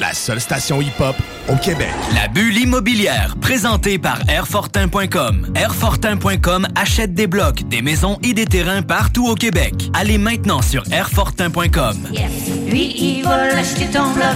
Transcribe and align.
La 0.00 0.12
seule 0.12 0.40
station 0.40 0.82
hip-hop 0.82 1.14
au 1.48 1.56
Québec. 1.56 1.92
La 2.14 2.26
bulle 2.26 2.56
immobilière, 2.56 3.36
présentée 3.40 3.96
par 3.98 4.18
Airfortin.com. 4.28 5.52
Airfortin.com 5.54 6.66
achète 6.74 7.14
des 7.14 7.28
blocs, 7.28 7.62
des 7.68 7.80
maisons 7.80 8.18
et 8.24 8.34
des 8.34 8.44
terrains 8.46 8.82
partout 8.82 9.28
au 9.28 9.36
Québec. 9.36 9.74
Allez 9.94 10.18
maintenant 10.18 10.62
sur 10.62 10.82
Airfortin.com. 10.90 12.08
Yes. 12.12 12.30
Lui, 12.68 12.92
il 12.98 13.22
va 13.22 13.54
l'acheter 13.54 13.86
ton 13.86 14.10
bloc. 14.12 14.34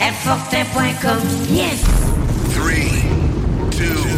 Airfortin.com. 0.00 1.18
Yes. 1.50 1.82
3, 2.54 2.68
2, 3.78 4.17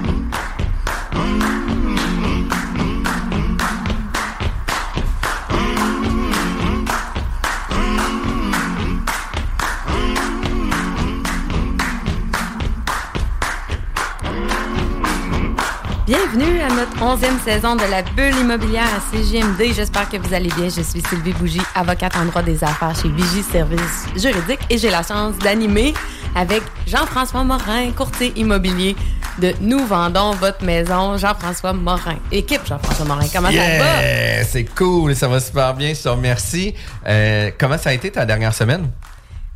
Bienvenue 16.33 16.61
à 16.61 16.69
notre 16.69 17.01
onzième 17.01 17.39
saison 17.41 17.75
de 17.75 17.81
la 17.91 18.03
bulle 18.03 18.35
immobilière 18.39 18.87
à 18.95 19.01
CGMD. 19.11 19.73
J'espère 19.75 20.07
que 20.07 20.15
vous 20.15 20.33
allez 20.33 20.49
bien. 20.49 20.65
Je 20.65 20.81
suis 20.81 21.01
Sylvie 21.01 21.33
Bougie, 21.33 21.61
avocate 21.75 22.15
en 22.15 22.23
droit 22.25 22.41
des 22.41 22.63
affaires 22.63 22.95
chez 22.95 23.09
Vigie 23.09 23.43
Services 23.43 24.05
Juridiques 24.15 24.61
et 24.69 24.77
j'ai 24.77 24.89
la 24.89 25.03
chance 25.03 25.37
d'animer 25.39 25.93
avec 26.35 26.61
Jean-François 26.87 27.43
Morin, 27.43 27.91
courtier 27.91 28.31
immobilier 28.37 28.95
de 29.39 29.53
Nous 29.59 29.85
vendons 29.85 30.31
votre 30.31 30.63
maison. 30.63 31.17
Jean-François 31.17 31.73
Morin. 31.73 32.15
Équipe 32.31 32.61
Jean-François 32.65 33.05
Morin, 33.05 33.27
comment 33.33 33.51
ça 33.51 33.77
va? 33.79 34.43
C'est 34.45 34.65
cool, 34.75 35.15
ça 35.15 35.27
va 35.27 35.39
super 35.41 35.73
bien, 35.73 35.93
je 35.93 36.01
te 36.01 36.09
remercie. 36.09 36.73
Euh, 37.07 37.51
comment 37.57 37.77
ça 37.77 37.89
a 37.89 37.93
été 37.93 38.09
ta 38.09 38.25
dernière 38.25 38.53
semaine? 38.53 38.89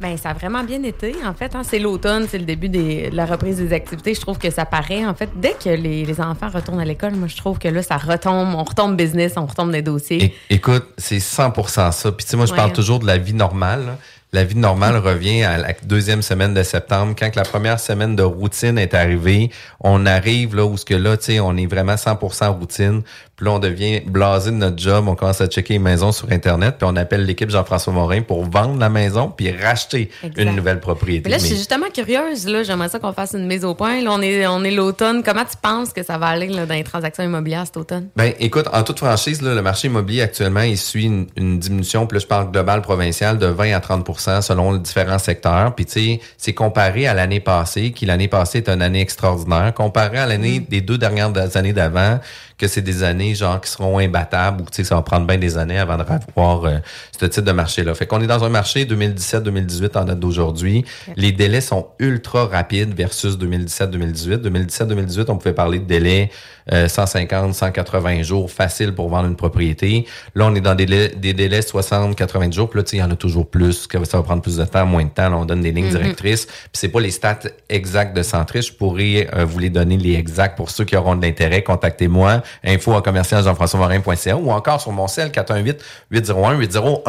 Ben, 0.02 0.18
ça 0.18 0.32
a 0.32 0.34
vraiment 0.34 0.62
bien 0.66 0.84
été, 0.84 1.16
en 1.26 1.34
fait. 1.34 1.56
hein. 1.56 1.62
C'est 1.64 1.80
l'automne, 1.80 2.28
c'est 2.30 2.38
le 2.38 2.44
début 2.44 2.68
des- 2.68 3.10
de 3.10 3.16
la 3.16 3.26
reprise 3.26 3.58
des 3.60 3.72
activités. 3.72 4.14
Je 4.14 4.20
trouve 4.20 4.38
que 4.38 4.50
ça 4.52 4.66
paraît, 4.66 5.06
en 5.06 5.16
fait, 5.16 5.30
dès 5.38 5.54
que 5.54 5.70
les, 5.70 6.04
les 6.04 6.20
enfants 6.20 6.50
retournent 6.50 6.82
à 6.82 6.86
l'école, 6.86 7.14
moi, 7.14 7.30
je 7.30 7.38
trouve 7.38 7.60
que 7.60 7.70
là, 7.70 7.82
ça 7.82 7.96
retombe, 7.96 8.56
on 8.56 8.64
retombe 8.66 8.98
business, 8.98 9.34
on 9.38 9.46
retombe 9.46 9.72
des 9.72 9.82
dossiers. 9.82 10.36
É- 10.50 10.56
écoute, 10.56 10.84
c'est 10.98 11.20
100% 11.20 11.92
ça. 11.94 12.12
Puis 12.12 12.26
tu 12.26 12.32
sais, 12.32 12.36
moi, 12.38 12.46
je 12.46 12.52
Ouais. 12.52 12.58
parle 12.58 12.74
toujours 12.74 13.00
de 13.00 13.08
la 13.08 13.18
vie 13.18 13.34
normale. 13.34 13.96
La 14.36 14.44
vie 14.44 14.58
normale 14.58 14.98
revient 14.98 15.44
à 15.44 15.58
la 15.58 15.72
deuxième 15.84 16.22
semaine 16.22 16.54
de 16.54 16.62
septembre. 16.62 17.16
Quand 17.18 17.32
que 17.32 17.38
la 17.38 17.46
première 17.46 17.80
semaine 17.80 18.18
de 18.18 18.24
routine 18.24 18.78
est 18.78 18.94
arrivée, 18.94 19.50
on 19.80 20.06
arrive 20.06 20.58
là 20.58 20.66
où 20.66 20.76
ce 20.76 20.84
que 20.84 20.94
là, 20.94 21.16
tu 21.16 21.24
sais, 21.24 21.40
on 21.40 21.56
est 21.56 21.68
vraiment 21.68 21.96
100% 21.96 22.50
routine. 22.50 23.02
Puis 23.38 23.46
là, 23.46 23.54
on 23.54 23.60
devient 23.60 24.02
blasé 24.02 24.52
de 24.52 24.56
notre 24.56 24.78
job. 24.78 25.08
On 25.08 25.16
commence 25.16 25.42
à 25.42 25.48
checker 25.48 25.74
les 25.74 25.80
maisons 25.80 26.12
sur 26.12 26.32
Internet. 26.32 26.76
Puis 26.78 26.88
on 26.90 26.96
appelle 26.98 27.26
l'équipe 27.26 27.50
Jean-François 27.50 27.94
Morin 27.94 28.22
pour 28.22 28.44
vendre 28.44 28.78
la 28.78 28.90
maison 28.90 29.30
puis 29.30 29.52
racheter 29.52 30.10
Exact. 30.24 30.42
une 30.42 30.56
nouvelle 30.56 30.80
propriété. 30.80 31.30
Mais 31.30 31.32
là, 31.32 31.38
je 31.38 31.46
suis 31.46 31.56
justement 31.56 31.88
curieuse. 31.94 32.46
Là, 32.48 32.64
j'aimerais 32.64 32.90
ça 32.90 33.00
qu'on 33.00 33.14
fasse 33.14 33.34
une 33.34 33.48
mise 33.48 33.64
au 33.64 33.74
point. 33.74 34.02
Là, 34.02 34.12
on 34.14 34.22
est, 34.22 34.48
on 34.48 34.64
est 34.66 34.72
l'automne. 34.72 35.22
Comment 35.24 35.44
tu 35.44 35.58
penses 35.62 35.94
que 35.94 36.04
ça 36.04 36.18
va 36.18 36.28
aller 36.28 36.48
là, 36.48 36.66
dans 36.66 36.74
les 36.74 36.84
transactions 36.84 37.24
immobilières 37.24 37.66
cet 37.66 37.78
automne? 37.78 38.08
Ben, 38.18 38.34
écoute, 38.40 38.68
en 38.74 38.84
toute 38.84 39.00
franchise, 39.00 39.42
là, 39.42 39.54
le 39.54 39.62
marché 39.62 39.88
immobilier 39.88 40.22
actuellement, 40.22 40.62
il 40.62 40.78
suit 40.78 41.06
une, 41.06 41.28
une 41.38 41.60
diminution, 41.60 42.08
là, 42.10 42.20
je 42.20 42.28
parle 42.28 42.52
global 42.52 42.82
provincial, 42.82 43.38
de 43.38 43.48
20 43.48 43.74
à 43.76 43.80
30 43.80 44.06
selon 44.42 44.74
les 44.74 44.80
différents 44.80 45.20
secteurs. 45.20 45.74
Puis, 45.76 45.86
tu 45.86 45.92
sais, 45.92 46.20
c'est 46.38 46.54
comparé 46.54 47.08
à 47.08 47.14
l'année 47.14 47.40
passée, 47.40 47.92
qui 47.92 48.06
l'année 48.06 48.28
passée 48.28 48.60
est 48.60 48.70
une 48.70 48.82
année 48.82 49.02
extraordinaire, 49.02 49.74
comparé 49.74 50.18
à 50.18 50.26
l'année 50.26 50.60
des 50.60 50.82
deux 50.82 50.98
dernières 50.98 51.34
années 51.58 51.74
d'avant, 51.74 52.20
que 52.58 52.68
c'est 52.68 52.82
des 52.82 53.04
années, 53.04 53.36
genre, 53.36 53.60
qui 53.60 53.70
seront 53.70 54.00
imbattables, 54.00 54.62
ou, 54.62 54.66
tu 54.66 54.76
sais, 54.78 54.84
ça 54.84 54.96
va 54.96 55.02
prendre 55.02 55.28
bien 55.28 55.38
des 55.38 55.58
années 55.58 55.78
avant 55.78 55.98
de 55.98 56.04
revoir 56.04 56.66
euh, 56.66 56.78
ce 57.20 57.26
type 57.26 57.44
de 57.44 57.52
marché-là. 57.52 57.94
Fait 57.96 58.06
qu'on 58.08 58.22
est 58.22 58.28
dans 58.28 58.44
un 58.44 58.50
marché 58.50 58.86
2017-2018 58.86 59.98
en 59.98 60.06
date 60.06 60.20
d'aujourd'hui. 60.20 60.86
Les 61.16 61.32
délais 61.32 61.62
sont 61.62 61.88
ultra 62.00 62.46
rapides 62.46 62.96
versus 62.96 63.38
2017-2018. 63.38 64.38
2017-2018, 64.38 65.26
on 65.30 65.38
pouvait 65.38 65.54
parler 65.54 65.80
de 65.80 65.86
délais 65.86 66.30
euh, 66.72 66.88
150, 66.88 67.54
180 67.54 68.24
jours 68.24 68.50
facile 68.52 68.94
pour 68.94 69.10
vendre 69.10 69.28
une 69.28 69.36
propriété. 69.36 70.06
Là, 70.34 70.46
on 70.48 70.56
est 70.56 70.62
dans 70.62 70.76
des 70.76 70.86
délais, 70.86 71.10
des 71.10 71.34
délais 71.34 71.62
60, 71.62 72.16
80 72.16 72.52
jours. 72.52 72.70
Puis 72.70 72.80
là, 72.80 72.84
tu 72.84 72.92
sais, 72.92 72.98
il 72.98 73.00
y 73.02 73.04
en 73.04 73.12
a 73.12 73.16
toujours 73.16 73.48
plus, 73.50 73.86
que 73.88 74.04
ça 74.06 74.18
va 74.18 74.24
prendre 74.24 74.42
plus 74.42 74.58
de 74.58 74.66
temps, 74.66 74.86
moins 74.86 75.04
de 75.04 75.10
temps. 75.10 75.30
Là, 75.30 75.38
on 75.38 75.46
donne 75.46 75.62
des 75.62 75.72
lignes 75.72 75.86
Mhm. 75.86 75.92
directrices. 76.00 76.46
Puis 76.46 76.70
c'est 76.74 76.90
pas 76.90 77.02
les 77.02 77.12
stats 77.12 77.40
exacts 77.70 78.16
de 78.16 78.24
Centris. 78.24 78.64
Je 78.64 78.74
pourrais 78.74 79.28
euh, 79.36 79.46
vous 79.46 79.60
les 79.60 79.70
donner 79.70 79.98
les 79.98 80.14
exacts 80.16 80.58
pour 80.58 80.70
ceux 80.72 80.86
qui 80.86 80.96
auront 80.96 81.16
de 81.16 81.22
l'intérêt. 81.22 81.62
Contactez-moi. 81.64 82.42
Info 82.64 83.02
commercial 83.02 83.44
jean-françois-morin.ca 83.44 84.38
ou 84.38 84.52
encore 84.52 84.82
sur 84.82 84.92
mon 84.92 85.08
cell 85.08 85.32
418 85.32 85.84
801 86.12 86.58
8011. 86.58 87.02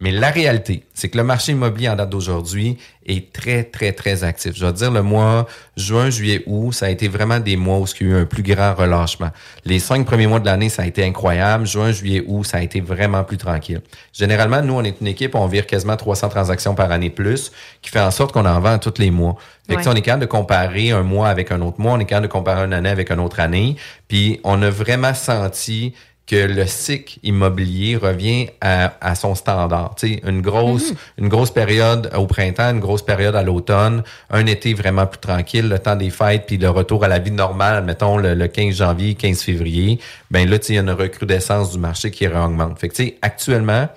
Mais 0.00 0.10
la 0.10 0.28
réalité, 0.28 0.84
c'est 0.92 1.08
que 1.08 1.16
le 1.16 1.24
marché 1.24 1.52
immobilier 1.52 1.88
en 1.88 1.96
date 1.96 2.10
d'aujourd'hui 2.10 2.76
est 3.06 3.32
très, 3.32 3.64
très, 3.64 3.92
très 3.92 4.24
actif. 4.24 4.52
Je 4.54 4.66
vais 4.66 4.72
dire, 4.72 4.90
le 4.90 5.02
mois 5.02 5.46
juin, 5.74 6.10
juillet, 6.10 6.42
août, 6.46 6.72
ça 6.72 6.86
a 6.86 6.88
été 6.90 7.08
vraiment 7.08 7.40
des 7.40 7.56
mois 7.56 7.78
où 7.78 7.86
il 7.98 8.06
y 8.06 8.10
a 8.10 8.12
eu 8.12 8.20
un 8.20 8.24
plus 8.26 8.42
grand 8.42 8.74
relâchement. 8.74 9.30
Les 9.64 9.78
cinq 9.78 10.04
premiers 10.04 10.26
mois 10.26 10.38
de 10.38 10.44
l'année, 10.44 10.68
ça 10.68 10.82
a 10.82 10.86
été 10.86 11.02
incroyable. 11.02 11.66
Juin, 11.66 11.92
juillet, 11.92 12.22
août, 12.26 12.44
ça 12.44 12.58
a 12.58 12.60
été 12.60 12.82
vraiment 12.82 13.24
plus 13.24 13.38
tranquille. 13.38 13.80
Généralement, 14.12 14.60
nous, 14.60 14.74
on 14.74 14.84
est 14.84 15.00
une 15.00 15.06
équipe, 15.06 15.34
on 15.34 15.46
vire 15.46 15.66
quasiment 15.66 15.96
300 15.96 16.28
transactions 16.28 16.74
par 16.74 16.92
année 16.92 17.10
plus, 17.10 17.50
qui 17.80 17.90
fait 17.90 18.00
en 18.00 18.10
sorte 18.10 18.32
qu'on 18.32 18.44
en 18.44 18.60
vend 18.60 18.78
tous 18.78 18.98
les 18.98 19.10
mois. 19.10 19.36
Fait 19.68 19.74
que, 19.76 19.80
Ouais. 19.80 19.88
on 19.88 19.94
est 19.94 20.02
capable 20.02 20.22
de 20.22 20.26
comparer 20.26 20.90
un 20.92 21.02
mois 21.02 21.28
avec 21.28 21.50
un 21.52 21.60
autre 21.60 21.80
mois, 21.80 21.92
on 21.94 21.98
est 22.00 22.04
capable 22.04 22.26
de 22.28 22.32
comparer 22.32 22.64
une 22.64 22.72
année 22.72 22.88
avec 22.90 23.10
une 23.10 23.20
autre 23.20 23.40
année. 23.40 23.76
Puis, 24.08 24.40
on 24.44 24.62
a 24.62 24.70
vraiment 24.70 25.12
senti 25.14 25.92
que 26.28 26.34
le 26.34 26.66
cycle 26.66 27.20
immobilier 27.22 27.94
revient 27.96 28.48
à, 28.60 28.94
à 29.00 29.14
son 29.14 29.36
standard. 29.36 29.94
Tu 29.96 30.14
sais, 30.14 30.20
une 30.26 30.40
grosse, 30.42 30.90
Mhm. 30.90 30.96
une 31.18 31.28
grosse 31.28 31.52
période 31.52 32.10
au 32.16 32.26
printemps, 32.26 32.70
une 32.72 32.80
grosse 32.80 33.02
période 33.04 33.36
à 33.36 33.44
l'automne, 33.44 34.02
un 34.30 34.44
été 34.46 34.74
vraiment 34.74 35.06
plus 35.06 35.20
tranquille, 35.20 35.68
le 35.68 35.78
temps 35.78 35.94
des 35.94 36.10
fêtes, 36.10 36.46
puis 36.48 36.56
le 36.58 36.68
retour 36.68 37.04
à 37.04 37.08
la 37.08 37.20
vie 37.20 37.30
normale, 37.30 37.84
mettons 37.84 38.18
le, 38.18 38.34
le 38.34 38.48
15 38.48 38.74
janvier, 38.74 39.14
15 39.14 39.40
février, 39.40 40.00
ben 40.32 40.48
là, 40.50 40.56
il 40.68 40.74
y 40.74 40.78
a 40.78 40.80
une 40.80 40.90
recrudescence 40.90 41.70
du 41.70 41.78
marché 41.78 42.10
qui 42.10 42.26
réaugmente. 42.26 42.76
Fait 42.80 42.88
que, 42.88 42.94
tu 42.96 43.04
sais, 43.04 43.18
actuellement, 43.22 43.88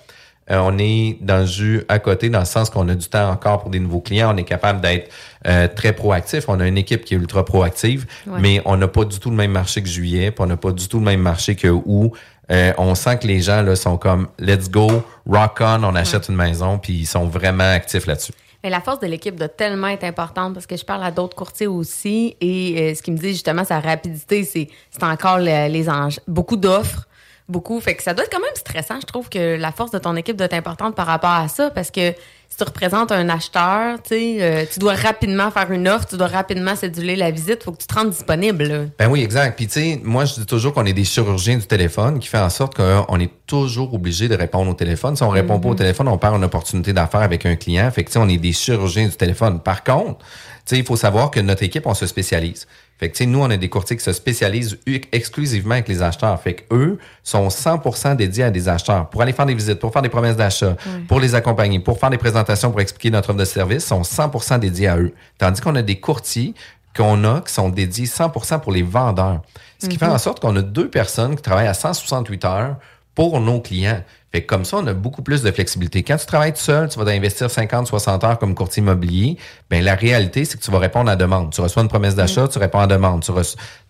euh, 0.51 0.57
on 0.59 0.77
est 0.77 1.17
dans 1.21 1.39
le 1.39 1.45
jus 1.45 1.83
à 1.89 1.99
côté, 1.99 2.29
dans 2.29 2.39
le 2.39 2.45
sens 2.45 2.69
qu'on 2.69 2.87
a 2.89 2.95
du 2.95 3.07
temps 3.07 3.29
encore 3.29 3.61
pour 3.61 3.69
des 3.69 3.79
nouveaux 3.79 3.99
clients. 4.01 4.33
On 4.33 4.37
est 4.37 4.43
capable 4.43 4.81
d'être 4.81 5.11
euh, 5.47 5.67
très 5.67 5.93
proactif. 5.93 6.45
On 6.49 6.59
a 6.59 6.67
une 6.67 6.77
équipe 6.77 7.05
qui 7.05 7.13
est 7.13 7.17
ultra 7.17 7.45
proactive, 7.45 8.05
Ouais. 8.27 8.39
mais 8.41 8.61
on 8.65 8.77
n'a 8.77 8.87
pas 8.87 9.05
du 9.05 9.19
tout 9.19 9.29
le 9.29 9.35
même 9.35 9.51
marché 9.51 9.81
que 9.81 9.87
juillet, 9.89 10.31
puis 10.31 10.41
on 10.43 10.47
n'a 10.47 10.57
pas 10.57 10.71
du 10.71 10.87
tout 10.87 10.99
le 10.99 11.05
même 11.05 11.21
marché 11.21 11.55
que 11.55 11.67
août. 11.67 12.11
Euh, 12.51 12.73
on 12.79 12.95
sent 12.95 13.19
que 13.19 13.27
les 13.27 13.41
gens 13.41 13.61
là 13.61 13.75
sont 13.75 13.97
comme 13.97 14.27
let's 14.39 14.69
go, 14.71 15.03
rock 15.27 15.57
on, 15.61 15.83
on 15.83 15.93
achète 15.95 16.29
une 16.29 16.35
maison, 16.35 16.79
puis 16.79 16.93
ils 16.93 17.05
sont 17.05 17.25
vraiment 17.27 17.71
actifs 17.71 18.07
là-dessus. 18.07 18.33
Mais 18.63 18.69
la 18.71 18.81
force 18.81 18.99
de 18.99 19.07
l'équipe 19.07 19.35
doit 19.35 19.47
tellement 19.47 19.87
être 19.87 20.03
importante 20.03 20.53
parce 20.55 20.65
que 20.65 20.75
je 20.75 20.83
parle 20.83 21.03
à 21.03 21.11
d'autres 21.11 21.35
courtiers 21.35 21.67
aussi 21.67 22.35
et 22.41 22.75
euh, 22.91 22.95
ce 22.95 23.01
qui 23.01 23.11
me 23.11 23.17
dit 23.17 23.29
justement 23.29 23.63
sa 23.63 23.79
rapidité, 23.79 24.43
c'est 24.43 24.67
c'est 24.89 25.03
encore 25.03 25.37
le- 25.37 25.69
les 25.71 25.89
anges. 25.89 26.19
Beaucoup 26.27 26.57
d'offres, 26.57 27.07
beaucoup. 27.49 27.79
Fait 27.79 27.95
que 27.95 28.03
ça 28.03 28.13
doit 28.13 28.25
être 28.25 28.31
quand 28.31 28.39
même 28.39 28.55
stressant. 28.55 28.99
Je 29.01 29.05
trouve 29.05 29.29
que 29.29 29.57
la 29.57 29.71
force 29.71 29.91
de 29.91 29.99
ton 29.99 30.15
équipe 30.15 30.35
doit 30.35 30.45
être 30.45 30.53
importante 30.53 30.95
par 30.95 31.07
rapport 31.07 31.31
à 31.31 31.47
ça 31.47 31.69
parce 31.69 31.91
que 31.91 32.13
si 32.49 32.57
tu 32.57 32.63
représentes 32.63 33.11
un 33.11 33.29
acheteur, 33.29 34.01
tu 34.01 34.09
sais, 34.09 34.37
euh, 34.41 34.65
tu 34.71 34.79
dois 34.79 34.95
rapidement 34.95 35.51
faire 35.51 35.71
une 35.71 35.87
offre, 35.87 36.07
tu 36.07 36.17
dois 36.17 36.27
rapidement 36.27 36.75
céduler 36.75 37.15
la 37.15 37.29
visite, 37.29 37.63
faut 37.63 37.71
que 37.71 37.77
tu 37.77 37.85
te 37.85 37.93
rendes 37.93 38.09
disponible. 38.09 38.63
là. 38.63 38.79
Ben 38.97 39.07
oui, 39.09 39.21
exact. 39.21 39.55
Puis 39.55 39.67
tu 39.67 39.73
sais, 39.73 40.01
moi 40.03 40.25
je 40.25 40.35
dis 40.35 40.45
toujours 40.45 40.73
qu'on 40.73 40.85
est 40.85 40.93
des 40.93 41.03
chirurgiens 41.03 41.57
du 41.57 41.67
téléphone, 41.67 42.19
qui 42.19 42.27
fait 42.27 42.39
en 42.39 42.49
sorte 42.49 42.75
qu'on 42.75 43.19
est 43.19 43.31
toujours 43.45 43.93
obligé 43.93 44.27
de 44.27 44.35
répondre 44.35 44.71
au 44.71 44.73
téléphone. 44.73 45.15
Si 45.15 45.23
on 45.23 45.29
répond 45.29 45.59
pas 45.59 45.69
au 45.69 45.75
téléphone, 45.75 46.07
on 46.07 46.17
perd 46.17 46.35
une 46.35 46.43
opportunité 46.43 46.91
d'affaires 46.91 47.21
avec 47.21 47.45
un 47.45 47.55
client. 47.55 47.89
Fait 47.91 48.03
que 48.03 48.09
tu 48.09 48.13
sais, 48.13 48.19
on 48.19 48.29
est 48.29 48.37
des 48.37 48.53
chirurgiens 48.53 49.07
du 49.07 49.15
téléphone. 49.15 49.59
Par 49.59 49.83
contre, 49.83 50.17
tu 50.65 50.75
sais, 50.75 50.77
il 50.79 50.85
faut 50.85 50.95
savoir 50.95 51.29
que 51.31 51.39
notre 51.39 51.63
équipe, 51.63 51.85
on 51.85 51.93
se 51.93 52.07
spécialise. 52.07 52.67
Fait 52.99 53.07
que 53.09 53.15
tu 53.15 53.23
sais, 53.23 53.25
nous, 53.25 53.39
on 53.39 53.49
a 53.49 53.55
des 53.55 53.69
courtiers 53.69 53.95
qui 53.95 54.03
se 54.03 54.11
spécialisent 54.11 54.77
exclusivement 55.13 55.75
avec 55.75 55.87
les 55.87 56.01
acheteurs. 56.01 56.39
Fait 56.41 56.55
que 56.55 56.75
eux 56.75 56.99
sont 57.23 57.47
100% 57.47 58.17
dédiés 58.17 58.43
à 58.43 58.51
des 58.51 58.67
acheteurs 58.67 59.09
pour 59.09 59.21
aller 59.21 59.31
faire 59.31 59.45
des 59.45 59.53
visites, 59.53 59.79
pour 59.79 59.93
faire 59.93 60.01
des 60.01 60.09
promesses 60.09 60.35
d'achat, 60.35 60.75
pour 61.07 61.21
les 61.21 61.33
accompagner, 61.33 61.79
pour 61.79 61.97
faire 61.97 62.09
des 62.09 62.17
présentations, 62.17 62.71
pour 62.71 62.81
expliquer 62.81 63.09
notre 63.09 63.29
offre 63.29 63.39
de 63.39 63.45
service, 63.45 63.85
sont 63.85 64.01
100% 64.01 64.59
dédiés 64.59 64.89
à 64.89 64.97
eux. 64.97 65.13
Tandis 65.37 65.61
qu'on 65.61 65.75
a 65.75 65.81
des 65.81 65.99
courtiers 65.99 66.53
qu'on 66.95 67.23
a 67.23 67.41
qui 67.41 67.53
sont 67.53 67.69
dédiés 67.69 68.07
100% 68.07 68.59
pour 68.59 68.73
les 68.73 68.81
vendeurs. 68.83 69.41
Ce 69.81 69.87
qui 69.87 69.97
fait 69.97 70.05
en 70.05 70.17
sorte 70.17 70.41
qu'on 70.41 70.55
a 70.57 70.61
deux 70.61 70.89
personnes 70.89 71.35
qui 71.37 71.41
travaillent 71.41 71.67
à 71.67 71.73
168 71.73 72.45
heures 72.45 72.75
pour 73.19 73.41
nos 73.41 73.59
clients. 73.59 74.01
Fait 74.31 74.43
que 74.43 74.47
comme 74.47 74.63
ça, 74.63 74.77
on 74.77 74.87
a 74.87 74.93
beaucoup 74.93 75.21
plus 75.21 75.41
de 75.41 75.51
flexibilité. 75.51 76.03
Quand 76.03 76.15
tu 76.15 76.25
travailles 76.25 76.53
tout 76.53 76.61
seul, 76.61 76.87
tu 76.87 76.97
vas 76.97 77.11
investir 77.11 77.51
50, 77.51 77.85
60 77.85 78.23
heures 78.23 78.39
comme 78.39 78.55
courtier 78.55 78.81
immobilier. 78.81 79.35
Ben, 79.69 79.83
la 79.83 79.95
réalité, 79.95 80.45
c'est 80.45 80.57
que 80.57 80.63
tu 80.63 80.71
vas 80.71 80.79
répondre 80.79 81.09
à 81.09 81.13
la 81.13 81.15
demande. 81.17 81.51
Tu 81.51 81.59
reçois 81.59 81.81
une 81.81 81.89
promesse 81.89 82.15
d'achat, 82.15 82.47
tu 82.47 82.59
réponds 82.59 82.77
à 82.77 82.87
la 82.87 82.95
demande. 82.95 83.21
Tu 83.21 83.31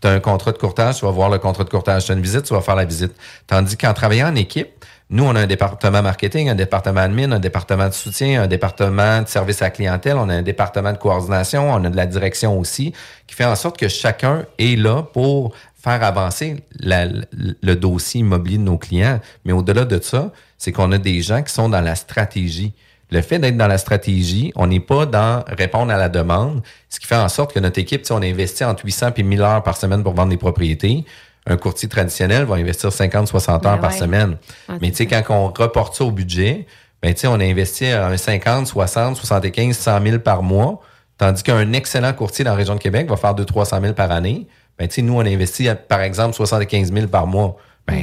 as 0.08 0.10
un 0.10 0.20
contrat 0.20 0.52
de 0.52 0.58
courtage, 0.58 0.98
tu 0.98 1.06
vas 1.06 1.12
voir 1.12 1.30
le 1.30 1.38
contrat 1.38 1.64
de 1.64 1.70
courtage. 1.70 2.06
Tu 2.06 2.12
as 2.12 2.16
une 2.16 2.22
visite, 2.22 2.42
tu 2.42 2.56
vas 2.56 2.62
faire 2.62 2.76
la 2.76 2.86
visite. 2.86 3.14
Tandis 3.46 3.78
qu'en 3.78 3.94
travaillant 3.94 4.30
en 4.30 4.36
équipe, 4.36 4.84
nous, 5.12 5.24
on 5.24 5.36
a 5.36 5.42
un 5.42 5.48
département 5.48 6.04
marketing, 6.04 6.50
un 6.50 6.56
département 6.56 7.02
admin, 7.02 7.32
un 7.32 7.40
département 7.40 7.88
de 7.88 7.94
soutien, 7.94 8.44
un 8.44 8.48
département 8.48 9.24
de 9.24 9.28
service 9.28 9.62
à 9.64 9.66
la 9.66 9.72
clientèle, 9.72 10.18
on 10.18 10.30
a 10.30 10.36
un 10.36 10.44
département 10.44 10.92
de 10.92 10.98
coordination, 10.98 11.72
on 11.72 11.84
a 11.84 11.90
de 11.90 11.96
la 11.96 12.06
direction 12.06 12.60
aussi, 12.60 12.94
qui 13.26 13.34
fait 13.34 13.46
en 13.46 13.56
sorte 13.56 13.78
que 13.78 13.88
chacun 13.88 14.46
est 14.60 14.76
là 14.80 15.02
pour 15.02 15.54
faire 15.82 16.04
avancer 16.04 16.64
la- 16.80 17.06
le 17.08 17.76
dossier 17.76 18.20
immobilier 18.22 18.58
de 18.58 18.64
nos 18.64 18.78
clients. 18.78 19.20
Mais 19.46 19.54
au-delà 19.54 19.86
de 19.86 20.00
ça, 20.02 20.32
c'est 20.58 20.72
qu'on 20.72 20.92
a 20.92 20.98
des 20.98 21.22
gens 21.22 21.42
qui 21.42 21.54
sont 21.54 21.70
dans 21.70 21.82
la 21.82 21.96
stratégie. 21.96 22.74
Le 23.12 23.22
fait 23.22 23.40
d'être 23.40 23.58
dans 23.58 23.68
la 23.68 23.78
stratégie, 23.78 24.52
on 24.56 24.68
n'est 24.68 24.80
pas 24.82 25.06
dans 25.06 25.44
répondre 25.48 25.92
à 25.92 25.98
la 25.98 26.10
demande, 26.10 26.62
ce 26.90 27.00
qui 27.00 27.08
fait 27.08 27.16
en 27.16 27.30
sorte 27.30 27.54
que 27.54 27.60
notre 27.60 27.80
équipe, 27.80 28.06
si 28.06 28.12
on 28.12 28.18
investit 28.22 28.64
entre 28.64 28.86
800 28.86 29.12
et 29.18 29.24
1000 29.24 29.42
heures 29.42 29.64
par 29.64 29.78
semaine 29.78 30.04
pour 30.04 30.14
vendre 30.14 30.30
des 30.30 30.38
propriétés, 30.38 31.06
un 31.48 31.58
courtier 31.58 31.90
traditionnel 31.90 32.44
va 32.44 32.56
investir 32.56 32.90
50-60 32.92 33.50
heures 33.66 33.76
Ben 33.76 33.78
par 33.78 33.94
semaine. 33.94 34.38
Ouais, 34.68 34.76
Mais 34.82 34.92
tu 34.92 34.98
sais, 34.98 35.06
quand 35.08 35.24
on 35.30 35.48
reporte 35.48 35.96
ça 35.96 36.04
au 36.04 36.12
budget, 36.12 36.68
ben 37.02 37.14
tu 37.14 37.22
sais, 37.22 37.28
on 37.28 37.40
a 37.40 37.44
investi 37.46 37.88
un 37.88 38.16
50, 38.18 38.68
60, 38.68 39.16
75, 39.16 39.76
100 39.76 40.02
000 40.04 40.20
par 40.20 40.44
mois, 40.44 40.80
tandis 41.18 41.42
qu'un 41.42 41.72
excellent 41.74 42.14
courtier 42.14 42.44
dans 42.46 42.52
la 42.52 42.58
région 42.58 42.76
de 42.76 42.80
Québec 42.80 43.10
va 43.10 43.16
faire 43.18 43.34
200-300 43.34 43.82
000 43.82 43.94
par 43.94 44.12
année. 44.12 44.46
Ben 44.80 44.88
tu 44.88 44.96
sais, 44.96 45.02
nous, 45.02 45.16
on 45.16 45.26
investit, 45.26 45.68
par 45.88 46.02
exemple, 46.02 46.36
75 46.36 46.92
000 46.94 47.08
par 47.08 47.28
mois. 47.28 47.58
Ben, 47.88 47.96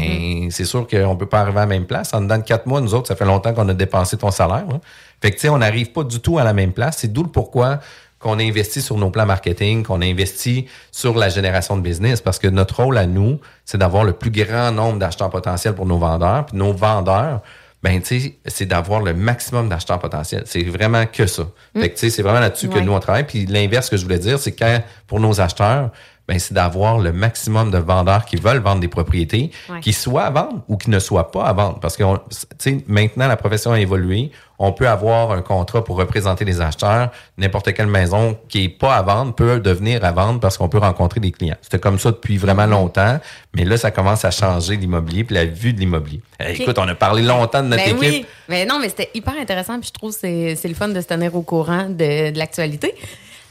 Mm-hmm. 0.47 0.51
c'est 0.51 0.65
sûr 0.65 0.87
qu'on 0.87 1.17
peut 1.17 1.27
pas 1.27 1.41
arriver 1.41 1.59
à 1.59 1.61
la 1.61 1.67
même 1.67 1.87
place. 1.87 2.13
En 2.13 2.21
dedans 2.21 2.39
de 2.39 2.43
quatre 2.43 2.67
mois, 2.67 2.81
nous 2.81 2.95
autres, 2.95 3.09
ça 3.09 3.17
fait 3.17 3.25
longtemps 3.25 3.55
qu'on 3.55 3.69
a 3.69 3.75
dépensé 3.75 4.17
ton 4.17 4.31
salaire. 4.31 4.67
là. 4.69 4.81
Fait 5.23 5.31
que, 5.31 5.37
tu 5.37 5.43
sais, 5.43 5.49
on 5.49 5.59
n'arrive 5.59 5.93
pas 5.93 6.05
du 6.05 6.21
tout 6.21 6.39
à 6.39 6.45
la 6.45 6.53
même 6.53 6.73
place. 6.73 6.99
C'est 6.99 7.13
d'où 7.13 7.23
le 7.23 7.29
pourquoi 7.29 7.81
qu'on 8.19 8.39
a 8.39 8.43
investi 8.43 8.81
sur 8.81 8.97
nos 8.97 9.11
plans 9.11 9.27
marketing, 9.27 9.83
qu'on 9.83 10.01
a 10.01 10.07
investi 10.07 10.67
sur 10.91 11.15
la 11.17 11.29
génération 11.29 11.77
de 11.77 11.83
business, 11.83 12.21
parce 12.21 12.39
que 12.39 12.49
notre 12.49 12.83
rôle 12.83 12.97
à 12.99 13.07
nous, 13.07 13.39
c'est 13.65 13.79
d'avoir 13.79 14.05
le 14.05 14.13
plus 14.13 14.31
grand 14.31 14.73
nombre 14.73 14.99
d'acheteurs 14.99 15.31
potentiels 15.31 15.75
pour 15.75 15.87
nos 15.87 15.99
vendeurs. 15.99 16.47
Puis 16.47 16.57
nos 16.57 16.73
vendeurs, 16.73 17.43
ben, 17.83 18.01
tu 18.01 18.21
sais, 18.21 18.39
c'est 18.47 18.67
d'avoir 18.67 19.01
le 19.01 19.15
maximum 19.15 19.69
d'acheteurs 19.69 19.99
potentiels. 19.99 20.45
C'est 20.47 20.65
vraiment 20.65 21.05
que 21.07 21.27
ça. 21.27 21.45
Fait 21.79 21.91
que, 21.91 21.95
tu 21.95 22.01
sais, 22.01 22.11
c'est 22.11 22.23
vraiment 22.23 22.41
là-dessus 22.41 22.69
que 22.69 22.79
nous, 22.79 22.93
on 22.93 23.01
travaille. 23.01 23.25
Puis 23.25 23.47
l'inverse 23.47 23.91
que 23.91 23.97
je 23.97 24.03
voulais 24.03 24.19
dire, 24.19 24.39
c'est 24.39 24.53
quand, 24.53 24.83
pour 25.07 25.21
nos 25.21 25.41
acheteurs, 25.41 25.91
ben, 26.29 26.39
c'est 26.39 26.55
d'avoir 26.55 26.99
le 26.99 27.13
maximum 27.13 27.71
de 27.71 27.79
vendeurs 27.79 28.25
qui 28.25 28.37
veulent 28.37 28.59
vendre 28.59 28.81
des 28.81 28.89
propriétés, 28.89 29.51
Ouais. 29.69 29.81
qui 29.81 29.93
soient 29.93 30.25
à 30.25 30.31
vendre 30.31 30.63
ou 30.69 30.77
qui 30.77 30.91
ne 30.91 30.99
soient 30.99 31.31
pas 31.31 31.45
à 31.45 31.53
vendre. 31.53 31.79
Parce 31.81 31.97
que, 31.97 32.03
on- 32.03 32.17
tu 32.19 32.37
sais, 32.59 32.85
maintenant, 32.89 33.29
la 33.29 33.37
profession 33.37 33.73
a 33.73 33.81
évolué. 33.81 34.31
On 34.59 34.73
peut 34.73 34.89
avoir 34.89 35.33
un 35.33 35.43
contrat 35.43 35.85
pour 35.85 35.97
représenter 35.99 36.45
les 36.47 36.61
acheteurs. 36.63 37.11
N'importe 37.37 37.75
quelle 37.75 37.87
maison 37.89 38.39
qui 38.49 38.65
est 38.65 38.69
pas 38.71 38.97
à 38.97 39.03
vendre 39.03 39.35
peut 39.35 39.61
devenir 39.61 40.03
à 40.05 40.13
vendre 40.13 40.41
parce 40.41 40.57
qu'on 40.57 40.69
peut 40.71 40.79
rencontrer 40.79 41.21
des 41.21 41.31
clients. 41.31 41.57
C'était 41.61 41.79
comme 41.79 41.99
ça 41.99 42.11
depuis 42.11 42.39
vraiment 42.39 42.65
longtemps. 42.67 43.21
Mais 43.55 43.65
là, 43.67 43.77
ça 43.77 43.91
commence 43.91 44.25
à 44.25 44.31
changer 44.31 44.77
l'immobilier 44.77 45.25
puis 45.25 45.35
la 45.35 45.45
vue 45.45 45.75
de 45.75 45.79
l'immobilier. 45.81 46.23
Eh. 46.41 46.61
Écoute, 46.63 46.79
on 46.79 46.89
a 46.89 46.95
parlé 46.95 47.23
longtemps 47.23 47.63
de 47.63 47.69
notre 47.69 47.85
Ben 47.85 47.97
équipe. 47.97 48.01
oui, 48.23 48.27
mais 48.49 48.65
non, 48.65 48.79
mais 48.81 48.89
c'était 48.89 49.11
hyper 49.15 49.35
intéressant, 49.39 49.79
puis 49.79 49.89
je 49.89 49.93
trouve 49.93 50.13
que 50.13 50.19
c'est 50.21 50.57
c'est 50.57 50.69
le 50.69 50.75
fun 50.75 50.89
de 50.89 51.01
se 51.01 51.07
tenir 51.07 51.35
au 51.37 51.43
courant 51.43 51.85
de, 51.91 52.31
de 52.33 52.39
l'actualité. 52.39 52.95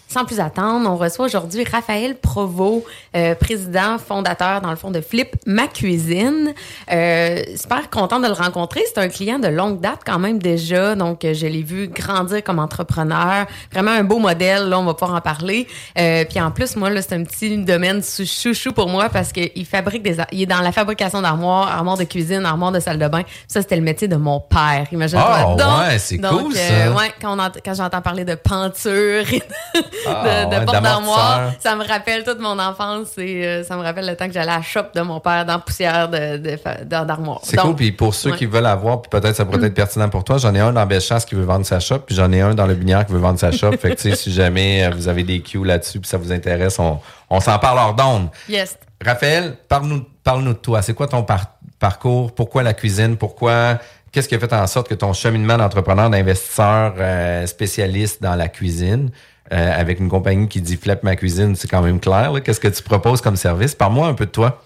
Sans 0.07 0.23
plus 0.23 0.39
attendre, 0.39 0.89
on 0.89 0.95
reçoit 0.95 1.25
aujourd'hui 1.25 1.65
Raphaël 1.69 2.15
Provost, 2.15 2.85
euh, 3.17 3.35
président, 3.35 3.97
fondateur, 3.97 4.61
dans 4.61 4.69
le 4.69 4.75
fond, 4.77 4.89
de 4.91 5.01
Flip 5.01 5.35
Ma 5.45 5.67
Cuisine. 5.67 6.53
Euh, 6.91 7.41
super 7.57 7.89
content 7.89 8.19
de 8.19 8.27
le 8.27 8.33
rencontrer. 8.33 8.81
C'est 8.87 8.99
un 9.01 9.09
client 9.09 9.39
de 9.39 9.47
longue 9.47 9.81
date 9.81 10.01
quand 10.05 10.19
même 10.19 10.37
déjà, 10.39 10.95
donc 10.95 11.25
euh, 11.25 11.33
je 11.33 11.47
l'ai 11.47 11.63
vu 11.63 11.87
grandir 11.89 12.43
comme 12.43 12.59
entrepreneur. 12.59 13.45
Vraiment 13.73 13.91
un 13.91 14.03
beau 14.03 14.19
modèle, 14.19 14.69
là, 14.69 14.79
on 14.79 14.85
va 14.85 14.93
pouvoir 14.93 15.17
en 15.17 15.21
parler. 15.21 15.67
Euh, 15.97 16.23
puis 16.23 16.39
en 16.39 16.51
plus, 16.51 16.75
moi, 16.77 16.89
là, 16.89 17.01
c'est 17.01 17.13
un 17.15 17.23
petit 17.23 17.57
domaine 17.57 18.01
sous- 18.01 18.25
chouchou 18.25 18.71
pour 18.71 18.87
moi 18.87 19.09
parce 19.09 19.31
qu'il 19.33 19.65
fabrique 19.65 20.03
des... 20.03 20.17
Il 20.31 20.41
est 20.43 20.45
dans 20.45 20.61
la 20.61 20.71
fabrication 20.71 21.21
d'armoires, 21.21 21.67
armoires 21.67 21.97
de 21.97 22.03
cuisine, 22.05 22.45
armoires 22.45 22.71
de 22.71 22.79
salle 22.79 22.99
de 22.99 23.07
bain. 23.07 23.23
Ça, 23.47 23.61
c'était 23.61 23.75
le 23.75 23.81
métier 23.81 24.07
de 24.07 24.15
mon 24.15 24.39
père. 24.39 24.85
Imagine-toi 24.91 25.27
Ah, 25.29 25.43
donc. 25.57 25.87
ouais, 25.89 25.99
c'est 25.99 26.19
cool, 26.19 26.53
euh, 26.55 26.85
ça. 26.85 26.91
ouais, 26.93 27.11
quand, 27.19 27.35
quand 27.65 27.73
j'entends 27.73 28.01
parler 28.01 28.23
de 28.23 28.35
peinture 28.35 28.93
et 29.33 29.39
de, 29.39 29.81
Ah, 30.07 30.45
de, 30.45 30.49
de 30.51 30.59
ouais, 30.59 30.65
porte 30.65 30.81
d'armoire, 30.83 31.51
ça 31.59 31.75
me 31.75 31.83
rappelle 31.87 32.23
toute 32.23 32.39
mon 32.39 32.57
enfance 32.59 33.17
et 33.17 33.45
euh, 33.45 33.63
ça 33.63 33.75
me 33.77 33.83
rappelle 33.83 34.05
le 34.07 34.15
temps 34.15 34.27
que 34.27 34.33
j'allais 34.33 34.51
à 34.51 34.57
la 34.57 34.61
shop 34.61 34.83
de 34.93 35.01
mon 35.01 35.19
père 35.19 35.45
dans 35.45 35.53
la 35.53 35.59
poussière 35.59 36.09
de, 36.09 36.37
de, 36.37 36.51
de- 36.83 37.05
d'armoire. 37.05 37.39
C'est 37.43 37.57
cool. 37.57 37.75
Puis 37.75 37.91
pour 37.91 38.13
ceux 38.13 38.31
ouais. 38.31 38.37
qui 38.37 38.45
veulent 38.45 38.65
avoir, 38.65 39.01
puis 39.01 39.09
peut-être 39.09 39.35
ça 39.35 39.45
pourrait 39.45 39.67
être 39.67 39.73
pertinent 39.73 40.09
pour 40.09 40.23
toi, 40.23 40.37
j'en 40.37 40.53
ai 40.55 40.59
un 40.59 40.73
dans 40.73 40.85
Bellechasse 40.85 41.25
qui 41.25 41.35
veut 41.35 41.43
vendre 41.45 41.65
sa 41.65 41.79
shop, 41.79 41.99
puis 41.99 42.15
j'en 42.15 42.31
ai 42.31 42.41
un 42.41 42.53
dans 42.55 42.67
le 42.67 42.73
Binière 42.75 43.05
qui 43.05 43.13
veut 43.13 43.19
vendre 43.19 43.39
sa 43.39 43.51
shop. 43.51 43.71
fait 43.79 43.91
que 43.91 44.01
tu 44.01 44.09
sais, 44.09 44.15
si 44.15 44.31
jamais 44.33 44.85
euh, 44.85 44.89
vous 44.95 45.07
avez 45.07 45.23
des 45.23 45.41
cues 45.41 45.63
là-dessus, 45.63 45.99
puis 45.99 46.09
ça 46.09 46.17
vous 46.17 46.31
intéresse, 46.31 46.77
on, 46.79 46.99
on 47.29 47.39
s'en 47.39 47.57
parle 47.59 47.79
hors 47.79 47.93
d'onde. 47.93 48.29
Yes. 48.49 48.77
Raphaël, 49.03 49.55
parle-nous 49.67 50.05
parle-nous 50.23 50.53
de 50.53 50.57
toi. 50.59 50.81
C'est 50.81 50.93
quoi 50.93 51.07
ton 51.07 51.23
par- 51.23 51.51
parcours? 51.79 52.33
Pourquoi 52.33 52.63
la 52.63 52.73
cuisine? 52.73 53.15
Pourquoi? 53.17 53.77
Qu'est-ce 54.11 54.29
qui 54.29 54.35
a 54.35 54.39
fait 54.39 54.53
en 54.53 54.65
sorte 54.65 54.87
que 54.87 54.93
ton 54.95 55.11
cheminement 55.13 55.57
d'entrepreneur, 55.57 56.09
d'investisseur 56.09 56.93
euh, 56.97 57.45
spécialiste 57.45 58.21
dans 58.21 58.35
la 58.35 58.47
cuisine, 58.47 59.11
euh, 59.53 59.79
avec 59.79 59.99
une 59.99 60.09
compagnie 60.09 60.47
qui 60.47 60.59
dit 60.59 60.75
Flip 60.75 61.03
ma 61.03 61.15
cuisine, 61.15 61.55
c'est 61.55 61.67
quand 61.67 61.83
même 61.83 61.99
clair. 61.99 62.33
Qu'est-ce 62.43 62.59
que 62.59 62.67
tu 62.67 62.81
proposes 62.81 63.21
comme 63.21 63.35
service? 63.35 63.75
Parle-moi 63.75 64.07
un 64.07 64.15
peu 64.15 64.25
de 64.25 64.31
toi. 64.31 64.63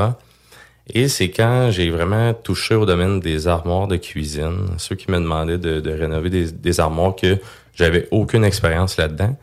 Et 0.93 1.09
c'est 1.09 1.31
quand 1.31 1.71
j'ai 1.71 1.91
vraiment 1.91 2.35
touché 2.35 2.75
au 2.75 2.85
domaine 2.85 3.21
des 3.21 3.49
armoires 3.49 3.89
de 3.89 3.97
cuisine, 3.97 4.67
ceux 4.79 4.95
qui 4.97 5.11
me 5.11 5.19
demandaient 5.19 5.59
de, 5.59 5.81
de 5.81 5.91
rénover 5.91 6.29
des, 6.31 6.53
des 6.53 6.81
armoires 6.81 7.17
que 7.17 7.39
j'avais 7.75 8.07
aucune 8.11 8.45
expérience 8.45 8.97
là-dedans, 8.99 9.37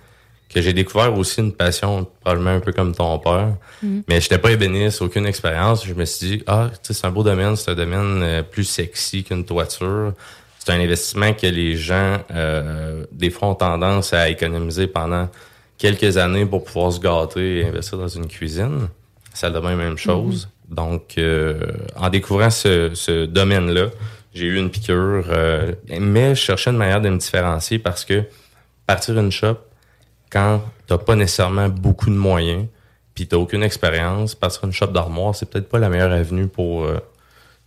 que 0.53 0.61
j'ai 0.61 0.73
découvert 0.73 1.17
aussi 1.17 1.39
une 1.39 1.53
passion 1.53 2.05
probablement 2.21 2.51
un 2.51 2.59
peu 2.59 2.71
comme 2.73 2.93
ton 2.93 3.17
père, 3.19 3.55
Mhm. 3.81 4.03
mais 4.07 4.21
j'étais 4.21 4.37
pas 4.37 4.51
ébéniste, 4.51 5.01
aucune 5.01 5.25
expérience. 5.25 5.85
Je 5.85 5.93
me 5.95 6.05
suis 6.05 6.27
dit 6.27 6.43
ah, 6.45 6.69
c'est 6.83 7.05
un 7.05 7.09
beau 7.11 7.23
domaine, 7.23 7.55
c'est 7.55 7.71
un 7.71 7.75
domaine 7.75 8.21
euh, 8.21 8.43
plus 8.43 8.65
sexy 8.65 9.23
qu'une 9.23 9.43
toiture. 9.45 10.13
C'est 10.59 10.71
un 10.73 10.79
investissement 10.79 11.33
que 11.33 11.47
les 11.47 11.75
gens 11.75 12.19
euh, 12.35 13.03
des 13.11 13.31
fois 13.31 13.47
ont 13.47 13.55
tendance 13.55 14.13
à 14.13 14.29
économiser 14.29 14.85
pendant 14.85 15.27
quelques 15.81 16.17
années 16.17 16.45
pour 16.45 16.63
pouvoir 16.63 16.93
se 16.93 16.99
gâter 16.99 17.61
et 17.61 17.65
investir 17.65 17.97
dans 17.97 18.07
une 18.07 18.27
cuisine. 18.27 18.87
Ça 19.33 19.49
de 19.49 19.57
même, 19.57 19.79
même 19.79 19.97
chose. 19.97 20.47
Donc, 20.69 21.15
euh, 21.17 21.59
en 21.95 22.09
découvrant 22.09 22.51
ce, 22.51 22.91
ce 22.93 23.25
domaine-là, 23.25 23.87
j'ai 24.31 24.45
eu 24.45 24.57
une 24.57 24.69
piqûre, 24.69 25.25
euh, 25.29 25.73
mais 25.99 26.35
je 26.35 26.41
cherchais 26.41 26.69
une 26.69 26.77
manière 26.77 27.01
de 27.01 27.09
me 27.09 27.17
différencier 27.17 27.79
parce 27.79 28.05
que 28.05 28.23
partir 28.85 29.17
une 29.17 29.31
shop, 29.31 29.57
quand 30.31 30.61
t'as 30.85 30.99
pas 30.99 31.15
nécessairement 31.15 31.67
beaucoup 31.67 32.11
de 32.11 32.15
moyens, 32.15 32.67
puis 33.15 33.27
t'as 33.27 33.37
aucune 33.37 33.63
expérience, 33.63 34.35
partir 34.35 34.63
une 34.65 34.73
shop 34.73 34.87
d'armoire, 34.87 35.35
c'est 35.35 35.49
peut-être 35.49 35.67
pas 35.67 35.79
la 35.79 35.89
meilleure 35.89 36.11
avenue 36.11 36.47
pour 36.47 36.83
euh, 36.83 36.99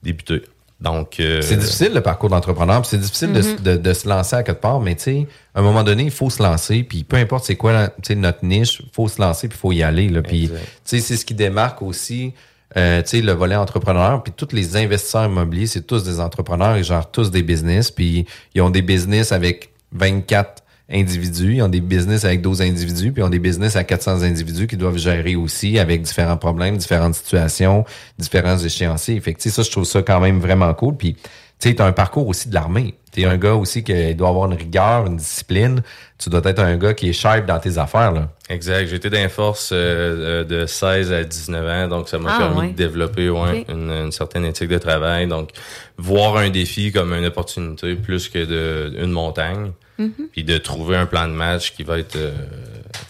débuter. 0.04 0.42
Donc, 0.84 1.18
euh, 1.18 1.40
C'est 1.42 1.56
difficile 1.56 1.92
le 1.94 2.00
parcours 2.02 2.28
d'entrepreneur, 2.28 2.84
c'est 2.86 2.98
difficile 2.98 3.32
de, 3.32 3.40
Mhm. 3.42 3.56
de- 3.62 3.76
de 3.78 3.92
se 3.94 4.06
lancer 4.08 4.36
à 4.36 4.42
quelque 4.42 4.60
part, 4.60 4.80
mais 4.80 4.94
tu 4.94 5.02
sais, 5.02 5.26
à 5.54 5.60
un 5.60 5.62
moment 5.62 5.82
donné, 5.82 6.04
il 6.04 6.10
faut 6.10 6.28
se 6.30 6.42
lancer, 6.42 6.82
puis 6.82 7.02
peu 7.04 7.16
importe 7.16 7.44
c'est 7.46 7.56
quoi 7.56 7.72
la- 7.72 7.88
tu 7.88 7.94
sais, 8.08 8.14
notre 8.14 8.44
niche, 8.44 8.80
il 8.84 8.90
faut 8.92 9.08
se 9.08 9.20
lancer, 9.20 9.48
puis 9.48 9.56
il 9.56 9.60
faut 9.60 9.72
y 9.72 9.82
aller. 9.82 10.08
Là, 10.10 10.20
puis 10.22 10.48
tu 10.50 10.54
sais, 10.84 11.00
c'est 11.00 11.16
ce 11.16 11.24
qui 11.24 11.34
démarque 11.34 11.80
aussi 11.82 12.32
euh, 12.76 13.02
tu 13.02 13.10
sais, 13.10 13.20
le 13.20 13.30
volet 13.30 13.54
entrepreneur, 13.54 14.20
puis 14.24 14.32
tous 14.36 14.48
les 14.52 14.76
investisseurs 14.76 15.26
immobiliers, 15.26 15.68
c'est 15.68 15.86
tous 15.86 16.02
des 16.02 16.18
entrepreneurs, 16.18 16.76
ils 16.76 16.82
gèrent 16.82 17.08
tous 17.08 17.30
des 17.30 17.44
business, 17.44 17.88
puis 17.88 18.26
ils 18.52 18.60
ont 18.62 18.70
des 18.70 18.82
business 18.82 19.30
avec 19.30 19.70
24 19.92 20.63
individus, 20.90 21.54
ils 21.56 21.62
ont 21.62 21.68
des 21.68 21.80
business 21.80 22.24
avec 22.24 22.42
12 22.42 22.60
individus, 22.62 23.12
puis 23.12 23.22
ils 23.22 23.24
ont 23.24 23.30
des 23.30 23.38
business 23.38 23.76
à 23.76 23.84
400 23.84 24.22
individus 24.22 24.66
qui 24.66 24.76
doivent 24.76 24.98
gérer 24.98 25.34
aussi 25.36 25.78
avec 25.78 26.02
différents 26.02 26.36
problèmes, 26.36 26.76
différentes 26.76 27.14
situations, 27.14 27.84
différents 28.18 28.58
échéanciers. 28.58 29.18
Fait 29.20 29.32
que, 29.32 29.38
tu 29.40 29.48
sais, 29.48 29.54
ça, 29.54 29.62
je 29.62 29.70
trouve 29.70 29.84
ça 29.84 30.02
quand 30.02 30.20
même 30.20 30.40
vraiment 30.40 30.72
cool. 30.74 30.96
Puis, 30.96 31.14
tu 31.14 31.68
sais, 31.70 31.74
t'as 31.74 31.86
un 31.86 31.92
parcours 31.92 32.28
aussi 32.28 32.48
de 32.50 32.54
l'armée. 32.54 32.94
T'es 33.12 33.24
un 33.24 33.38
gars 33.38 33.54
aussi 33.54 33.82
qui 33.84 34.14
doit 34.14 34.28
avoir 34.28 34.50
une 34.50 34.58
rigueur, 34.58 35.06
une 35.06 35.16
discipline. 35.16 35.82
Tu 36.18 36.28
dois 36.28 36.42
être 36.44 36.58
un 36.58 36.76
gars 36.76 36.92
qui 36.94 37.08
est 37.08 37.12
sharp 37.12 37.46
dans 37.46 37.58
tes 37.60 37.78
affaires, 37.78 38.12
là. 38.12 38.28
Exact. 38.50 38.86
J'ai 38.88 38.96
été 38.96 39.08
dans 39.08 39.18
les 39.22 39.28
forces 39.28 39.70
euh, 39.72 40.42
euh, 40.42 40.44
de 40.44 40.66
16 40.66 41.12
à 41.12 41.24
19 41.24 41.66
ans, 41.66 41.88
donc 41.88 42.08
ça 42.08 42.18
m'a 42.18 42.34
Ah, 42.34 42.38
permis 42.38 42.58
ouais. 42.60 42.68
de 42.72 42.76
développer 42.76 43.30
ouais, 43.30 43.64
une, 43.70 43.88
une 43.90 44.12
certaine 44.12 44.44
éthique 44.44 44.68
de 44.68 44.78
travail. 44.78 45.28
Donc, 45.28 45.50
voir 45.96 46.36
un 46.36 46.50
défi 46.50 46.92
comme 46.92 47.14
une 47.14 47.24
opportunité 47.24 47.94
plus 47.94 48.28
que 48.28 48.44
de, 48.44 48.92
une 49.02 49.12
montagne, 49.12 49.70
Mhm. 49.98 50.12
puis 50.32 50.42
de 50.44 50.58
trouver 50.58 50.96
un 50.96 51.06
plan 51.06 51.28
de 51.28 51.32
match 51.32 51.72
qui 51.72 51.84
va 51.84 51.98
être 51.98 52.16
euh, 52.16 52.32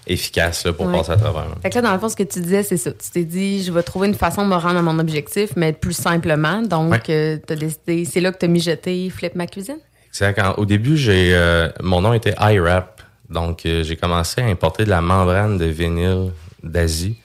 efficace 0.07 0.65
là, 0.67 0.73
pour 0.73 0.87
Ouais. 0.87 0.93
passer 0.99 1.13
à 1.13 1.17
travers. 1.17 1.47
Fait 1.63 1.71
que 1.71 1.75
là, 1.77 1.83
dans 1.83 1.93
le 1.95 1.99
fond, 1.99 2.09
ce 2.09 2.17
que 2.17 2.23
tu 2.23 2.41
disais, 2.41 2.63
c'est 2.63 2.77
ça. 2.77 2.91
Tu 2.93 3.11
t'es 3.11 3.25
dit, 3.25 3.63
je 3.63 3.73
vais 3.73 3.83
trouver 3.83 4.09
une 4.09 4.15
façon 4.15 4.45
de 4.45 4.51
me 4.51 4.57
rendre 4.57 4.79
à 4.79 4.83
mon 4.83 4.99
objectif, 4.99 5.51
mais 5.57 5.73
plus 5.73 5.95
simplement. 5.95 6.61
Donc, 6.63 6.91
Ouais. 6.93 7.01
euh, 7.11 7.39
t'as 7.47 7.57
décidé, 7.57 8.05
c'est 8.05 8.21
là 8.21 8.33
que 8.33 8.39
t'as 8.39 8.49
mijoté 8.49 9.09
Flip 9.11 9.35
ma 9.35 9.47
cuisine? 9.47 9.79
Exact. 10.09 10.41
Au 10.59 10.65
début, 10.67 10.97
j'ai 10.97 11.35
euh, 11.35 11.69
mon 11.83 12.01
nom 12.03 12.13
était 12.13 12.35
iWrap. 12.39 13.03
Donc, 13.31 13.63
j'ai 13.65 13.97
commencé 13.97 14.43
à 14.43 14.47
importer 14.47 14.85
de 14.85 14.91
la 14.91 15.01
membrane 15.01 15.57
de 15.57 15.65
vinyle 15.65 16.31
d'Asie 16.63 17.17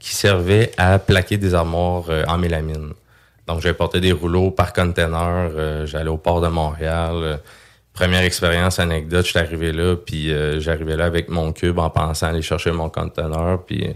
qui 0.00 0.14
servait 0.14 0.72
à 0.76 0.98
plaquer 0.98 1.38
des 1.38 1.54
armoires 1.54 2.04
en 2.26 2.36
mélamine. 2.38 2.90
Donc, 3.46 3.60
j'ai 3.62 3.68
importé 3.70 4.00
des 4.00 4.10
rouleaux 4.12 4.50
par 4.50 4.72
container. 4.72 5.86
J'allais 5.86 6.10
au 6.10 6.16
port 6.18 6.40
de 6.40 6.48
Montréal. 6.48 7.38
Première 7.96 8.22
expérience, 8.22 8.78
anecdote, 8.78 9.24
je 9.24 9.30
suis 9.30 9.38
arrivé 9.38 9.72
là, 9.72 9.96
puis 9.96 10.30
euh, 10.32 10.60
j'arrivais 10.60 10.96
là 10.96 11.06
avec 11.06 11.28
mon 11.28 11.52
cube 11.52 11.78
en 11.78 11.90
pensant 11.90 12.26
aller 12.28 12.42
chercher 12.42 12.70
mon 12.70 12.88
container, 12.90 13.58
puis 13.66 13.88
euh, 13.88 13.92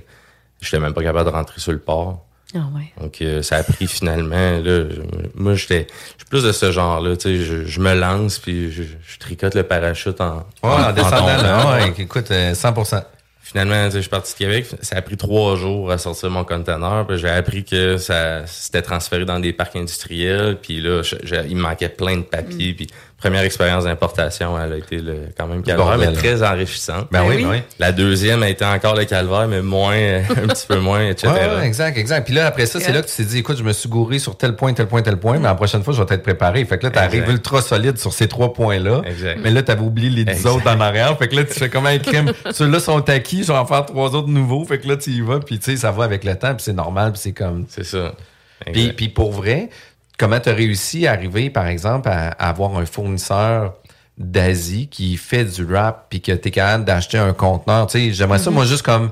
j'étais 0.61 0.81
même 0.81 0.93
pas 0.95 1.03
capable 1.03 1.31
de 1.31 1.35
rentrer 1.35 1.61
sur 1.61 1.73
le 1.73 1.79
port. 1.79 2.25
Ah 2.53 2.59
ouais. 2.75 2.91
Donc, 3.01 3.23
euh, 3.23 3.43
ça 3.43 3.59
a 3.59 3.63
pris 3.63 3.87
finalement. 3.87 4.35
Là, 4.59 4.61
je- 4.91 5.01
moi, 5.37 5.55
j'étais 5.55 5.87
je 6.17 6.23
suis 6.25 6.29
plus 6.29 6.43
de 6.43 6.51
ce 6.51 6.73
genre-là. 6.73 7.17
Tu 7.17 7.23
sais, 7.39 7.45
je, 7.45 7.65
je 7.65 7.79
me 7.81 7.95
lance 7.95 8.41
puis 8.41 8.73
je, 8.73 8.83
je 8.83 9.19
tricote 9.21 9.55
le 9.55 9.63
parachute 9.63 10.21
en, 10.21 10.39
Ouais, 10.65 10.71
en 10.71 10.93
descendant, 10.93 11.27
là. 11.27 11.71
Ouais, 11.81 11.95
écoute, 11.97 12.29
euh, 12.33 12.53
100%. 12.53 13.05
Finalement, 13.41 13.85
tu 13.87 13.91
sais, 13.93 13.97
je 13.99 14.01
suis 14.03 14.11
parti 14.11 14.33
de 14.33 14.39
Québec. 14.39 14.67
Ça 14.81 14.97
a 14.97 15.03
pris 15.03 15.17
trois 15.17 15.55
jours 15.57 15.91
à 15.93 15.99
sortir 15.99 16.31
mon 16.31 16.43
conteneur. 16.45 17.07
Puis 17.07 17.19
j'ai 17.19 17.29
appris 17.29 17.65
que 17.65 17.97
ça 17.99 18.45
s'était 18.47 18.83
transféré 18.83 19.25
dans 19.25 19.39
des 19.39 19.53
parcs 19.53 19.77
industriels. 19.77 20.59
Puis 20.61 20.81
là, 20.81 21.03
je- 21.03 21.17
je- 21.23 21.47
il 21.49 21.57
me 21.57 21.63
manquait 21.63 21.89
plein 21.89 22.17
de 22.17 22.23
Mm. 22.23 22.25
papiers. 22.31 22.75
Puis 22.75 22.89
première 23.21 23.43
expérience 23.43 23.85
d'importation, 23.85 24.59
elle 24.59 24.73
a 24.73 24.77
été 24.79 24.99
le, 24.99 25.27
quand 25.37 25.47
même 25.47 25.63
calvaire, 25.63 25.99
mais 25.99 26.07
bordel. 26.07 26.17
très 26.17 26.43
enrichissante. 26.43 27.09
Ben 27.11 27.23
oui, 27.29 27.43
ben 27.43 27.51
oui. 27.51 27.59
La 27.79 27.93
deuxième 27.93 28.43
a 28.43 28.49
été 28.49 28.65
encore 28.65 28.97
le 28.97 29.05
calvaire, 29.05 29.47
mais 29.47 29.61
moins, 29.61 29.93
un 30.31 30.47
petit 30.49 30.67
peu 30.67 30.79
moins, 30.81 31.07
etc. 31.07 31.33
Ouais, 31.33 31.57
ouais, 31.59 31.67
exact, 31.67 31.99
exact. 31.99 32.25
Puis 32.25 32.35
là, 32.35 32.47
après 32.47 32.67
ça, 32.67 32.81
c'est 32.81 32.93
là 32.93 33.03
que 33.03 33.09
tu 33.09 33.17
t'es 33.17 33.25
dit, 33.25 33.39
écoute, 33.39 33.59
je 33.59 33.63
me 33.63 33.73
suis 33.73 33.89
gouré 33.89 34.19
sur 34.19 34.37
tel 34.37 34.57
point, 34.57 34.73
tel 34.73 34.87
point, 34.87 35.03
tel 35.03 35.19
point, 35.19 35.39
mais 35.39 35.49
la 35.49 35.55
prochaine 35.55 35.83
fois, 35.83 35.93
je 35.93 36.03
vais 36.03 36.15
être 36.15 36.23
préparé. 36.23 36.65
Fait 36.65 36.79
que 36.79 36.85
là, 36.85 36.91
t'arrives 36.91 37.29
ultra 37.29 37.61
solide 37.61 37.99
sur 37.99 38.13
ces 38.13 38.27
trois 38.27 38.55
points-là. 38.55 39.03
Exact. 39.05 39.39
Mais 39.43 39.51
là, 39.51 39.63
t'avais 39.63 39.83
oublié 39.83 40.09
les 40.09 40.25
dix 40.25 40.33
Exact. 40.33 40.51
autres 40.51 40.71
en 40.71 40.81
arrière. 40.81 41.17
Fait 41.19 41.29
que 41.29 41.37
là, 41.37 41.45
tu 41.45 41.53
fais 41.53 41.69
comme 41.69 41.87
un 41.87 41.99
crime. 41.99 42.33
Ceux-là 42.51 42.81
sont 42.81 43.07
acquis, 43.11 43.43
je 43.43 43.53
vais 43.53 43.59
en 43.59 43.67
faire 43.67 43.85
trois 43.85 44.15
autres 44.15 44.29
nouveaux. 44.29 44.65
Fait 44.65 44.79
que 44.79 44.89
là, 44.89 44.97
tu 44.97 45.11
y 45.11 45.21
vas, 45.21 45.41
puis 45.41 45.59
tu 45.59 45.73
sais, 45.73 45.77
ça 45.77 45.91
va 45.91 46.05
avec 46.05 46.25
le 46.25 46.37
temps, 46.37 46.55
puis 46.55 46.65
c'est 46.65 46.73
normal, 46.73 47.13
puis 47.13 47.21
c'est 47.23 47.33
comme. 47.33 47.67
C'est 47.69 47.85
ça. 47.85 48.15
Puis, 48.73 48.93
puis 48.93 49.09
pour 49.09 49.33
vrai, 49.33 49.71
comment 50.21 50.39
tu 50.39 50.49
as 50.51 50.55
réussi 50.55 51.07
à 51.07 51.13
arriver, 51.13 51.51
par 51.51 51.67
exemple, 51.67 52.09
à, 52.09 52.29
à 52.29 52.49
avoir 52.51 52.77
un 52.77 52.87
fournisseur 52.87 53.75
d'Asie 54.19 54.89
qui 54.89 55.17
fait 55.17 55.45
du 55.47 55.65
rap 55.65 56.07
puis 56.11 56.21
que 56.21 56.33
tu 56.33 56.49
es 56.49 56.51
capable 56.51 56.85
d'acheter 56.85 57.19
un 57.19 57.33
conteneur? 57.33 57.87
Tu 57.87 57.99
sais, 57.99 58.13
j'aimerais 58.13 58.39
ça, 58.39 58.51
Mhm. 58.51 58.57
moi, 58.57 58.65
juste 58.67 58.83
comme 58.83 59.11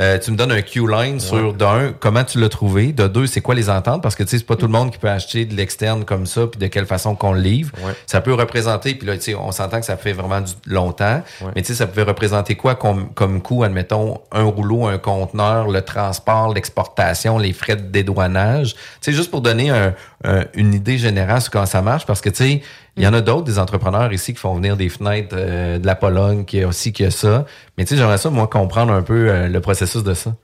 euh, 0.00 0.18
tu 0.18 0.30
me 0.30 0.36
donnes 0.36 0.52
un 0.52 0.60
Q-line 0.62 1.18
sur 1.18 1.54
d'un, 1.54 1.92
comment 1.98 2.22
tu 2.22 2.38
l'as 2.38 2.48
trouvé, 2.50 2.92
de 2.92 3.08
deux, 3.08 3.26
c'est 3.26 3.40
quoi 3.40 3.54
les 3.54 3.68
ententes, 3.70 4.02
parce 4.02 4.14
que 4.14 4.22
tu 4.22 4.28
sais, 4.30 4.38
c'est 4.38 4.44
pas 4.46 4.54
tout 4.54 4.66
le 4.66 4.72
monde 4.72 4.92
qui 4.92 4.98
peut 4.98 5.08
acheter 5.08 5.44
de 5.44 5.54
l'externe 5.54 6.04
comme 6.04 6.26
ça, 6.26 6.46
puis 6.46 6.58
de 6.60 6.66
quelle 6.66 6.86
façon 6.86 7.16
qu'on 7.16 7.32
le 7.32 7.40
livre. 7.40 7.72
Ouais. 7.84 7.92
Ça 8.06 8.20
peut 8.20 8.34
représenter, 8.34 8.94
puis 8.94 9.06
là, 9.08 9.16
tu 9.16 9.22
sais, 9.22 9.34
on 9.34 9.50
s'entend 9.50 9.80
que 9.80 9.86
ça 9.86 9.96
fait 9.96 10.12
vraiment 10.12 10.40
du 10.42 10.52
longtemps, 10.66 11.22
Ouais. 11.40 11.50
mais 11.56 11.62
tu 11.62 11.68
sais, 11.68 11.74
ça 11.74 11.86
pouvait 11.86 12.02
représenter 12.02 12.54
quoi 12.54 12.74
comme, 12.74 13.08
comme 13.14 13.40
coût, 13.42 13.64
admettons, 13.64 14.20
un 14.30 14.44
rouleau, 14.44 14.86
un 14.86 14.98
conteneur, 14.98 15.68
le 15.68 15.80
transport, 15.82 16.52
l'exportation, 16.54 17.38
les 17.38 17.52
frais 17.52 17.76
de 17.76 17.82
dédouanage? 17.82 18.74
Tu 18.74 18.80
sais, 19.00 19.12
juste 19.12 19.30
pour 19.30 19.40
donner 19.40 19.70
un- 19.70 19.94
un- 20.24 20.44
une 20.54 20.74
idée 20.74 20.98
générale 20.98 21.40
sur 21.40 21.50
comment 21.50 21.66
ça 21.66 21.82
marche, 21.82 22.04
parce 22.06 22.20
que 22.20 22.28
tu 22.30 22.36
sais, 22.44 22.62
il 22.98 23.04
y 23.04 23.06
en 23.06 23.14
a 23.14 23.20
d'autres, 23.20 23.44
des 23.44 23.58
entrepreneurs 23.58 24.12
ici 24.12 24.34
qui 24.34 24.40
font 24.40 24.54
venir 24.54 24.76
des 24.76 24.88
fenêtres 24.88 25.34
euh, 25.38 25.78
de 25.78 25.86
la 25.86 25.94
Pologne, 25.94 26.44
qui 26.44 26.62
a 26.62 26.68
aussi 26.68 26.92
que 26.92 27.10
ça. 27.10 27.46
Mais 27.76 27.84
tu 27.84 27.90
sais, 27.90 27.96
j'aimerais 27.96 28.18
ça, 28.18 28.28
moi, 28.30 28.48
comprendre 28.48 28.92
un 28.92 29.02
peu 29.02 29.30
euh, 29.30 29.48
le 29.48 29.60
processus 29.60 30.02
de 30.02 30.14
ça. 30.14 30.34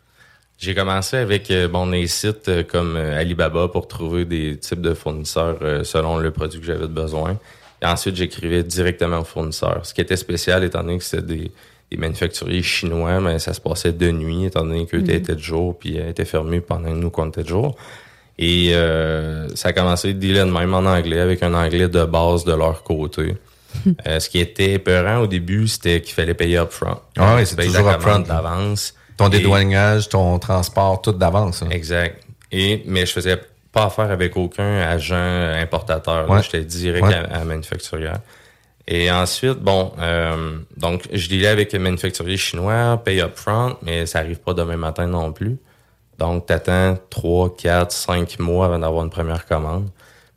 J'ai 0.58 0.74
commencé 0.74 1.16
avec 1.16 1.50
euh, 1.50 1.66
bon, 1.66 1.88
des 1.88 2.06
sites 2.06 2.66
comme 2.68 2.96
Alibaba 2.96 3.68
pour 3.68 3.88
trouver 3.88 4.24
des 4.24 4.56
types 4.56 4.80
de 4.80 4.94
fournisseurs 4.94 5.58
selon 5.84 6.18
le 6.18 6.30
produit 6.30 6.60
que 6.60 6.66
j'avais 6.66 6.86
besoin. 6.86 7.36
Et 7.82 7.86
ensuite, 7.86 8.16
j'écrivais 8.16 8.62
directement 8.62 9.18
aux 9.18 9.24
fournisseurs. 9.24 9.80
Ce 9.84 9.92
qui 9.92 10.00
était 10.00 10.16
spécial, 10.16 10.62
étant 10.64 10.82
donné 10.82 10.98
que 10.98 11.04
c'était 11.04 11.22
des, 11.22 11.50
des 11.90 11.96
manufacturiers 11.96 12.62
chinois, 12.62 13.20
mais 13.20 13.38
ça 13.40 13.52
se 13.52 13.60
passait 13.60 13.92
de 13.92 14.10
nuit, 14.10 14.44
étant 14.44 14.64
donné 14.64 14.86
qu'eux 14.86 15.00
Mhm. 15.00 15.10
étaient 15.10 15.34
de 15.34 15.40
jour, 15.40 15.76
puis 15.78 15.98
étaient 15.98 16.24
fermés 16.24 16.60
pendant 16.60 16.88
que 16.88 16.94
nous 16.94 17.10
qu'on 17.10 17.28
était 17.28 17.42
de 17.42 17.48
jour. 17.48 17.76
Et 18.38 18.70
euh, 18.74 19.48
ça 19.54 19.68
a 19.68 19.72
commencé 19.72 20.12
de 20.12 20.18
dealer 20.18 20.44
de 20.46 20.50
même 20.50 20.74
en 20.74 20.78
anglais, 20.86 21.20
avec 21.20 21.42
un 21.42 21.54
anglais 21.54 21.88
de 21.88 22.04
base 22.04 22.44
de 22.44 22.52
leur 22.54 22.82
côté. 22.82 23.36
Euh, 24.06 24.20
ce 24.20 24.28
qui 24.30 24.38
était 24.38 24.74
épeurant 24.74 25.18
au 25.22 25.26
début, 25.26 25.66
c'était 25.66 26.00
qu'il 26.00 26.14
fallait 26.14 26.34
payer 26.34 26.58
upfront. 26.58 26.96
Ah 27.18 27.34
oui, 27.36 27.44
c'est 27.44 27.56
toujours 27.56 27.90
upfront. 27.90 28.20
d'avance. 28.20 28.94
Ton 29.16 29.26
Et- 29.26 29.30
dédouanage, 29.30 30.08
ton 30.08 30.38
transport, 30.38 31.02
tout 31.02 31.10
d'avance. 31.10 31.60
hein. 31.62 31.68
Exact. 31.72 32.22
Et, 32.52 32.84
mais 32.86 33.04
je 33.04 33.12
faisais 33.12 33.36
pas 33.72 33.86
affaire 33.86 34.12
avec 34.12 34.36
aucun 34.36 34.78
agent 34.80 35.16
importateur. 35.16 36.30
Ouais. 36.30 36.40
J'étais 36.44 36.62
direct 36.64 37.04
Ouais. 37.04 37.14
à, 37.14 37.40
à 37.40 37.44
manufacturière. 37.44 38.20
Et 38.86 39.10
ensuite, 39.10 39.58
bon, 39.58 39.92
euh, 39.98 40.58
donc 40.76 41.08
je 41.12 41.28
dealais 41.28 41.48
avec 41.48 41.74
un 41.74 41.80
manufacturier 41.80 42.36
chinois, 42.36 43.02
paye 43.04 43.20
upfront, 43.22 43.76
mais 43.82 44.06
ça 44.06 44.20
arrive 44.20 44.38
pas 44.38 44.54
demain 44.54 44.76
matin 44.76 45.08
non 45.08 45.32
plus. 45.32 45.56
Donc, 46.18 46.46
t'attends 46.46 46.96
3, 47.10 47.56
4, 47.56 47.92
5 47.92 48.38
mois 48.38 48.66
avant 48.66 48.78
d'avoir 48.78 49.04
une 49.04 49.10
première 49.10 49.46
commande. 49.46 49.88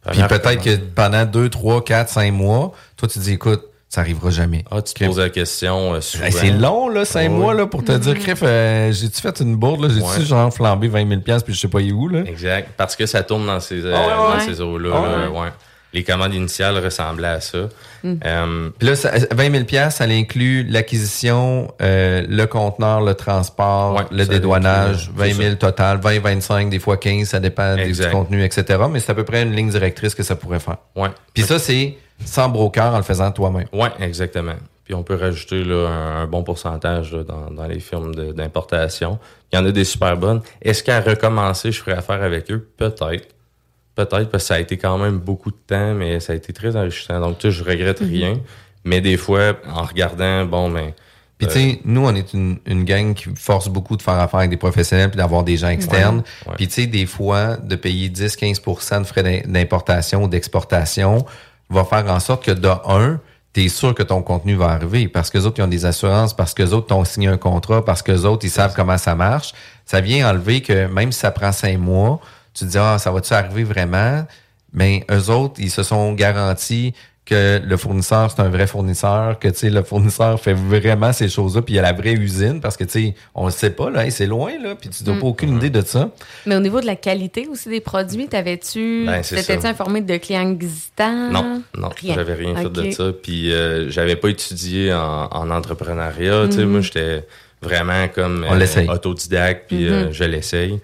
Puis 0.10 0.22
Première 0.22 0.28
peut-être 0.28 0.64
que 0.64 0.76
pendant 0.96 1.26
2, 1.26 1.50
3, 1.50 1.84
4, 1.84 2.10
5 2.10 2.32
mois, 2.32 2.72
toi, 2.96 3.08
tu 3.08 3.20
te 3.20 3.24
dis, 3.24 3.34
écoute, 3.34 3.62
ça 3.90 4.02
arrivera 4.02 4.30
jamais. 4.30 4.66
Ah, 4.72 4.82
tu 4.82 4.94
te 4.94 5.06
poses 5.06 5.20
la 5.20 5.30
question 5.30 5.94
euh, 5.94 6.02
souvent. 6.02 6.26
Hey, 6.26 6.32
c'est 6.32 6.50
long, 6.52 6.90
là, 6.90 7.06
5 7.06 7.20
Ouais. 7.22 7.30
mois, 7.30 7.54
là, 7.54 7.68
pour 7.68 7.84
te 7.84 7.92
dire, 7.94 8.18
crif, 8.20 8.40
euh, 8.44 8.92
j'ai-tu 8.92 9.22
fait 9.22 9.40
une 9.40 9.56
bourde, 9.56 9.82
là, 9.84 9.90
j'ai-tu 9.90 10.06
Ouais. 10.06 10.26
genre 10.26 10.54
flambé 10.54 10.88
20 10.88 11.08
000 11.08 11.22
puis 11.22 11.54
je 11.54 11.60
sais 11.60 11.68
pas 11.68 11.80
où, 11.80 12.08
là? 12.10 12.20
Exact. 12.26 12.70
Parce 12.78 12.96
que 12.96 13.06
ça 13.06 13.24
tourne 13.24 13.46
dans 13.46 13.60
ces, 13.60 13.86
euh, 13.86 13.94
Ah 13.96 14.36
ouais, 14.36 14.40
ces 14.46 14.60
eaux-là. 14.62 14.90
Ah 14.94 15.18
là, 15.26 15.30
ouais. 15.30 15.50
Les 15.94 16.04
commandes 16.04 16.34
initiales 16.34 16.78
ressemblaient 16.84 17.28
à 17.28 17.40
ça. 17.42 17.70
Mm. 18.04 18.14
Euh, 18.26 18.70
Puis 18.78 18.88
là, 18.90 18.96
ça- 18.96 19.12
20 19.32 19.52
000 19.52 19.64
pièces, 19.64 19.96
ça 19.96 20.04
inclut 20.04 20.64
l'acquisition, 20.64 21.74
euh, 21.82 22.24
le 22.28 22.46
conteneur, 22.46 23.02
le 23.02 23.14
transport, 23.14 23.96
Ouais, 23.96 24.04
le 24.12 24.26
dédouanage, 24.26 25.10
inclut, 25.18 25.32
20 25.34 25.44
000 25.44 25.56
total, 25.56 26.00
20, 26.00 26.20
25, 26.20 26.70
des 26.70 26.80
fois 26.80 26.98
15, 26.98 27.28
ça 27.30 27.40
dépend 27.40 27.76
du- 27.76 27.94
contenu, 28.12 28.44
etc. 28.44 28.80
Mais 28.92 29.00
c'est 29.00 29.12
à 29.12 29.16
peu 29.16 29.24
près 29.24 29.44
une 29.44 29.54
ligne 29.56 29.70
directrice 29.70 30.14
que 30.14 30.24
ça 30.24 30.36
pourrait 30.36 30.60
faire. 30.60 30.78
ouais. 30.96 31.10
Puis 31.34 31.44
ça, 31.44 31.58
c'est 31.60 31.96
sans 32.26 32.50
broker 32.50 32.94
en 32.94 32.98
le 32.98 33.04
faisant 33.04 33.32
toi-même. 33.32 33.68
Oui, 33.72 33.88
exactement. 34.00 34.56
Puis 34.84 34.94
on 34.94 35.04
peut 35.04 35.16
rajouter 35.16 35.64
là, 35.64 35.88
un, 35.90 36.22
un 36.24 36.28
bon 36.28 36.44
pourcentage 36.44 37.12
là, 37.14 37.24
dans, 37.24 37.52
dans 37.52 37.66
les 37.68 37.80
firmes 37.80 38.14
d'importation. 38.16 39.20
Il 39.52 39.58
y 39.58 39.60
en 39.62 39.66
a 39.66 39.72
des 39.72 39.84
super 39.84 40.16
bonnes. 40.18 40.42
Est-ce 40.62 40.82
qu'à 40.84 41.02
recommencer, 41.02 41.72
je 41.72 41.80
ferais 41.82 41.98
affaire 41.98 42.24
avec 42.24 42.50
eux? 42.52 42.68
Peut-être. 42.78 43.28
Peut-être 43.98 44.30
parce 44.30 44.44
que 44.44 44.48
ça 44.48 44.54
a 44.56 44.60
été 44.60 44.78
quand 44.78 44.98
même 44.98 45.18
beaucoup 45.18 45.50
de 45.52 45.58
temps, 45.68 45.94
mais 45.96 46.20
ça 46.20 46.32
a 46.34 46.36
été 46.36 46.54
très 46.54 46.76
enrichissant. 46.76 47.20
Donc, 47.20 47.40
tu 47.40 47.48
sais, 47.48 47.52
je 47.52 47.64
regrette 47.64 48.00
rien. 48.00 48.36
Mais 48.86 49.02
des 49.02 49.18
fois, 49.18 49.54
en 49.68 49.84
regardant, 49.84 50.46
bon, 50.46 50.70
ben. 50.70 50.94
Puis 51.40 51.48
tu 51.48 51.54
sais, 51.54 51.80
nous, 51.86 52.04
on 52.06 52.16
est 52.16 52.34
une, 52.34 52.58
une 52.66 52.84
gang 52.84 53.14
qui 53.14 53.30
force 53.36 53.70
beaucoup 53.70 53.96
de 53.98 54.02
faire 54.02 54.16
affaire 54.16 54.40
avec 54.40 54.50
des 54.52 54.58
professionnels 54.58 55.10
puis 55.10 55.18
d'avoir 55.18 55.44
des 55.44 55.58
gens 55.58 55.70
externes. 55.70 56.24
Ouais. 56.48 56.54
Puis 56.58 56.68
tu 56.68 56.74
sais, 56.82 56.88
des 56.88 57.06
fois, 57.06 57.58
de 57.58 57.76
payer 57.76 58.10
10-15% 58.10 59.00
de 59.00 59.04
frais 59.04 59.22
d'im- 59.24 59.42
d'importation 59.52 60.24
ou 60.24 60.28
d'exportation 60.28 61.26
va 61.70 61.84
faire 61.84 62.06
en 62.12 62.20
sorte 62.20 62.44
que 62.46 62.52
de 62.52 62.68
un, 62.88 63.20
tu 63.54 63.66
es 63.66 63.68
sûr 63.70 63.94
que 63.94 64.02
ton 64.04 64.22
contenu 64.24 64.56
va 64.56 64.70
arriver 64.70 65.08
parce 65.08 65.30
que 65.30 65.38
les 65.38 65.46
autres, 65.46 65.60
ils 65.60 65.64
ont 65.64 65.68
des 65.68 65.86
assurances, 65.86 66.36
parce 66.36 66.54
que 66.56 66.64
les 66.64 66.74
autres 66.74 66.88
t'ont 66.88 67.04
signé 67.06 67.28
un 67.28 67.38
contrat, 67.38 67.84
parce 67.86 68.02
que 68.02 68.12
les 68.12 68.26
autres, 68.26 68.46
ils 68.46 68.50
savent 68.52 68.74
comment 68.76 68.98
ça 68.98 69.14
marche. 69.16 69.54
Ça 69.86 70.02
vient 70.02 70.30
enlever 70.30 70.62
que 70.62 70.88
même 70.88 71.12
si 71.12 71.20
ça 71.20 71.30
prend 71.32 71.52
cinq 71.52 71.78
mois, 71.78 72.20
tu 72.58 72.66
te 72.66 72.70
dis, 72.72 72.78
ah, 72.78 72.98
ça 73.00 73.12
va-tu 73.12 73.34
arriver 73.34 73.64
vraiment? 73.64 74.26
Mais 74.74 75.06
eux 75.12 75.30
autres, 75.30 75.56
ils 75.60 75.72
se 75.72 75.84
sont 75.84 76.14
garantis 76.14 76.94
que 77.26 77.62
le 77.62 77.76
fournisseur, 77.76 78.32
c'est 78.32 78.42
un 78.42 78.48
vrai 78.48 78.68
fournisseur, 78.68 79.38
que 79.38 79.50
tu 79.50 79.56
sais, 79.58 79.70
le 79.70 79.84
fournisseur 79.84 80.40
fait 80.40 80.54
vraiment 80.54 81.12
ces 81.12 81.28
choses-là, 81.28 81.62
puis 81.62 81.74
il 81.74 81.76
y 81.76 81.80
a 81.80 81.82
la 81.82 81.92
vraie 81.92 82.14
usine, 82.14 82.62
parce 82.62 82.78
que 82.78 82.86
tu 82.86 82.92
sais, 82.92 83.16
on 83.36 83.46
le 83.48 83.52
sait 83.52 83.72
pas, 83.72 83.90
là, 83.90 84.06
hey, 84.06 84.12
c'est 84.12 84.28
loin, 84.28 84.52
là, 84.64 84.76
puis 84.76 84.90
tu 84.90 85.04
n'as 85.04 85.12
Mm. 85.14 85.20
pas 85.20 85.26
aucune 85.28 85.58
idée 85.58 85.70
de 85.70 85.82
ça. 85.82 86.10
Mais 86.46 86.56
au 86.56 86.62
niveau 86.62 86.80
de 86.80 86.86
la 86.86 86.96
qualité 86.96 87.46
aussi 87.52 87.68
des 87.68 87.82
produits, 87.82 88.28
t'avais-tu. 88.30 89.04
Ben, 89.08 89.22
T'étais-tu 89.24 89.66
informé 89.68 90.00
de 90.00 90.16
clients 90.16 90.50
existants? 90.50 91.30
Non, 91.32 91.62
non, 91.78 91.90
Rien. 92.02 92.16
j'avais 92.16 92.34
rien 92.34 92.56
fait 92.56 92.70
de 92.72 92.92
ça. 92.92 93.12
Puis 93.22 93.52
euh, 93.52 93.90
j'avais 93.90 94.16
pas 94.16 94.30
étudié 94.30 94.94
en, 94.94 95.26
en 95.30 95.50
entrepreneuriat. 95.52 96.46
Tu 96.48 96.54
sais, 96.56 96.64
Mhm. 96.66 96.72
moi, 96.72 96.80
j'étais 96.80 97.28
vraiment 97.62 98.08
comme 98.08 98.46
On 98.50 98.54
l'essaye. 98.56 98.88
autodidacte, 98.90 99.66
puis 99.68 99.90
euh, 99.90 100.14
je 100.14 100.24
l'essaye. 100.24 100.80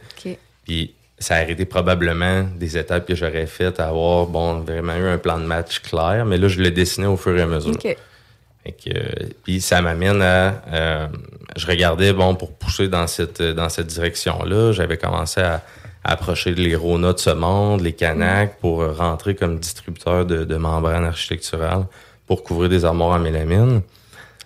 Puis 0.65 0.93
ça 1.23 1.35
a 1.35 1.39
arrêté 1.39 1.65
probablement 1.65 2.43
des 2.55 2.77
étapes 2.77 3.07
que 3.07 3.15
j'aurais 3.15 3.47
faites 3.47 3.79
à 3.79 3.87
avoir, 3.87 4.27
bon, 4.27 4.59
vraiment 4.59 4.95
eu 4.95 5.07
un 5.07 5.17
plan 5.17 5.39
de 5.39 5.45
match 5.45 5.79
clair, 5.79 6.25
mais 6.25 6.37
là, 6.37 6.47
je 6.47 6.61
l'ai 6.61 6.71
dessiné 6.71 7.07
au 7.07 7.17
fur 7.17 7.35
et 7.37 7.41
à 7.41 7.45
mesure. 7.47 7.77
Que, 7.77 7.89
puis 9.43 9.59
ça 9.59 9.81
m'amène 9.81 10.21
à... 10.21 10.61
euh, 10.71 11.07
je 11.57 11.67
regardais, 11.67 12.13
bon, 12.13 12.35
pour 12.35 12.53
pousser 12.53 12.87
dans 12.87 13.07
cette, 13.07 13.41
dans 13.41 13.69
cette 13.69 13.87
direction-là, 13.87 14.71
j'avais 14.71 14.97
commencé 14.97 15.41
à, 15.41 15.61
à 16.03 16.13
approcher 16.13 16.53
les 16.53 16.75
Rona 16.75 17.11
de 17.13 17.19
ce 17.19 17.31
monde, 17.31 17.81
les 17.81 17.93
Canac, 17.93 18.59
pour 18.59 18.85
rentrer 18.95 19.35
comme 19.35 19.59
distributeur 19.59 20.25
de, 20.25 20.45
de 20.45 20.55
membranes 20.55 21.05
architecturales 21.05 21.85
pour 22.25 22.43
couvrir 22.43 22.69
des 22.69 22.85
armoires 22.85 23.17
en 23.17 23.19
mélamine. 23.19 23.81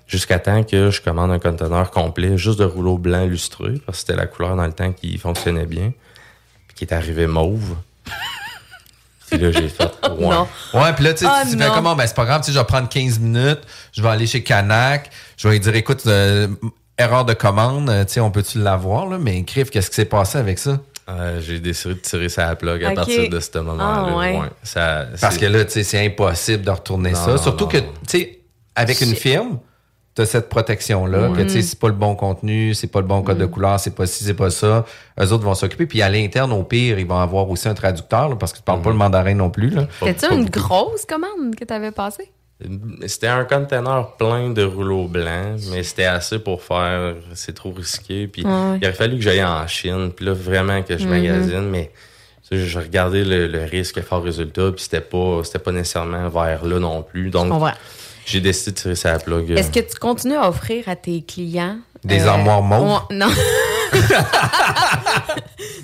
Jusqu'à 0.08 0.40
temps 0.40 0.64
que 0.64 0.90
je 0.90 1.02
commande 1.02 1.32
un 1.32 1.40
conteneur 1.40 1.92
complet 1.92 2.38
juste 2.38 2.60
de 2.60 2.66
rouleau 2.66 2.98
blanc 2.98 3.26
lustré, 3.26 3.74
parce 3.86 4.00
que 4.00 4.08
c'était 4.08 4.16
la 4.16 4.26
couleur 4.26 4.56
dans 4.56 4.66
le 4.66 4.74
temps 4.74 4.94
qui 4.94 5.18
fonctionnait 5.18 5.66
bien, 5.66 5.92
qui 6.78 6.86
est 6.86 6.94
arrivé 6.94 7.28
mauve. 7.28 7.76
puis 9.30 9.40
là, 9.40 9.52
j'ai 9.52 9.68
fait... 9.70 9.92
Ouais. 10.18 10.30
Non. 10.30 10.48
Ouais, 10.74 10.94
puis 10.94 11.04
là, 11.04 11.14
tu 11.14 11.26
sais, 11.26 11.32
Ah, 11.32 11.44
tu 11.50 11.58
fais 11.58 11.68
comment? 11.76 11.96
Ben, 11.96 12.08
c'est 12.08 12.16
pas 12.16 12.26
grave, 12.26 12.42
tu 12.42 12.48
sais, 12.48 12.54
je 12.54 12.58
vais 12.60 12.66
prendre 12.66 12.88
15 12.90 13.20
minutes, 13.20 13.60
je 13.92 14.02
vais 14.02 14.08
aller 14.10 14.26
chez 14.26 14.42
Canac, 14.42 15.12
je 15.36 15.48
vais 15.48 15.56
lui 15.56 15.60
dire, 15.60 15.76
écoute, 15.76 16.04
euh, 16.08 16.48
erreur 16.98 17.24
de 17.26 17.34
commande, 17.34 17.90
euh, 17.90 18.04
tu 18.06 18.14
sais, 18.14 18.20
on 18.20 18.32
peut-tu 18.32 18.58
l'avoir, 18.60 19.06
là? 19.06 19.18
Mais 19.20 19.44
crif, 19.44 19.70
qu'est-ce 19.70 19.90
qui 19.90 19.96
s'est 19.98 20.06
passé 20.06 20.38
avec 20.40 20.58
ça? 20.58 20.80
Euh, 21.10 21.40
j'ai 21.42 21.60
décidé 21.60 21.94
de 21.94 22.00
tirer 22.00 22.30
sa 22.30 22.56
plug 22.56 22.84
à 22.84 22.92
partir 22.92 23.30
de 23.30 23.40
ce 23.40 23.58
moment-là. 23.60 24.06
Ah, 24.10 24.16
ouais. 24.18 24.40
Ça, 24.64 25.06
Parce 25.22 25.38
que 25.38 25.46
là, 25.46 25.64
tu 25.66 25.72
sais, 25.72 25.84
c'est 25.84 26.04
impossible 26.06 26.64
de 26.64 26.72
retourner 26.72 27.12
Non, 27.12 27.16
ça. 27.26 27.32
non, 27.32 27.38
Surtout 27.38 27.66
non, 27.66 27.70
que, 27.70 27.78
tu 27.78 27.86
sais, 28.08 28.40
avec 28.76 29.02
une 29.02 29.14
firme, 29.16 29.60
tu 30.18 30.22
as 30.24 30.26
cette 30.26 30.50
protection-là, 30.50 31.30
que, 31.30 31.44
tu 31.44 31.50
sais, 31.50 31.62
c'est 31.62 31.80
pas 31.80 31.88
le 31.88 31.94
bon 31.94 32.16
contenu, 32.16 32.74
c'est 32.74 32.88
pas 32.88 33.02
le 33.02 33.06
bon 33.08 33.22
code 33.22 33.38
de 33.38 33.46
couleur, 33.46 33.80
c'est 33.80 33.96
pas 33.96 34.06
ci, 34.08 34.24
c'est 34.24 34.34
pas 34.34 34.50
ça. 34.50 34.84
Eux 35.22 35.32
autres 35.32 35.44
vont 35.44 35.54
s'occuper. 35.54 35.86
Puis 35.86 36.02
à 36.02 36.10
l'interne, 36.10 36.52
au 36.52 36.64
pire, 36.64 36.98
ils 36.98 37.06
vont 37.08 37.20
avoir 37.20 37.48
aussi 37.50 37.70
un 37.70 37.76
traducteur, 37.76 38.28
là, 38.30 38.36
parce 38.36 38.52
que 38.52 38.58
tu 38.58 38.64
parles 38.64 38.82
pas 38.82 38.90
le 38.90 38.96
mandarin 38.96 39.36
non 39.36 39.50
plus, 39.52 39.72
C'était-tu 40.00 40.34
une 40.34 40.46
beaucoup. 40.46 40.60
grosse 40.60 41.06
commande 41.06 41.56
que 41.56 41.64
t'avais 41.64 41.92
passée? 41.92 42.32
C'était 43.06 43.28
un 43.28 43.44
conteneur 43.46 44.16
plein 44.18 44.50
de 44.50 44.64
rouleaux 44.64 45.08
blancs, 45.08 45.60
mais 45.72 45.84
c'était 45.84 46.06
assez 46.06 46.40
pour 46.40 46.64
faire. 46.64 47.14
C'est 47.36 47.54
trop 47.54 47.72
risqué. 47.72 48.28
Puis 48.28 48.44
Ouais. 48.44 48.80
il 48.82 48.86
aurait 48.86 48.94
fallu 48.94 49.18
que 49.18 49.22
j'aille 49.22 49.44
en 49.44 49.68
Chine, 49.68 50.12
puis 50.16 50.26
là 50.26 50.34
vraiment 50.34 50.82
que 50.82 50.98
je 50.98 51.08
magasine, 51.08 51.70
mais 51.70 51.92
tu 52.50 52.58
sais, 52.58 52.66
je 52.66 52.80
regardais 52.80 53.24
le, 53.24 53.46
le 53.46 53.64
risque 53.66 54.02
fort 54.02 54.24
résultat, 54.24 54.72
puis 54.72 54.82
c'était 54.84 55.02
pas, 55.02 55.42
c'était 55.44 55.60
pas 55.60 55.72
nécessairement 55.72 56.30
vers 56.30 56.66
là 56.66 56.80
non 56.80 57.04
plus. 57.04 57.26
Je 57.28 57.32
Donc 57.34 57.50
comprends. 57.52 57.74
J'ai 58.28 58.42
décidé 58.42 58.72
de 58.72 58.76
tirer 58.78 58.96
sa 58.96 59.18
plug. 59.20 59.52
euh, 59.52 59.56
Est-ce 59.56 59.72
que 59.72 59.80
tu 59.80 59.98
continues 60.00 60.36
à 60.36 60.50
offrir 60.50 60.88
à 60.90 60.96
tes 60.96 61.22
clients 61.24 61.78
Des 62.04 62.22
armoires 62.28 62.62
mauves? 62.62 63.02
non. 63.12 63.28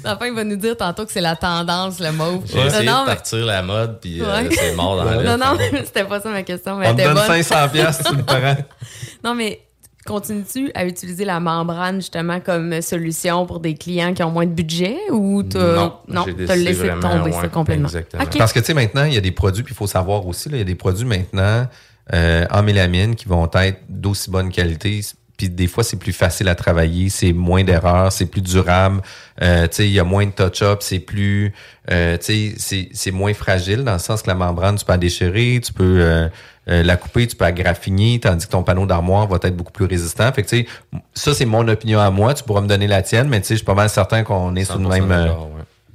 Enfin, 0.05 0.25
il 0.27 0.33
va 0.33 0.43
nous 0.43 0.57
dire 0.57 0.75
tantôt 0.75 1.05
que 1.05 1.11
c'est 1.13 1.21
la 1.21 1.35
tendance, 1.37 1.99
le 1.99 2.11
mauve. 2.11 2.43
J'ai 2.45 2.59
essayé 2.59 2.85
non, 2.85 3.03
de 3.03 3.07
mais- 3.07 3.15
partir 3.15 3.45
la 3.45 3.61
mode, 3.61 3.99
puis 4.01 4.21
euh, 4.21 4.49
c'est 4.51 4.75
mort 4.75 4.97
dans 4.97 5.05
la 5.05 5.23
non, 5.23 5.37
non, 5.37 5.57
c'était 5.85 6.03
pas 6.03 6.19
ça 6.19 6.29
ma 6.29 6.43
question. 6.43 6.75
Mais 6.77 6.89
On 6.89 6.95
te 6.95 7.01
donne 7.01 7.13
bonne. 7.13 7.25
500 7.25 7.69
piastres, 7.71 8.09
tu 8.09 8.15
le 8.17 8.23
prends. 8.23 8.37
Non, 9.23 9.33
mais 9.35 9.61
continues-tu 10.05 10.71
à 10.75 10.83
utiliser 10.85 11.23
la 11.23 11.39
membrane 11.39 11.95
justement 12.01 12.41
comme 12.41 12.81
solution 12.81 13.45
pour 13.45 13.61
des 13.61 13.75
clients 13.75 14.13
qui 14.13 14.21
ont 14.23 14.31
moins 14.31 14.45
de 14.45 14.51
budget 14.51 14.97
ou 15.09 15.43
t'as 15.43 15.75
Non, 16.09 16.25
décidé 16.25 16.55
laissé 16.57 16.89
tomber 16.99 17.31
ça 17.31 17.47
complètement? 17.47 17.85
exactement. 17.87 18.23
OK. 18.23 18.37
Parce 18.37 18.51
que, 18.51 18.59
tu 18.59 18.65
sais, 18.65 18.73
maintenant, 18.73 19.05
il 19.05 19.13
y 19.13 19.17
a 19.17 19.21
des 19.21 19.31
produits, 19.31 19.63
puis 19.63 19.73
il 19.73 19.77
faut 19.77 19.87
savoir 19.87 20.27
aussi, 20.27 20.49
là, 20.49 20.57
il 20.57 20.59
y 20.59 20.63
a 20.63 20.65
des 20.65 20.75
produits 20.75 21.05
maintenant 21.05 21.67
euh, 22.13 22.45
en 22.51 22.63
mélamine 22.63 23.15
qui 23.15 23.27
vont 23.27 23.49
être 23.55 23.79
d'aussi 23.87 24.29
bonne 24.29 24.51
qualité. 24.51 25.01
Puis 25.37 25.49
des 25.49 25.67
fois, 25.67 25.83
c'est 25.83 25.97
plus 25.97 26.13
facile 26.13 26.47
à 26.47 26.53
travailler, 26.55 27.09
c'est 27.09 27.33
moins 27.33 27.63
d'erreurs, 27.63 28.11
c'est 28.11 28.27
plus 28.27 28.41
durable. 28.41 29.01
Euh, 29.41 29.63
tu 29.67 29.77
sais, 29.77 29.85
il 29.87 29.91
y 29.93 29.99
a 29.99 30.03
moins 30.03 30.25
de 30.27 30.31
touch-up, 30.31 30.79
c'est 30.81 30.99
plus... 30.99 31.53
euh, 31.91 32.17
tu 32.17 32.25
sais, 32.25 32.53
c'est- 32.57 32.89
c'est 32.93 33.09
moins 33.11 33.33
fragile 33.33 33.83
dans 33.83 33.93
le 33.93 33.99
sens 33.99 34.21
que 34.21 34.27
la 34.27 34.35
membrane, 34.35 34.75
tu 34.77 34.85
peux 34.85 34.91
la 34.91 34.97
déchirer, 34.99 35.59
tu 35.63 35.73
peux 35.73 35.83
euh, 36.01 36.27
euh, 36.69 36.83
la 36.83 36.97
couper, 36.97 37.25
tu 37.25 37.35
peux 37.35 37.45
la 37.45 37.51
graffiner, 37.51 38.19
tandis 38.19 38.45
que 38.45 38.51
ton 38.51 38.61
panneau 38.63 38.85
d'armoire 38.85 39.27
va 39.27 39.37
être 39.41 39.55
beaucoup 39.57 39.71
plus 39.71 39.85
résistant. 39.85 40.31
Fait 40.31 40.43
que, 40.43 40.49
tu 40.49 40.57
sais, 40.59 40.67
ça, 41.15 41.33
c'est 41.33 41.45
mon 41.45 41.67
opinion 41.67 41.99
à 41.99 42.11
moi. 42.11 42.35
Tu 42.35 42.43
pourras 42.43 42.61
me 42.61 42.67
donner 42.67 42.87
la 42.87 43.01
tienne, 43.01 43.27
mais 43.27 43.41
tu 43.41 43.47
sais, 43.47 43.53
je 43.55 43.59
suis 43.59 43.65
pas 43.65 43.73
mal 43.73 43.89
certain 43.89 44.23
qu'on 44.23 44.55
est 44.55 44.65
sur 44.65 44.77
le 44.77 44.85
100% 44.87 44.89
même... 44.91 45.11
euh, 45.11 45.27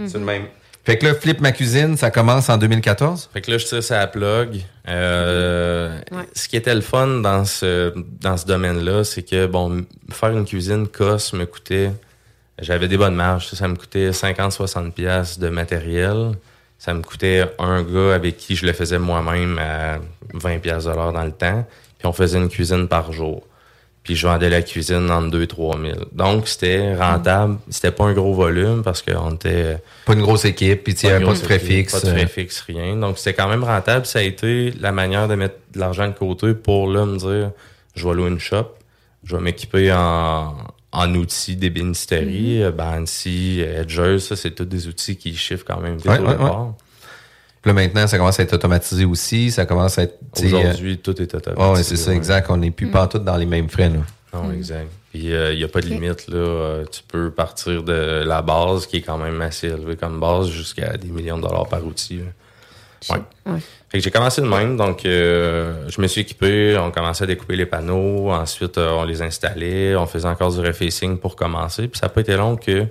ouais. 0.01 0.09
sur 0.09 0.19
le 0.19 0.25
même... 0.27 0.43
Fait 0.89 0.97
que 0.97 1.05
là, 1.05 1.15
Flip 1.15 1.39
ma 1.43 1.53
cuisine, 1.53 1.99
ça 1.99 2.11
commence 2.11 2.49
en 2.49 2.57
2014? 2.57 3.29
Fait 3.31 3.43
que 3.43 3.51
là, 3.51 3.59
je 3.59 3.67
tire 3.67 3.83
sa 3.83 4.07
plug. 4.07 4.63
Euh, 4.89 6.01
Ouais. 6.11 6.23
Ce 6.35 6.49
qui 6.49 6.57
était 6.57 6.75
le 6.75 6.81
fun 6.81 7.07
dans 7.21 7.45
ce, 7.45 7.93
dans 8.23 8.39
ce 8.39 8.47
domaine-là, 8.47 9.05
c'est 9.05 9.23
que, 9.23 9.45
bon, 9.47 9.85
faire 10.11 10.31
une 10.31 10.47
cuisine 10.47 10.89
cosse 10.89 11.35
me 11.35 11.45
coûtait... 11.45 11.91
J'avais 12.61 12.89
des 12.89 12.97
bonnes 12.97 13.15
marges. 13.15 13.49
Ça 13.49 13.69
me 13.69 13.77
coûtait 13.77 14.13
50-60$ 14.13 14.93
piastres 14.93 15.41
de 15.41 15.51
matériel. 15.51 16.33
Ça 16.79 16.95
me 16.95 17.03
coûtait 17.03 17.45
un 17.59 17.83
gars 17.83 18.15
avec 18.15 18.39
qui 18.39 18.57
je 18.57 18.65
le 18.65 18.73
faisais 18.73 18.99
moi-même 18.99 19.59
à 19.59 19.99
20$ 20.35 20.61
piastres 20.61 20.91
de 20.91 20.97
l'heure 20.97 21.13
dans 21.13 21.25
le 21.25 21.33
temps. 21.33 21.67
Puis 21.99 22.07
on 22.09 22.15
faisait 22.15 22.39
une 22.39 22.49
cuisine 22.49 22.89
par 22.89 23.13
jour. 23.13 23.47
Puis 24.09 24.17
je 24.17 24.27
vendais 24.27 24.49
la 24.49 24.63
cuisine 24.63 25.11
en 25.11 25.29
2-3 25.29 25.83
000. 25.83 25.99
Donc, 26.13 26.49
c'était 26.49 26.97
rentable. 26.97 27.59
C'était 27.69 27.91
pas 27.91 28.05
un 28.05 28.15
gros 28.15 28.33
volume 28.33 28.83
parce 28.83 29.03
qu'on 29.03 29.35
était... 29.35 29.77
Pas 30.07 30.15
une 30.15 30.23
grosse 30.23 30.47
équipe, 30.47 30.83
puis 30.83 30.95
il 30.95 31.07
n'y 31.07 31.15
avait 31.15 31.27
pas 31.27 31.33
de 31.33 31.37
frais 31.37 31.59
fixes. 31.59 31.93
Pas 31.93 32.07
de 32.07 32.17
frais 32.17 32.27
fixes, 32.27 32.63
rien. 32.63 32.97
Donc, 32.97 33.19
c'était 33.19 33.35
quand 33.35 33.51
même 33.51 33.63
rentable. 33.63 34.07
Ça 34.07 34.21
a 34.21 34.23
été 34.23 34.71
la 34.81 34.93
manière 34.93 35.29
de 35.29 35.35
mettre 35.35 35.57
de 35.75 35.79
l'argent 35.79 36.09
de 36.09 36.15
côté 36.15 36.55
pour 36.55 36.89
là 36.89 37.05
me 37.05 37.19
dire 37.19 37.51
je 37.97 38.09
vais 38.09 38.15
louer 38.15 38.31
une 38.31 38.39
shop, 38.39 38.77
je 39.25 39.37
vais 39.37 39.43
m'équiper 39.43 39.93
en, 39.93 40.55
en 40.91 41.15
outils 41.15 41.57
d'ébénisterie, 41.57 42.65
mm 42.65 42.71
Bansi, 42.71 43.61
Edgers, 43.61 44.21
ça, 44.21 44.37
c'est 44.37 44.53
tous 44.53 44.65
des 44.65 44.89
outils 44.89 45.19
qui 45.19 45.37
chiffrent 45.37 45.67
quand 45.67 45.83
même 45.83 45.99
vite 45.99 46.07
Ouais, 46.07 46.19
au 46.19 46.23
ouais, 46.23 46.33
départ. 46.33 46.73
Puis 47.61 47.71
là, 47.71 47.73
maintenant, 47.73 48.07
ça 48.07 48.19
commence 48.19 48.39
à 48.39 48.43
être 48.43 48.53
automatisé 48.53 49.05
aussi. 49.05 49.51
Ça 49.51 49.67
commence 49.67 49.99
à 49.99 50.03
être. 50.05 50.19
Aujourd'hui, 50.43 50.99
tout 50.99 51.21
est 51.21 51.35
euh, 51.35 51.39
automatisé. 51.39 51.67
oh, 51.71 51.77
ouais, 51.77 51.83
c'est 51.83 51.97
ça, 51.97 52.11
ouais. 52.11 52.17
exact. 52.17 52.51
On 52.51 52.57
n'est 52.57 52.71
plus 52.71 52.89
pas 52.89 53.07
tous 53.07 53.19
dans 53.19 53.37
les 53.37 53.47
mêmes 53.47 53.69
frais. 53.69 53.89
Là. 53.91 53.99
Non, 54.33 54.53
exact. 54.53 54.89
Puis 55.11 55.25
il 55.25 55.57
n'y 55.57 55.65
a 55.65 55.69
pas 55.69 55.81
de 55.81 55.87
limite. 55.87 56.29
Là. 56.29 56.37
Euh, 56.37 56.85
tu 56.85 57.03
peux 57.07 57.31
partir 57.31 57.83
de 57.83 58.23
la 58.27 58.43
base, 58.43 58.87
qui 58.87 58.99
est 58.99 59.03
quand 59.03 59.19
même 59.19 59.41
assez 59.41 59.69
élevée 59.69 59.97
comme 59.97 60.21
base, 60.21 60.49
jusqu'à 60.49 60.97
des 60.97 61.09
millions 61.09 61.39
de 61.39 61.43
dollars 61.43 61.69
par 61.69 61.85
outil. 61.85 62.19
là. 62.19 62.25
Ouais. 63.11 63.21
Ouais. 63.47 63.61
Fait 63.89 63.99
que 63.99 64.05
j'ai 64.05 64.11
commencé 64.11 64.43
de 64.43 64.47
même, 64.47 64.77
donc 64.77 65.07
euh, 65.07 65.89
je 65.89 66.01
me 66.01 66.07
suis 66.07 66.21
équipé, 66.21 66.77
on 66.79 66.91
commençait 66.91 67.25
à 67.25 67.27
découper 67.27 67.57
les 67.57 67.65
panneaux, 67.65 68.31
ensuite 68.31 68.77
euh, 68.77 68.93
on 68.93 69.05
les 69.05 69.23
installait, 69.23 69.97
on 69.97 70.07
faisait 70.07 70.29
encore 70.29 70.53
du 70.53 70.61
refacing 70.61 71.19
pour 71.19 71.37
commencer, 71.37 71.89
puis 71.89 71.99
ça 71.99 72.07
n'a 72.07 72.11
pas 72.11 72.21
été 72.21 72.37
long 72.37 72.57
que 72.57 72.87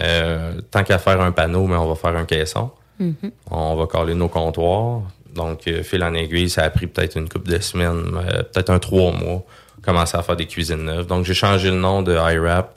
euh, 0.00 0.60
tant 0.70 0.84
qu'à 0.84 0.98
faire 0.98 1.20
un 1.20 1.32
panneau, 1.32 1.66
mais 1.66 1.74
on 1.76 1.88
va 1.88 1.96
faire 1.96 2.16
un 2.16 2.24
caisson. 2.24 2.70
Mhm. 3.00 3.32
On 3.50 3.74
va 3.76 3.86
coller 3.86 4.14
nos 4.14 4.28
comptoirs. 4.28 5.02
Donc, 5.34 5.66
euh, 5.66 5.82
fil 5.82 6.02
en 6.04 6.12
aiguille, 6.14 6.50
ça 6.50 6.64
a 6.64 6.70
pris 6.70 6.86
peut-être 6.86 7.16
une 7.16 7.28
couple 7.28 7.50
de 7.50 7.58
semaines, 7.58 8.04
euh, 8.14 8.42
peut-être 8.42 8.70
un 8.70 8.78
trois 8.78 9.12
mois, 9.12 9.44
commencer 9.82 10.16
à 10.16 10.22
faire 10.22 10.36
des 10.36 10.46
cuisines 10.46 10.84
neuves. 10.84 11.06
Donc, 11.06 11.24
j'ai 11.24 11.34
changé 11.34 11.70
le 11.70 11.76
nom 11.76 12.02
de 12.02 12.12
iWrap 12.12 12.74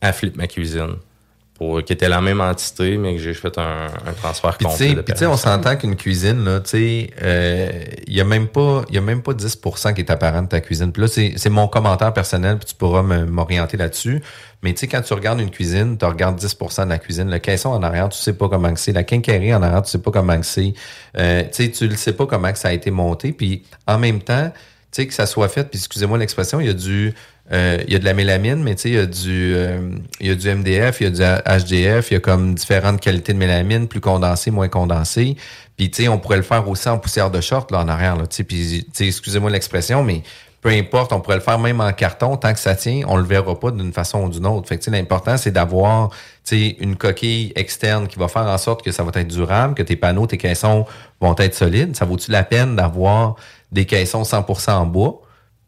à 0.00 0.12
Flip 0.12 0.36
Ma 0.36 0.46
Cuisine. 0.46 0.96
Pour, 1.54 1.84
qui 1.84 1.92
était 1.92 2.08
la 2.08 2.20
même 2.20 2.40
entité, 2.40 2.96
mais 2.96 3.14
que 3.14 3.22
j'ai 3.22 3.32
fait 3.32 3.56
un, 3.58 3.86
un 3.86 4.12
transfert 4.12 4.56
Puis 4.58 4.66
tu 4.66 4.72
sais, 4.72 4.86
complet. 4.88 5.02
puis 5.04 5.12
tu 5.12 5.20
sais, 5.20 5.26
on 5.26 5.36
s'entend 5.36 5.76
qu'une 5.76 5.94
cuisine, 5.94 6.44
là, 6.44 6.58
tu 6.58 6.70
sais, 6.70 7.10
euh, 7.22 7.70
il 8.08 8.14
y 8.14 8.20
a 8.20 8.24
même 8.24 8.48
pas, 8.48 8.84
y 8.90 8.98
a 8.98 9.00
même 9.00 9.22
pas 9.22 9.34
10% 9.34 9.94
qui 9.94 10.00
est 10.00 10.10
apparent 10.10 10.42
de 10.42 10.48
ta 10.48 10.60
cuisine. 10.60 10.90
Puis 10.90 11.02
là, 11.02 11.08
c'est 11.08 11.50
mon 11.50 11.68
commentaire 11.68 12.12
personnel, 12.12 12.58
puis 12.58 12.66
tu 12.66 12.74
pourras 12.74 13.02
m'orienter 13.02 13.76
là-dessus. 13.76 14.20
Mais 14.64 14.72
tu 14.72 14.80
sais, 14.80 14.88
quand 14.88 15.02
tu 15.02 15.14
regardes 15.14 15.40
une 15.40 15.50
cuisine, 15.50 15.96
tu 15.96 16.04
regardes 16.06 16.40
10% 16.40 16.86
de 16.86 16.88
la 16.88 16.98
cuisine. 16.98 17.30
Le 17.30 17.38
caisson 17.38 17.68
en 17.68 17.82
arrière, 17.82 18.08
tu 18.08 18.18
sais 18.18 18.32
pas 18.32 18.48
comment 18.48 18.72
que 18.72 18.80
c'est. 18.80 18.92
La 18.92 19.04
quincaillerie 19.04 19.54
en 19.54 19.62
arrière, 19.62 19.82
tu 19.82 19.90
sais 19.90 19.98
pas 19.98 20.10
comment 20.10 20.40
que 20.40 20.46
c'est. 20.46 20.72
Euh, 21.18 21.42
tu 21.42 21.48
sais, 21.52 21.70
tu 21.70 21.86
le 21.86 21.96
sais 21.96 22.14
pas 22.14 22.26
comment 22.26 22.50
que 22.50 22.58
ça 22.58 22.68
a 22.68 22.72
été 22.72 22.90
monté. 22.90 23.32
Puis 23.32 23.62
en 23.86 23.98
même 23.98 24.22
temps, 24.22 24.50
tu 24.50 25.02
sais, 25.02 25.06
que 25.06 25.14
ça 25.14 25.26
soit 25.26 25.48
fait, 25.48 25.64
puis 25.68 25.78
excusez-moi 25.78 26.18
l'expression, 26.18 26.60
il 26.60 26.66
y 26.66 26.70
a 26.70 26.72
du, 26.72 27.12
euh, 27.52 27.78
il 27.86 27.92
y 27.92 27.96
a 27.96 27.98
de 27.98 28.04
la 28.04 28.14
mélamine, 28.14 28.62
mais 28.62 28.72
il 28.72 28.94
y 28.94 28.98
a 28.98 29.04
du, 29.04 29.54
euh, 29.54 29.90
y 30.18 30.30
a 30.30 30.34
du 30.34 30.48
MDF, 30.48 31.00
il 31.00 31.04
y 31.04 31.22
a 31.22 31.40
du 31.42 31.64
HDF, 31.64 32.10
il 32.10 32.14
y 32.14 32.16
a 32.16 32.20
comme 32.20 32.54
différentes 32.54 33.00
qualités 33.00 33.34
de 33.34 33.38
mélamine, 33.38 33.86
plus 33.86 34.00
condensée, 34.00 34.50
moins 34.50 34.68
condensée. 34.68 35.36
Puis 35.76 35.90
on 36.08 36.18
pourrait 36.18 36.38
le 36.38 36.42
faire 36.42 36.66
aussi 36.68 36.88
en 36.88 36.98
poussière 36.98 37.30
de 37.30 37.40
short 37.40 37.70
là 37.70 37.80
en 37.80 37.88
arrière, 37.88 38.16
là. 38.16 38.26
Tu 38.26 38.36
sais, 38.36 38.44
puis 38.44 38.84
tu 38.84 38.90
sais, 38.92 39.06
excusez-moi 39.06 39.50
l'expression, 39.50 40.02
mais 40.02 40.22
peu 40.62 40.70
importe, 40.70 41.12
on 41.12 41.20
pourrait 41.20 41.36
le 41.36 41.42
faire 41.42 41.58
même 41.58 41.82
en 41.82 41.92
carton, 41.92 42.38
tant 42.38 42.54
que 42.54 42.58
ça 42.58 42.74
tient, 42.74 43.02
on 43.06 43.18
le 43.18 43.24
verra 43.24 43.60
pas 43.60 43.70
d'une 43.70 43.92
façon 43.92 44.24
ou 44.24 44.30
d'une 44.30 44.46
autre. 44.46 44.66
Fait 44.66 44.78
que 44.78 44.90
l'important 44.90 45.36
c'est 45.36 45.50
d'avoir, 45.50 46.08
une 46.50 46.96
coquille 46.96 47.52
externe 47.56 48.08
qui 48.08 48.18
va 48.18 48.28
faire 48.28 48.46
en 48.46 48.56
sorte 48.56 48.82
que 48.82 48.90
ça 48.90 49.02
va 49.02 49.10
être 49.14 49.28
durable, 49.28 49.74
que 49.74 49.82
tes 49.82 49.96
panneaux, 49.96 50.26
tes 50.26 50.38
caissons 50.38 50.86
vont 51.20 51.36
être 51.36 51.54
solides. 51.54 51.94
Ça 51.94 52.06
vaut-tu 52.06 52.30
la 52.30 52.44
peine 52.44 52.76
d'avoir 52.76 53.36
des 53.70 53.84
caissons 53.84 54.22
100% 54.22 54.70
en 54.70 54.86
bois? 54.86 55.23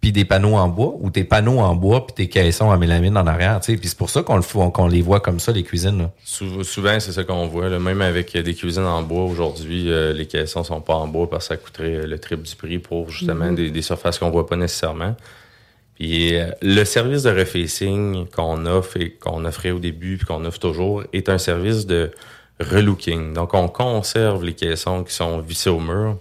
Puis 0.07 0.13
des 0.13 0.25
panneaux 0.25 0.55
en 0.55 0.69
bois 0.69 0.95
ou 1.01 1.11
des 1.11 1.25
panneaux 1.25 1.59
en 1.59 1.75
bois 1.75 2.07
puis 2.07 2.15
des 2.17 2.29
caissons 2.29 2.67
en 2.67 2.79
mélamine 2.79 3.17
en 3.17 3.27
arrière, 3.27 3.59
tu 3.59 3.73
sais. 3.73 3.77
Puis 3.79 3.89
c'est 3.89 3.99
pour 3.99 4.09
ça 4.09 4.23
qu'on 4.23 4.37
le 4.37 4.43
faut- 4.43 4.71
qu'on 4.71 4.87
les 4.87 5.03
voit 5.03 5.19
comme 5.19 5.41
ça 5.41 5.51
les 5.51 5.65
cuisines. 5.65 5.99
Là. 5.99 6.11
Sou- 6.25 6.63
Souvent, 6.63 7.01
c'est 7.01 7.11
ça 7.11 7.25
qu'on 7.25 7.49
voit. 7.49 7.69
là. 7.69 7.81
Même 7.81 8.01
avec 8.03 8.37
euh, 8.37 8.43
des 8.43 8.55
cuisines 8.55 8.85
en 8.85 9.03
bois, 9.03 9.25
aujourd'hui, 9.25 9.91
euh, 9.91 10.13
les 10.13 10.27
caissons 10.27 10.63
sont 10.63 10.81
pas 10.81 10.95
en 10.95 11.09
bois 11.09 11.29
parce 11.29 11.49
que 11.49 11.55
ça 11.55 11.57
coûterait 11.57 11.97
euh, 11.97 12.07
le 12.07 12.21
triple 12.21 12.43
du 12.45 12.55
prix 12.55 12.79
pour 12.79 13.11
justement 13.11 13.47
Mhm. 13.47 13.55
des, 13.57 13.71
des 13.73 13.83
surfaces 13.83 14.21
qu'on 14.21 14.31
voit 14.31 14.47
pas 14.47 14.55
nécessairement. 14.55 15.17
Puis 15.97 16.37
euh, 16.37 16.51
le 16.63 16.85
service 16.85 17.25
de 17.25 17.31
refacing 17.37 18.27
qu'on 18.29 18.65
offre 18.67 18.97
et 18.99 19.11
qu'on 19.11 19.45
offrait 19.45 19.73
au 19.73 19.81
début 19.81 20.19
puis 20.19 20.27
qu'on 20.27 20.45
offre 20.45 20.61
toujours 20.61 21.03
est 21.13 21.29
un 21.29 21.39
service 21.39 21.85
de 21.85 22.13
relooking. 22.61 23.33
Donc, 23.35 23.55
on 23.55 23.67
conserve 23.69 24.45
les 24.45 24.53
caissons 24.55 25.03
qui 25.03 25.13
sont 25.15 25.41
vissés 25.41 25.71
au 25.71 25.81
mur. 25.81 26.17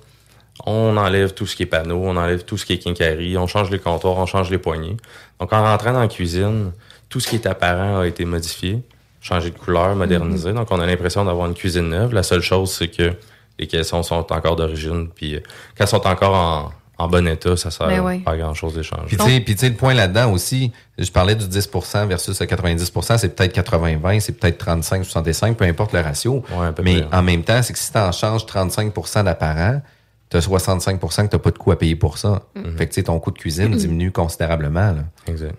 On 0.66 0.98
enlève 0.98 1.34
tout 1.34 1.46
ce 1.46 1.56
qui 1.56 1.64
est 1.64 1.68
panneau, 1.68 2.02
on 2.04 2.18
enlève 2.18 2.44
tout 2.44 2.58
ce 2.58 2.66
qui 2.66 2.74
est 2.74 2.80
quincaillerie, 2.80 3.38
on 3.38 3.48
change 3.48 3.70
les 3.70 3.80
comptoirs, 3.80 4.18
on 4.18 4.26
change 4.26 4.50
les 4.50 4.58
poignées. 4.58 4.98
Donc, 5.40 5.54
en 5.54 5.62
rentrant 5.64 5.94
dans 5.94 6.00
la 6.00 6.08
cuisine, 6.08 6.72
tout 7.10 7.20
ce 7.20 7.28
qui 7.28 7.36
est 7.36 7.46
apparent 7.46 8.00
a 8.00 8.08
été 8.08 8.26
modifié, 8.26 8.82
changé 9.22 9.52
de 9.52 9.58
couleur, 9.58 9.96
modernisé. 9.96 10.54
Donc, 10.54 10.68
on 10.72 10.80
a 10.80 10.86
l'impression 10.86 11.24
d'avoir 11.24 11.48
une 11.48 11.54
cuisine 11.54 11.90
neuve. 11.90 12.14
La 12.14 12.24
seule 12.24 12.42
chose, 12.42 12.72
c'est 12.72 12.88
que 12.88 13.14
les 13.60 13.68
caissons 13.68 14.04
sont 14.04 14.32
encore 14.32 14.56
d'origine. 14.56 15.08
Puis, 15.14 15.36
euh, 15.36 15.40
quand 15.78 15.86
ils 15.86 15.90
sont 15.90 16.08
encore 16.08 16.34
en, 16.36 16.72
en 16.98 17.08
bon 17.08 17.28
état, 17.28 17.56
ça 17.58 17.72
sert 17.72 17.88
Ben 17.88 18.00
ouais. 18.02 18.20
pas 18.20 18.38
grand-chose 18.38 18.74
d'échanger. 18.74 19.04
Puis 19.08 19.18
tu 19.18 19.24
sais, 19.24 19.40
puis 19.42 19.56
tu 19.56 19.62
sais, 19.62 19.70
le 19.70 19.76
point 19.76 19.94
là-dedans 19.94 20.32
aussi, 20.32 20.72
je 20.98 21.12
parlais 21.12 21.36
du 21.36 21.46
10% 21.46 22.08
versus 22.08 22.40
le 22.40 22.46
90%, 22.46 23.18
c'est 23.18 23.36
peut-être 23.36 23.56
80-20, 23.56 24.20
c'est 24.20 24.34
peut-être 24.34 24.66
35-65, 24.66 25.56
peu 25.56 25.66
importe 25.66 25.94
le 25.94 26.02
ratio. 26.02 26.44
peu 26.76 26.84
Mais 26.84 27.02
près. 27.02 27.18
en 27.18 27.22
même 27.22 27.44
temps, 27.44 27.62
c'est 27.62 27.74
que 27.74 27.80
si 27.80 27.92
tu 27.92 27.98
en 27.98 28.12
changes 28.12 28.46
35% 28.46 29.24
d'apparent, 29.24 29.82
tu 30.30 30.38
as 30.38 30.48
65% 30.48 31.28
que 31.28 31.36
tu 31.36 31.40
pas 31.40 31.52
de 31.52 31.58
coût 31.58 31.72
à 31.72 31.78
payer 31.78 31.96
pour 31.96 32.18
ça. 32.18 32.44
Mhm. 32.56 32.78
Fait 32.78 32.88
que 32.88 32.94
tu 32.94 32.96
sais, 32.96 33.04
ton 33.04 33.20
coût 33.20 33.32
de 33.32 33.38
cuisine 33.38 33.72
diminue 33.72 34.12
considérablement. 34.12 34.92
Là. 34.92 35.04
Exact. 35.28 35.56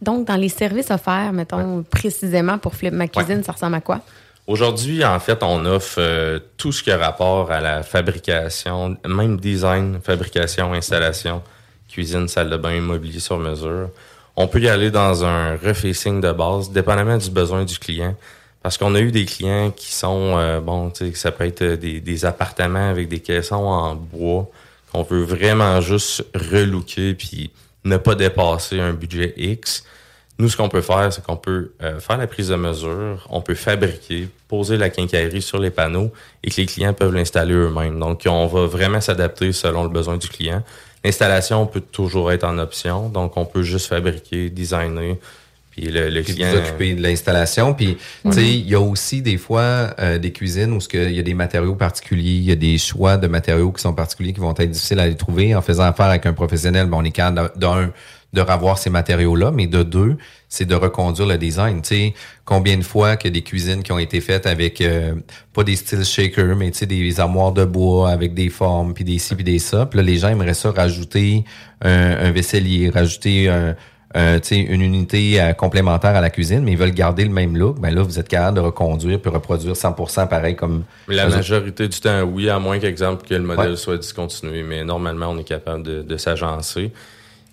Donc, 0.00 0.26
dans 0.26 0.36
les 0.36 0.48
services 0.48 0.90
offerts, 0.90 1.32
mettons 1.32 1.82
précisément 1.82 2.58
pour 2.58 2.74
Flip 2.74 2.92
Ma 2.92 3.08
Cuisine, 3.08 3.42
ça 3.42 3.52
ressemble 3.52 3.74
à 3.74 3.80
quoi? 3.80 4.00
Aujourd'hui, 4.46 5.04
en 5.04 5.18
fait, 5.20 5.42
on 5.42 5.66
offre 5.66 5.96
euh, 5.98 6.38
tout 6.56 6.72
ce 6.72 6.82
qui 6.82 6.90
a 6.90 6.96
rapport 6.96 7.50
à 7.50 7.60
la 7.60 7.82
fabrication, 7.82 8.96
même 9.06 9.38
design, 9.38 9.98
fabrication, 10.02 10.72
installation, 10.72 11.42
cuisine, 11.88 12.28
salle 12.28 12.48
de 12.48 12.56
bain, 12.56 12.74
immobilier 12.74 13.20
sur 13.20 13.38
mesure. 13.38 13.90
On 14.36 14.46
peut 14.46 14.60
y 14.60 14.68
aller 14.68 14.90
dans 14.90 15.24
un 15.24 15.56
refacing 15.56 16.20
de 16.20 16.32
base, 16.32 16.70
dépendamment 16.70 17.18
du 17.18 17.30
besoin 17.30 17.64
du 17.64 17.78
client. 17.78 18.14
Parce 18.68 18.76
qu'on 18.76 18.94
a 18.94 19.00
eu 19.00 19.10
des 19.10 19.24
clients 19.24 19.70
qui 19.70 19.94
sont, 19.94 20.36
euh, 20.36 20.60
bon, 20.60 20.90
tu 20.90 21.06
sais, 21.06 21.14
ça 21.14 21.32
peut 21.32 21.46
être 21.46 21.64
des, 21.64 22.02
des 22.02 22.24
appartements 22.26 22.90
avec 22.90 23.08
des 23.08 23.20
caissons 23.20 23.64
en 23.64 23.94
bois 23.94 24.46
qu'on 24.92 25.02
veut 25.04 25.22
vraiment 25.22 25.80
juste 25.80 26.22
relooker 26.34 27.14
puis 27.14 27.50
ne 27.84 27.96
pas 27.96 28.14
dépasser 28.14 28.78
un 28.78 28.92
budget 28.92 29.32
X. 29.38 29.84
Nous, 30.38 30.50
ce 30.50 30.58
qu'on 30.58 30.68
peut 30.68 30.82
faire, 30.82 31.10
c'est 31.10 31.24
qu'on 31.24 31.38
peut 31.38 31.72
euh, 31.82 31.98
faire 31.98 32.18
la 32.18 32.26
prise 32.26 32.48
de 32.48 32.56
mesure, 32.56 33.26
on 33.30 33.40
peut 33.40 33.54
fabriquer, 33.54 34.28
poser 34.48 34.76
la 34.76 34.90
quincaillerie 34.90 35.40
sur 35.40 35.58
les 35.58 35.70
panneaux 35.70 36.12
et 36.44 36.50
que 36.50 36.56
les 36.60 36.66
clients 36.66 36.92
peuvent 36.92 37.14
l'installer 37.14 37.54
eux-mêmes. 37.54 37.98
Donc, 37.98 38.24
on 38.26 38.46
va 38.48 38.66
vraiment 38.66 39.00
s'adapter 39.00 39.52
selon 39.52 39.82
le 39.82 39.88
besoin 39.88 40.18
du 40.18 40.28
client. 40.28 40.62
L'installation 41.02 41.64
peut 41.64 41.80
toujours 41.80 42.32
être 42.32 42.44
en 42.44 42.58
option, 42.58 43.08
donc 43.08 43.38
on 43.38 43.46
peut 43.46 43.62
juste 43.62 43.86
fabriquer, 43.86 44.50
designer, 44.50 45.16
puis 45.78 45.92
le, 45.92 46.08
le 46.10 46.22
Puis 46.22 46.34
client... 46.34 46.50
vous 46.50 46.58
occuper 46.58 46.94
de 46.94 47.02
l'installation. 47.02 47.72
Puis, 47.74 47.96
tu 48.24 48.32
sais, 48.32 48.44
il 48.44 48.68
y 48.68 48.74
a 48.74 48.80
aussi 48.80 49.22
des 49.22 49.38
fois 49.38 49.94
euh, 49.98 50.18
des 50.18 50.32
cuisines 50.32 50.72
où 50.72 50.80
ce 50.80 50.88
que 50.88 51.08
il 51.08 51.14
y 51.14 51.20
a 51.20 51.22
des 51.22 51.34
matériaux 51.34 51.76
particuliers, 51.76 52.32
il 52.32 52.44
y 52.44 52.52
a 52.52 52.56
des 52.56 52.78
choix 52.78 53.16
de 53.16 53.28
matériaux 53.28 53.70
qui 53.70 53.82
sont 53.82 53.94
particuliers 53.94 54.32
qui 54.32 54.40
vont 54.40 54.54
être 54.56 54.70
difficiles 54.70 54.98
à 54.98 55.06
les 55.06 55.16
trouver. 55.16 55.54
En 55.54 55.62
faisant 55.62 55.84
affaire 55.84 56.06
avec 56.06 56.26
un 56.26 56.32
professionnel, 56.32 56.86
bon, 56.86 56.98
on 57.00 57.04
est 57.04 57.12
capable 57.12 57.52
d'un 57.56 57.92
de 58.34 58.42
revoir 58.42 58.76
ces 58.76 58.90
matériaux-là, 58.90 59.52
mais 59.52 59.66
de 59.66 59.82
deux, 59.82 60.18
c'est 60.50 60.66
de 60.66 60.74
reconduire 60.74 61.26
le 61.26 61.38
design. 61.38 61.80
Tu 61.80 61.88
sais, 61.88 62.14
combien 62.44 62.76
de 62.76 62.82
fois 62.82 63.16
que 63.16 63.26
des 63.26 63.40
cuisines 63.40 63.82
qui 63.82 63.90
ont 63.90 63.98
été 63.98 64.20
faites 64.20 64.46
avec 64.46 64.82
euh, 64.82 65.14
pas 65.54 65.64
des 65.64 65.76
styles 65.76 66.04
shaker, 66.04 66.54
mais 66.54 66.70
tu 66.70 66.80
sais 66.80 66.86
des 66.86 67.20
armoires 67.20 67.52
de 67.52 67.64
bois 67.64 68.10
avec 68.10 68.34
des 68.34 68.50
formes, 68.50 68.92
puis 68.92 69.04
des 69.04 69.18
ci, 69.18 69.34
puis 69.34 69.44
des 69.44 69.58
ça. 69.58 69.86
Puis 69.86 69.96
là, 69.96 70.02
les 70.02 70.18
gens 70.18 70.28
aimeraient 70.28 70.52
ça 70.52 70.70
rajouter 70.70 71.44
un, 71.80 71.90
un 71.90 72.30
vaisselier, 72.30 72.90
rajouter 72.90 73.48
un, 73.48 73.74
sais, 74.42 74.56
une 74.58 74.82
unité 74.82 75.40
euh, 75.40 75.52
complémentaire 75.52 76.14
à 76.16 76.20
la 76.20 76.30
cuisine, 76.30 76.60
mais 76.62 76.72
ils 76.72 76.78
veulent 76.78 76.92
garder 76.92 77.24
le 77.24 77.30
même 77.30 77.56
look. 77.56 77.78
Ben 77.80 77.94
là, 77.94 78.02
vous 78.02 78.18
êtes 78.18 78.28
capable 78.28 78.56
de 78.56 78.62
reconduire 78.62 79.20
puis 79.20 79.30
reproduire 79.30 79.74
100% 79.74 80.28
pareil 80.28 80.56
comme 80.56 80.84
la 81.08 81.26
autres. 81.26 81.36
majorité 81.36 81.88
du 81.88 82.00
temps, 82.00 82.22
oui, 82.22 82.48
à 82.50 82.58
moins 82.58 82.78
qu'exemple 82.78 83.26
que 83.26 83.34
le 83.34 83.42
modèle 83.42 83.70
Ouais. 83.70 83.76
soit 83.76 83.96
discontinué. 83.98 84.62
Mais 84.62 84.84
normalement, 84.84 85.28
on 85.30 85.38
est 85.38 85.44
capable 85.44 85.82
de, 85.82 86.02
de 86.02 86.16
s'agencer. 86.16 86.90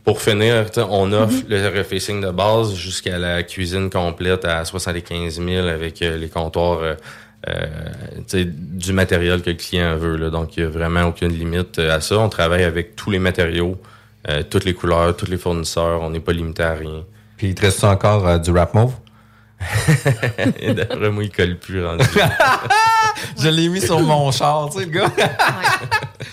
Pour 0.04 0.22
finir, 0.22 0.66
on 0.92 1.12
offre 1.14 1.44
le 1.50 1.68
refacing 1.78 2.22
de 2.22 2.30
base 2.30 2.76
jusqu'à 2.76 3.18
la 3.18 3.42
cuisine 3.44 3.90
complète 3.90 4.46
à 4.46 4.64
75 4.64 5.42
000 5.44 5.68
avec 5.68 6.02
euh, 6.04 6.16
les 6.18 6.30
comptoirs, 6.30 6.80
euh, 6.84 6.94
euh, 7.50 8.46
du 8.46 8.94
matériel 8.94 9.42
que 9.42 9.50
le 9.50 9.56
client 9.56 9.96
veut. 9.98 10.16
Là. 10.16 10.30
Donc, 10.30 10.58
il 10.58 10.62
n'y 10.64 10.66
a 10.68 10.70
vraiment 10.70 11.04
aucune 11.06 11.30
limite 11.34 11.80
euh, 11.80 11.96
à 11.96 12.02
ça. 12.02 12.20
On 12.20 12.30
travaille 12.30 12.64
avec 12.64 12.96
tous 12.96 13.10
les 13.10 13.20
matériaux, 13.20 13.78
euh, 14.30 14.44
toutes 14.50 14.66
les 14.66 14.74
couleurs, 14.74 15.16
tous 15.16 15.28
les 15.30 15.38
fournisseurs. 15.38 16.02
On 16.02 16.10
n'est 16.10 16.20
pas 16.20 16.34
limité 16.34 16.64
à 16.64 16.74
rien. 16.74 17.04
Puis 17.38 17.48
il 17.50 17.56
te 17.56 17.62
reste 17.62 17.84
encore 17.84 18.28
euh, 18.28 18.38
du 18.38 18.52
rap 18.52 18.74
mauve? 18.74 18.94
Et 20.60 20.74
d'après 20.74 21.10
moi, 21.10 21.24
il 21.24 21.32
colle 21.32 21.58
plus 21.58 21.84
rendu. 21.86 22.04
Je 23.40 23.48
l'ai 23.50 23.70
mis 23.70 23.82
sur 23.82 24.00
mon 24.02 24.32
char, 24.32 24.70
tu 24.70 24.80
sais, 24.80 24.86
le 24.86 24.92
gars. 24.92 25.12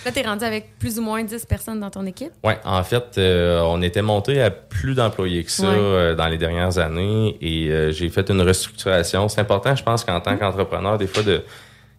Là, 0.04 0.10
t'es 0.12 0.22
rendu 0.22 0.44
avec 0.44 0.76
plus 0.78 0.98
ou 0.98 1.02
moins 1.02 1.22
10 1.22 1.46
personnes 1.46 1.78
dans 1.80 1.90
ton 1.90 2.04
équipe? 2.06 2.32
Ouais, 2.42 2.58
en 2.64 2.82
fait, 2.82 3.16
euh, 3.18 3.60
on 3.64 3.80
était 3.82 4.02
monté 4.02 4.42
à 4.42 4.50
plus 4.50 4.94
d'employés 4.94 5.44
que 5.44 5.50
ça 5.50 5.68
Ouais. 5.68 5.76
euh, 5.78 6.14
dans 6.16 6.26
les 6.26 6.38
dernières 6.38 6.78
années 6.78 7.36
et 7.40 7.68
euh, 7.70 7.92
j'ai 7.92 8.08
fait 8.08 8.28
une 8.30 8.42
restructuration. 8.42 9.28
C'est 9.28 9.40
important, 9.40 9.74
je 9.76 9.82
pense, 9.84 10.04
qu'en 10.04 10.20
tant 10.20 10.36
qu'entrepreneur, 10.36 10.98
des 10.98 11.06
fois, 11.06 11.22
de 11.22 11.42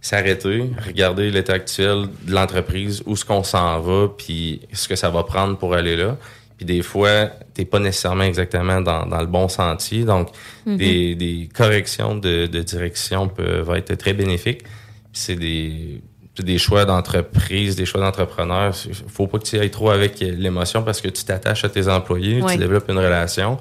s'arrêter, 0.04 0.70
regarder 0.86 1.32
l'état 1.32 1.54
actuel 1.54 2.08
de 2.28 2.34
l'entreprise, 2.34 3.02
où 3.06 3.14
est-ce 3.14 3.26
qu'on 3.26 3.44
s'en 3.44 3.80
va, 3.80 4.10
puis 4.16 4.62
ce 4.74 4.88
que 4.88 4.96
ça 4.96 5.10
va 5.10 5.24
prendre 5.24 5.58
pour 5.58 5.74
aller 5.74 5.96
là. 5.96 6.18
Puis 6.58 6.66
des 6.66 6.82
fois, 6.84 7.28
t'es 7.54 7.66
pas 7.66 7.80
nécessairement 7.80 8.24
exactement 8.26 8.80
dans, 8.82 9.06
dans 9.08 9.20
le 9.22 9.28
bon 9.28 9.48
sentier. 9.48 10.04
Donc, 10.04 10.30
Mhm. 10.66 10.78
des, 10.78 11.16
des 11.16 11.50
corrections 11.54 12.16
de, 12.16 12.46
de 12.48 12.62
direction 12.62 13.28
peuvent 13.28 13.74
être 13.76 13.96
très 13.96 14.14
bénéfiques. 14.14 14.62
C'est 15.14 15.36
des, 15.36 16.02
des 16.38 16.58
choix 16.58 16.86
d'entreprise, 16.86 17.76
des 17.76 17.86
choix 17.86 18.02
d'entrepreneurs. 18.02 18.76
Faut 19.08 19.28
pas 19.28 19.40
que 19.40 19.46
tu 19.46 19.58
ailles 19.58 19.72
trop 19.72 19.90
avec 19.90 20.20
l'émotion 20.20 20.84
parce 20.84 21.00
que 21.02 21.08
tu 21.10 21.24
t'attaches 21.24 21.64
à 21.66 21.70
tes 21.70 21.88
employés, 21.88 22.42
Ouais. 22.42 22.54
tu 22.54 22.60
développes 22.60 22.90
une 22.90 22.98
relation. 23.00 23.58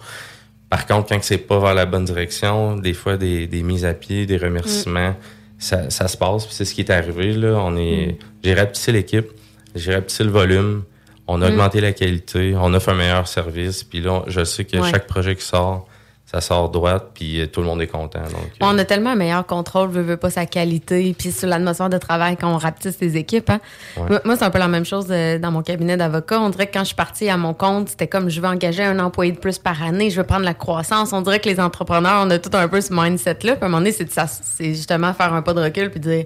Par 0.69 0.87
contre, 0.87 1.09
quand 1.09 1.23
c'est 1.23 1.39
pas 1.39 1.59
vers 1.61 1.75
la 1.75 1.87
bonne 1.87 2.05
direction, 2.05 2.77
des 2.77 2.95
fois 2.95 3.17
des, 3.17 3.47
des 3.47 3.63
mises 3.63 3.85
à 3.85 3.95
pied, 3.95 4.27
des 4.27 4.39
remerciements, 4.39 5.15
ça, 5.63 5.91
ça 5.91 6.09
se 6.09 6.17
passe. 6.17 6.47
Puis 6.47 6.55
c'est 6.55 6.65
ce 6.65 6.75
qui 6.75 6.81
est 6.83 6.91
arrivé. 6.91 7.33
Là. 7.33 7.55
On 7.61 7.77
est, 7.77 8.19
J'ai 8.43 8.55
rapetissé 8.55 8.93
l'équipe, 8.93 9.27
j'ai 9.75 9.95
rapetissé 9.95 10.25
le 10.25 10.31
volume, 10.31 10.83
on 11.29 11.41
a 11.41 11.49
Mm. 11.49 11.53
augmenté 11.53 11.81
la 11.81 11.93
qualité, 11.93 12.55
on 12.57 12.75
offre 12.75 12.89
un 12.91 12.95
meilleur 12.95 13.27
service. 13.29 13.85
Puis 13.85 14.01
là, 14.01 14.23
je 14.27 14.43
sais 14.45 14.65
que 14.65 14.77
Ouais. 14.79 14.91
chaque 14.91 15.07
projet 15.07 15.37
qui 15.37 15.45
sort, 15.45 15.87
ça 16.33 16.41
sort 16.41 16.71
droite, 16.71 17.11
puis 17.13 17.47
tout 17.53 17.61
le 17.61 17.67
monde 17.67 17.83
est 17.83 17.87
content. 17.87 18.23
Donc, 18.23 18.51
On 18.63 18.79
a 18.79 18.85
tellement 18.85 19.11
un 19.11 19.17
meilleur 19.17 19.45
contrôle, 19.47 19.91
veut, 19.91 20.01
veut 20.01 20.17
pas 20.17 20.31
sa 20.31 20.47
qualité, 20.47 21.15
puis 21.19 21.31
sur 21.31 21.47
l'atmosphère 21.47 21.91
de 21.91 21.99
travail 21.99 22.39
quand 22.39 22.53
on 22.53 22.57
rapetisse 22.57 22.99
les 23.01 23.19
équipes. 23.19 23.51
Hein. 23.51 23.61
Ouais. 23.99 24.19
Moi, 24.25 24.37
c'est 24.37 24.45
un 24.45 24.51
peu 24.51 24.59
la 24.59 24.69
même 24.69 24.87
chose 24.87 25.07
euh, 25.11 25.39
dans 25.39 25.51
mon 25.51 25.61
cabinet 25.61 25.99
d'avocat. 25.99 26.41
On 26.41 26.49
dirait 26.49 26.69
que 26.69 26.73
quand 26.73 26.81
je 26.81 26.87
suis 26.87 26.95
partie 26.95 27.29
à 27.29 27.37
mon 27.37 27.53
compte, 27.53 27.91
c'était 27.91 28.07
comme 28.07 28.31
je 28.31 28.41
veux 28.41 28.49
engager 28.49 28.83
un 28.83 28.99
employé 28.99 29.33
de 29.33 29.39
plus 29.39 29.59
par 29.59 29.83
année, 29.83 30.09
je 30.09 30.17
veux 30.17 30.27
prendre 30.27 30.45
la 30.45 30.55
croissance. 30.55 31.13
On 31.13 31.21
dirait 31.21 31.39
que 31.39 31.49
les 31.51 31.61
entrepreneurs, 31.61 32.25
on 32.27 32.31
a 32.31 32.39
tout 32.39 32.57
un 32.57 32.67
peu 32.67 32.81
ce 32.81 32.95
mindset-là. 32.95 33.57
Puis 33.57 33.63
à 33.63 33.67
un 33.67 33.69
moment 33.69 33.79
donné, 33.79 33.93
c'est 33.93 34.75
justement 34.75 35.13
faire 35.13 35.35
un 35.35 35.43
pas 35.43 35.53
de 35.53 35.61
recul 35.61 35.91
puis 35.91 36.01
dire 36.01 36.25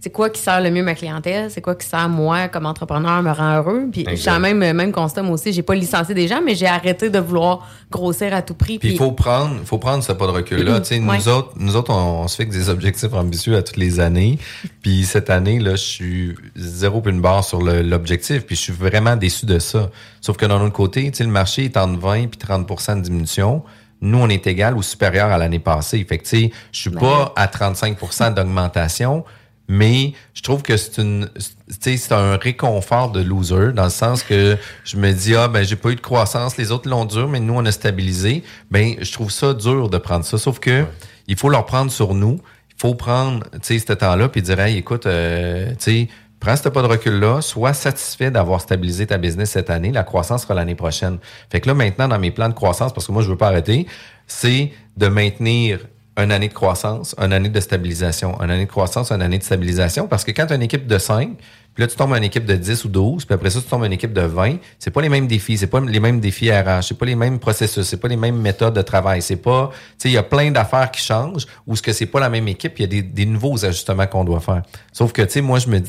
c'est 0.00 0.10
quoi 0.10 0.30
qui 0.30 0.40
sert 0.40 0.62
le 0.62 0.70
mieux 0.70 0.82
ma 0.82 0.94
clientèle, 0.94 1.50
c'est 1.50 1.60
quoi 1.60 1.74
qui 1.74 1.86
sert 1.86 2.08
moi 2.08 2.48
comme 2.48 2.64
entrepreneur, 2.64 3.22
me 3.22 3.32
rend 3.32 3.56
heureux? 3.58 3.86
Puis 3.92 4.06
j'ai 4.14 4.30
le 4.30 4.38
même, 4.38 4.58
même 4.58 4.92
constat 4.92 5.22
moi 5.22 5.34
aussi. 5.34 5.52
J'ai 5.52 5.62
pas 5.62 5.74
licencié 5.74 6.14
des 6.14 6.26
gens, 6.26 6.40
mais 6.42 6.54
j'ai 6.54 6.66
arrêté 6.66 7.10
de 7.10 7.18
vouloir 7.18 7.68
grossir 7.90 8.32
à 8.32 8.40
tout 8.40 8.54
prix. 8.54 8.78
Puis 8.78 8.92
il 8.92 8.96
faut 8.96 9.12
prendre, 9.12 9.56
faut 9.66 9.76
prendre 9.76 10.02
ce 10.02 10.12
pas 10.12 10.26
de 10.26 10.84
sais, 10.84 11.00
Ouais. 11.00 11.18
Nous 11.18 11.28
autres, 11.28 11.52
nous 11.56 11.76
autres 11.76 11.92
on, 11.92 12.22
on 12.22 12.28
se 12.28 12.36
fixe 12.36 12.56
des 12.56 12.70
objectifs 12.70 13.12
ambitieux 13.12 13.56
à 13.56 13.62
toutes 13.62 13.76
les 13.76 14.00
années. 14.00 14.38
Puis 14.80 15.04
cette 15.04 15.28
année, 15.28 15.58
là, 15.58 15.72
je 15.72 15.84
suis 15.84 16.34
zéro 16.56 17.02
puis 17.02 17.12
une 17.12 17.20
barre 17.20 17.44
sur 17.44 17.60
l'objectif. 17.60 18.46
Puis 18.46 18.56
je 18.56 18.62
suis 18.62 18.72
vraiment 18.72 19.16
déçu 19.16 19.44
de 19.44 19.58
ça. 19.58 19.90
Sauf 20.22 20.38
que 20.38 20.46
d'un 20.46 20.62
autre 20.62 20.72
côté, 20.72 21.10
le 21.18 21.26
marché 21.26 21.66
est 21.66 21.76
entre 21.76 22.00
20 22.00 22.28
puis 22.28 22.40
30% 22.42 22.96
de 22.96 23.02
diminution. 23.02 23.62
Nous, 24.00 24.18
on 24.18 24.30
est 24.30 24.46
égal 24.46 24.76
ou 24.78 24.82
supérieur 24.82 25.30
à 25.30 25.36
l'année 25.36 25.58
passée. 25.58 26.02
Fait 26.08 26.16
que, 26.16 26.22
tu 26.22 26.28
sais, 26.30 26.50
je 26.72 26.80
suis 26.80 26.90
pas 26.90 27.34
à 27.36 27.46
35% 27.46 28.32
d'augmentation, 28.32 29.24
mais 29.72 30.14
je 30.34 30.42
trouve 30.42 30.62
que 30.62 30.76
c'est 30.76 31.00
une, 31.00 31.30
tu 31.36 31.44
sais, 31.80 31.96
c'est 31.96 32.12
un 32.12 32.36
réconfort 32.36 33.12
de 33.12 33.22
loser 33.22 33.72
dans 33.72 33.84
le 33.84 33.90
sens 33.90 34.24
que 34.24 34.58
je 34.82 34.96
me 34.96 35.12
dis, 35.12 35.36
ah, 35.36 35.46
ben, 35.46 35.62
j'ai 35.62 35.76
pas 35.76 35.90
eu 35.90 35.94
de 35.94 36.00
croissance, 36.00 36.56
les 36.56 36.72
autres 36.72 36.88
l'ont 36.88 37.04
dur, 37.04 37.28
mais 37.28 37.38
nous, 37.38 37.54
on 37.54 37.64
a 37.64 37.70
stabilisé. 37.70 38.42
Ben, 38.72 38.96
je 39.00 39.12
trouve 39.12 39.30
ça 39.30 39.54
dur 39.54 39.88
de 39.88 39.96
prendre 39.98 40.24
ça. 40.24 40.38
Sauf 40.38 40.58
que, 40.58 40.86
il 41.28 41.36
faut 41.36 41.48
leur 41.48 41.66
prendre 41.66 41.92
sur 41.92 42.14
nous. 42.14 42.40
Il 42.70 42.80
faut 42.80 42.96
prendre, 42.96 43.44
tu 43.62 43.78
sais, 43.78 43.78
ce 43.78 43.92
temps-là 43.92 44.28
puis 44.28 44.42
dire, 44.42 44.58
hey, 44.58 44.76
écoute, 44.76 45.06
euh, 45.06 45.70
tu 45.70 45.76
sais, 45.78 46.08
prends 46.40 46.56
ce 46.56 46.68
pas 46.68 46.82
de 46.82 46.88
recul-là, 46.88 47.40
sois 47.40 47.72
satisfait 47.72 48.32
d'avoir 48.32 48.60
stabilisé 48.60 49.06
ta 49.06 49.18
business 49.18 49.50
cette 49.50 49.70
année. 49.70 49.92
La 49.92 50.02
croissance 50.02 50.42
sera 50.42 50.54
l'année 50.54 50.74
prochaine. 50.74 51.18
Fait 51.48 51.60
que 51.60 51.68
là, 51.68 51.74
maintenant, 51.74 52.08
dans 52.08 52.18
mes 52.18 52.32
plans 52.32 52.48
de 52.48 52.54
croissance, 52.54 52.92
parce 52.92 53.06
que 53.06 53.12
moi, 53.12 53.22
je 53.22 53.30
veux 53.30 53.36
pas 53.36 53.46
arrêter, 53.46 53.86
c'est 54.26 54.72
de 54.96 55.06
maintenir 55.06 55.78
une 56.16 56.32
année 56.32 56.48
de 56.48 56.54
croissance, 56.54 57.14
une 57.18 57.32
année 57.32 57.48
de 57.48 57.60
stabilisation, 57.60 58.40
une 58.42 58.50
année 58.50 58.66
de 58.66 58.70
croissance, 58.70 59.12
une 59.12 59.22
année 59.22 59.38
de 59.38 59.42
stabilisation. 59.42 60.06
Parce 60.08 60.24
que 60.24 60.32
quand 60.32 60.46
tu 60.46 60.52
as 60.52 60.56
une 60.56 60.62
équipe 60.62 60.86
de 60.86 60.98
5, 60.98 61.36
puis 61.74 61.82
là, 61.82 61.86
tu 61.86 61.96
tombes 61.96 62.12
à 62.12 62.18
une 62.18 62.24
équipe 62.24 62.44
de 62.44 62.56
10 62.56 62.84
ou 62.84 62.88
12, 62.88 63.24
puis 63.24 63.34
après 63.34 63.48
ça, 63.48 63.60
tu 63.60 63.66
tombes 63.66 63.84
à 63.84 63.86
une 63.86 63.92
équipe 63.92 64.12
de 64.12 64.22
20, 64.22 64.56
c'est 64.78 64.90
pas 64.90 65.00
les 65.02 65.08
mêmes 65.08 65.28
défis, 65.28 65.56
c'est 65.56 65.68
pas 65.68 65.80
les 65.80 66.00
mêmes 66.00 66.18
défis 66.18 66.50
RH, 66.50 66.82
c'est 66.82 66.98
pas 66.98 67.06
les 67.06 67.14
mêmes 67.14 67.38
processus, 67.38 67.86
c'est 67.86 67.96
pas 67.96 68.08
les 68.08 68.16
mêmes 68.16 68.36
méthodes 68.36 68.74
de 68.74 68.82
travail, 68.82 69.22
c'est 69.22 69.36
pas, 69.36 69.70
tu 69.72 69.78
sais, 69.98 70.08
il 70.08 70.14
y 70.14 70.18
a 70.18 70.24
plein 70.24 70.50
d'affaires 70.50 70.90
qui 70.90 71.00
changent, 71.00 71.46
ou 71.66 71.76
ce 71.76 71.82
que 71.82 71.92
c'est 71.92 72.06
pas 72.06 72.18
la 72.18 72.28
même 72.28 72.48
équipe, 72.48 72.72
il 72.78 72.82
y 72.82 72.84
a 72.84 72.88
des, 72.88 73.02
des 73.02 73.24
nouveaux 73.24 73.64
ajustements 73.64 74.06
qu'on 74.08 74.24
doit 74.24 74.40
faire. 74.40 74.62
Sauf 74.92 75.12
que, 75.12 75.22
tu 75.22 75.30
sais, 75.30 75.40
moi, 75.42 75.60
je 75.60 75.68
me, 75.68 75.80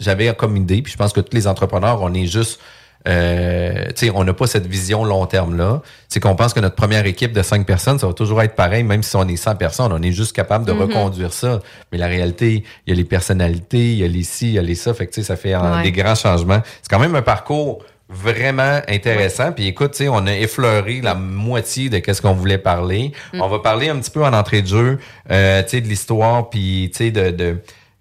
j'avais 0.00 0.34
comme 0.34 0.56
idée, 0.56 0.80
puis 0.80 0.92
je 0.92 0.96
pense 0.96 1.12
que 1.12 1.20
tous 1.20 1.36
les 1.36 1.46
entrepreneurs, 1.46 2.00
on 2.00 2.14
est 2.14 2.26
juste 2.26 2.58
euh, 3.06 3.86
tu 3.94 4.06
sais, 4.06 4.10
on 4.14 4.24
n'a 4.24 4.32
pas 4.32 4.46
cette 4.46 4.66
vision 4.66 5.04
long 5.04 5.26
terme 5.26 5.56
là. 5.56 5.80
C'est 6.08 6.20
qu'on 6.20 6.34
pense 6.34 6.52
que 6.54 6.60
notre 6.60 6.74
première 6.76 7.06
équipe 7.06 7.32
de 7.32 7.42
cinq 7.42 7.66
personnes, 7.66 7.98
ça 7.98 8.06
va 8.06 8.12
toujours 8.12 8.42
être 8.42 8.54
pareil, 8.54 8.82
même 8.82 9.02
si 9.02 9.14
on 9.16 9.26
est 9.28 9.36
100 9.36 9.56
personnes, 9.56 9.92
on 9.92 10.02
est 10.02 10.12
juste 10.12 10.34
capable 10.34 10.64
de 10.66 10.72
Mhm. 10.72 10.80
reconduire 10.82 11.32
ça. 11.32 11.60
Mais 11.92 11.98
la 11.98 12.06
réalité, 12.06 12.64
il 12.86 12.90
y 12.90 12.92
a 12.92 12.96
les 12.96 13.04
personnalités, 13.04 13.92
il 13.92 13.98
y 13.98 14.04
a 14.04 14.08
les 14.08 14.22
ci, 14.22 14.48
il 14.48 14.52
y 14.54 14.58
a 14.58 14.62
les 14.62 14.74
ça, 14.74 14.92
fait 14.94 15.06
que 15.06 15.12
tu 15.12 15.20
sais, 15.20 15.26
ça 15.26 15.36
fait 15.36 15.54
Ouais. 15.56 15.82
des 15.82 15.92
grands 15.92 16.14
changements. 16.14 16.62
C'est 16.82 16.90
quand 16.90 16.98
même 16.98 17.14
un 17.14 17.22
parcours 17.22 17.78
vraiment 18.08 18.80
intéressant. 18.88 19.50
Puis 19.52 19.66
écoute, 19.66 19.92
tu 19.92 19.98
sais, 20.04 20.08
on 20.08 20.26
a 20.26 20.32
effleuré 20.32 21.00
la 21.00 21.14
moitié 21.14 21.88
de 21.90 21.98
qu'est-ce 21.98 22.22
qu'on 22.22 22.34
voulait 22.34 22.58
parler. 22.58 23.12
Mm. 23.32 23.40
On 23.40 23.48
va 23.48 23.58
parler 23.58 23.88
un 23.88 23.96
petit 23.98 24.10
peu 24.12 24.24
en 24.24 24.32
entrée 24.32 24.62
de 24.62 24.68
jeu, 24.68 24.98
euh, 25.30 25.62
tu 25.64 25.70
sais, 25.70 25.80
de 25.80 25.88
l'histoire, 25.88 26.48
puis 26.48 26.90
tu 26.92 26.98
sais, 27.06 27.10
de, 27.10 27.30
de 27.30 27.56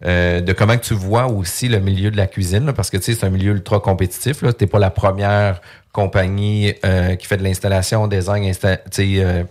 euh, 0.06 0.42
de 0.42 0.54
comment 0.54 0.78
que 0.78 0.84
tu 0.84 0.94
vois 0.94 1.26
aussi 1.26 1.68
le 1.68 1.80
milieu 1.80 2.12
de 2.12 2.18
la 2.18 2.28
cuisine, 2.28 2.66
là, 2.66 2.74
parce 2.74 2.90
que 2.90 2.98
tu 2.98 3.04
sais, 3.04 3.14
c'est 3.14 3.26
un 3.26 3.30
milieu 3.30 3.54
ultra 3.54 3.80
compétitif. 3.80 4.40
Tu 4.40 4.46
n'es 4.62 4.68
pas 4.68 4.80
la 4.80 4.92
première 4.92 5.62
compagnie 5.96 6.74
euh, 6.84 7.16
qui 7.16 7.26
fait 7.26 7.38
de 7.38 7.44
l'installation, 7.44 8.08
design, 8.08 8.44
insta 8.44 8.76
tu 8.76 8.84
sais, 8.92 9.24
euh, 9.24 9.44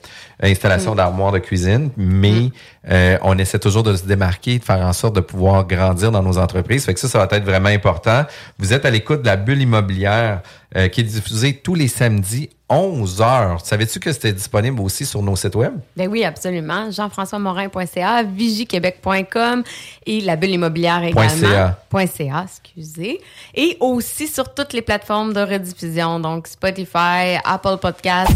installation 0.43 0.93
Mm. 0.93 0.97
d'armoires 0.97 1.33
de 1.33 1.39
cuisine, 1.39 1.89
mais 1.97 2.51
euh, 2.91 3.17
on 3.23 3.39
essaie 3.39 3.59
toujours 3.59 3.83
de 3.83 3.97
se 3.97 4.05
démarquer, 4.05 4.59
de 4.59 4.65
faire 4.65 4.85
en 4.85 4.93
sorte 4.93 5.17
de 5.17 5.21
pouvoir 5.21 5.67
grandir 5.67 6.13
dans 6.13 6.23
nos 6.23 6.37
entreprises. 6.37 6.85
Fait 6.85 6.93
que 6.93 7.01
ça, 7.01 7.09
ça 7.09 7.19
va 7.19 7.29
être 7.35 7.45
vraiment 7.45 7.71
important. 7.71 8.27
Vous 8.59 8.75
êtes 8.75 8.85
à 8.85 8.91
l'écoute 8.91 9.23
de 9.23 9.27
la 9.27 9.37
bulle 9.37 9.63
immobilière 9.63 10.43
euh, 10.77 10.89
qui 10.89 11.01
est 11.01 11.05
diffusée 11.05 11.55
tous 11.63 11.75
les 11.75 11.89
samedis 11.89 12.51
11 12.69 13.21
heures. 13.21 13.61
Savais-tu 13.65 14.01
que 14.01 14.13
c'était 14.13 14.33
disponible 14.33 14.81
aussi 14.81 15.05
sur 15.05 15.23
nos 15.23 15.37
sites 15.37 15.55
web? 15.55 15.75
Ben 15.97 16.09
oui, 16.09 16.25
absolument. 16.25 16.91
Jean-François-Morin.ca, 16.91 18.23
vigiquebec.com 18.23 19.63
et 20.07 20.21
la 20.23 20.37
bulle 20.37 20.51
immobilière 20.51 21.03
également. 21.03 21.75
.ca, 21.91 22.45
excusez. 22.45 23.21
Et 23.55 23.77
aussi 23.81 24.27
sur 24.27 24.53
toutes 24.53 24.73
les 24.73 24.83
plateformes 24.83 25.33
de 25.33 25.41
rediffusion, 25.41 26.21
donc 26.21 26.49
Spotify, 26.49 27.39
Apple 27.45 27.77
Podcasts. 27.81 28.35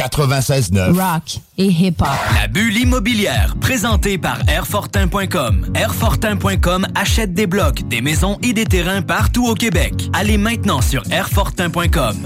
96.9. 0.00 0.98
Rock 0.98 1.40
et 1.58 1.66
hip-hop. 1.66 2.08
La 2.34 2.48
bulle 2.48 2.76
immobilière, 2.78 3.54
présentée 3.60 4.16
par 4.16 4.38
Airfortin.com. 4.48 5.66
Airfortin.com 5.74 6.86
achète 6.94 7.34
des 7.34 7.46
blocs, 7.46 7.86
des 7.88 8.00
maisons 8.00 8.38
et 8.42 8.54
des 8.54 8.64
terrains 8.64 9.02
partout 9.02 9.46
au 9.46 9.54
Québec. 9.54 9.92
Allez 10.14 10.38
maintenant 10.38 10.80
sur 10.80 11.02
Airfortin.com. 11.10 12.16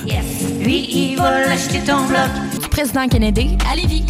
Lui, 0.61 0.89
il 0.89 1.17
va 1.17 1.47
l'acheter 1.47 1.81
ton 1.81 2.07
bloc. 2.07 2.31
Président 2.71 3.09
Kennedy, 3.09 3.59
à 3.69 3.75
Lévis. 3.75 4.05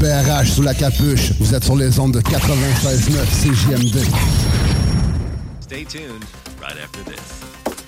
BRH 0.00 0.48
sous 0.48 0.62
la 0.62 0.74
capuche. 0.74 1.32
Vous 1.38 1.54
êtes 1.54 1.64
sur 1.64 1.76
les 1.76 1.98
ondes 2.00 2.14
de 2.14 2.20
96.9 2.20 3.20
CJMD. 3.26 3.98
Stay 5.60 5.84
tuned 5.84 6.24
right 6.60 6.76
after 6.82 7.04
this. 7.04 7.39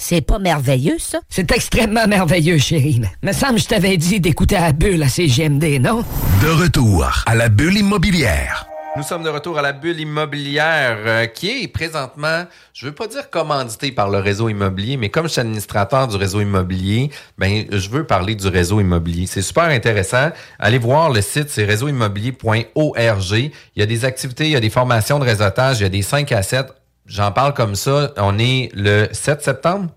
C'est 0.00 0.20
pas 0.20 0.38
merveilleux, 0.38 0.96
ça? 0.98 1.18
C'est 1.28 1.50
extrêmement 1.50 2.06
merveilleux, 2.06 2.58
chérie. 2.58 3.02
Me 3.22 3.32
semble 3.32 3.56
que 3.56 3.62
je 3.62 3.66
t'avais 3.66 3.96
dit 3.96 4.20
d'écouter 4.20 4.56
à 4.56 4.60
la 4.60 4.72
bulle 4.72 5.02
à 5.02 5.08
CGMD, 5.08 5.80
non? 5.80 6.04
De 6.40 6.48
retour 6.48 7.10
à 7.26 7.34
la 7.34 7.48
bulle 7.48 7.78
immobilière. 7.78 8.68
Nous 8.96 9.02
sommes 9.02 9.22
de 9.24 9.28
retour 9.28 9.58
à 9.58 9.62
la 9.62 9.72
bulle 9.72 10.00
immobilière 10.00 10.98
euh, 11.04 11.26
qui 11.26 11.64
est 11.64 11.68
présentement, 11.68 12.46
je 12.72 12.86
veux 12.86 12.92
pas 12.92 13.06
dire 13.06 13.28
commandité 13.28 13.92
par 13.92 14.08
le 14.08 14.18
réseau 14.18 14.48
immobilier, 14.48 14.96
mais 14.96 15.08
comme 15.08 15.26
je 15.26 15.32
suis 15.32 15.40
administrateur 15.40 16.08
du 16.08 16.16
réseau 16.16 16.40
immobilier, 16.40 17.10
ben 17.36 17.64
je 17.70 17.90
veux 17.90 18.04
parler 18.04 18.34
du 18.34 18.48
réseau 18.48 18.80
immobilier. 18.80 19.26
C'est 19.26 19.42
super 19.42 19.64
intéressant. 19.64 20.30
Allez 20.58 20.78
voir 20.78 21.10
le 21.10 21.20
site, 21.20 21.50
c'est 21.50 21.64
réseauimmobilier.org. 21.64 23.32
Il 23.32 23.52
y 23.76 23.82
a 23.82 23.86
des 23.86 24.04
activités, 24.04 24.44
il 24.44 24.52
y 24.52 24.56
a 24.56 24.60
des 24.60 24.70
formations 24.70 25.18
de 25.18 25.24
réseautage, 25.24 25.80
il 25.80 25.82
y 25.82 25.86
a 25.86 25.90
des 25.90 26.02
5 26.02 26.32
à 26.32 26.42
7. 26.42 26.66
J'en 27.08 27.32
parle 27.32 27.54
comme 27.54 27.74
ça. 27.74 28.12
On 28.18 28.38
est 28.38 28.70
le 28.74 29.08
7 29.12 29.42
septembre? 29.42 29.90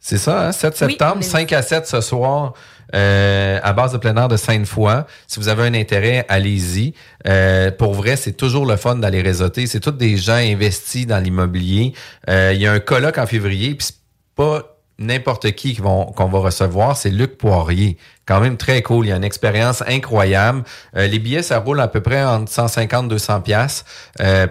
C'est 0.00 0.18
ça, 0.18 0.48
hein? 0.48 0.52
7 0.52 0.72
Oui, 0.72 0.78
septembre, 0.90 1.14
on 1.16 1.20
est- 1.20 1.22
5 1.24 1.52
à 1.52 1.62
7 1.62 1.86
ce 1.86 2.00
soir, 2.00 2.54
euh, 2.94 3.58
à 3.62 3.72
base 3.72 3.92
de 3.92 3.98
plein 3.98 4.16
air 4.16 4.28
de 4.28 4.36
Sainte-Foy. 4.36 5.04
Si 5.26 5.40
vous 5.40 5.48
avez 5.48 5.64
un 5.64 5.74
intérêt, 5.74 6.24
allez-y. 6.28 6.94
Euh, 7.26 7.70
pour 7.72 7.92
vrai, 7.94 8.16
c'est 8.16 8.32
toujours 8.34 8.66
le 8.66 8.76
fun 8.76 8.96
d'aller 8.96 9.20
réseauter. 9.20 9.66
C'est 9.66 9.80
tous 9.80 9.90
des 9.90 10.16
gens 10.16 10.34
investis 10.36 11.06
dans 11.06 11.18
l'immobilier. 11.22 11.92
Euh, 12.30 12.52
Il 12.54 12.60
y 12.60 12.66
a 12.66 12.72
un 12.72 12.78
colloque 12.80 13.18
en 13.18 13.26
février, 13.26 13.74
puis 13.74 13.86
c'est 13.88 13.96
pas 14.36 14.75
n'importe 14.98 15.52
qui 15.52 15.76
qu'on 15.76 16.12
va 16.28 16.38
recevoir, 16.38 16.96
c'est 16.96 17.10
Luc 17.10 17.36
Poirier. 17.38 17.96
Quand 18.26 18.40
même 18.40 18.56
très 18.56 18.82
cool. 18.82 19.06
Il 19.06 19.10
y 19.10 19.12
a 19.12 19.16
une 19.16 19.22
expérience 19.22 19.84
incroyable. 19.86 20.64
Euh, 20.96 21.06
les 21.06 21.20
billets, 21.20 21.42
ça 21.44 21.60
roule 21.60 21.80
à 21.80 21.86
peu 21.86 22.00
près 22.00 22.24
entre 22.24 22.50
150 22.50 23.06
200 23.08 23.40
pièces. 23.42 23.84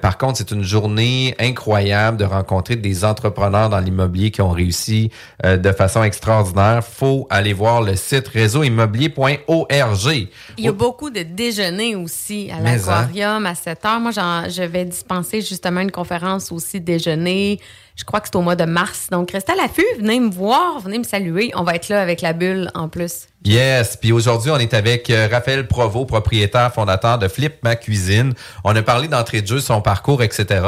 Par 0.02 0.18
contre, 0.18 0.38
c'est 0.38 0.52
une 0.52 0.64
journée 0.64 1.36
incroyable 1.40 2.16
de 2.16 2.24
rencontrer 2.24 2.78
des 2.78 3.04
entrepreneurs 3.04 3.68
dans 3.70 3.80
l'immobilier 3.80 4.32
qui 4.32 4.42
ont 4.42 4.52
réussi 4.52 5.12
euh, 5.44 5.58
de 5.58 5.72
façon 5.74 6.04
extraordinaire. 6.04 6.86
Faut 6.86 7.28
aller 7.30 7.52
voir 7.52 7.82
le 7.82 7.98
site 7.98 8.30
réseauimmobilier.org. 8.30 10.28
Il 10.58 10.64
y 10.64 10.68
a 10.68 10.72
beaucoup 10.72 11.10
de 11.10 11.22
déjeuners 11.24 11.96
aussi 11.96 12.50
à 12.52 12.56
hein. 12.58 12.62
l'aquarium 12.64 13.46
à 13.46 13.56
7 13.56 13.86
heures. 13.86 14.00
Moi, 14.00 14.12
j'en- 14.12 14.50
je 14.50 14.64
vais 14.64 14.86
dispenser 14.86 15.42
justement 15.42 15.82
une 15.82 15.92
conférence 15.92 16.52
aussi 16.52 16.80
déjeuner. 16.80 17.60
Je 17.96 18.04
crois 18.04 18.20
que 18.20 18.28
c'est 18.28 18.36
au 18.36 18.42
mois 18.42 18.58
de 18.58 18.66
mars. 18.66 19.08
Donc, 19.10 19.32
restez 19.32 19.54
à 19.54 19.56
l'affût. 19.56 19.86
Venez 19.98 20.20
me 20.20 20.30
voir, 20.30 20.80
venez 20.80 21.00
me 21.00 21.04
saluer. 21.04 21.52
On 21.56 21.64
va 21.64 21.76
être 21.76 21.88
là 21.88 22.02
avec 22.02 22.22
la 22.22 22.34
bulle 22.34 22.70
en 22.74 22.90
plus. 22.90 23.28
Yes, 23.46 23.96
puis 23.96 24.12
aujourd'hui, 24.12 24.52
on 24.52 24.58
est 24.58 24.74
avec 24.74 25.10
euh, 25.10 25.30
Raphaël 25.32 25.66
Provo, 25.66 26.06
propriétaire, 26.06 26.74
fondateur 26.74 27.18
de 27.20 27.30
Flip 27.30 27.54
Ma 27.64 27.78
Cuisine. 27.78 28.34
On 28.66 28.76
a 28.76 28.82
parlé 28.82 29.08
d'entrée 29.08 29.42
de 29.42 29.48
jeu, 29.48 29.62
son 29.62 29.82
parcours, 29.82 30.22
etc. 30.24 30.62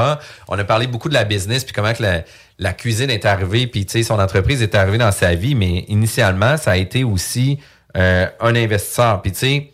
On 0.48 0.58
a 0.58 0.64
parlé 0.64 0.88
beaucoup 0.88 1.10
de 1.10 1.14
la 1.14 1.26
business, 1.26 1.66
puis 1.66 1.74
comment 1.74 1.94
que 1.94 2.04
la, 2.60 2.74
cuisine 2.74 3.10
est 3.10 3.26
arrivée, 3.26 3.68
puis 3.68 3.86
son 4.04 4.20
entreprise 4.20 4.62
est 4.62 4.74
arrivée 4.74 4.98
dans 4.98 5.12
sa 5.12 5.36
vie, 5.36 5.56
mais 5.56 5.86
initialement, 5.90 6.56
ça 6.56 6.72
a 6.72 6.78
été 6.78 7.04
aussi 7.04 7.60
euh, 7.98 8.28
un 8.40 8.56
investisseur. 8.56 9.22
Puis 9.22 9.34
tu 9.34 9.40
sais, 9.40 9.72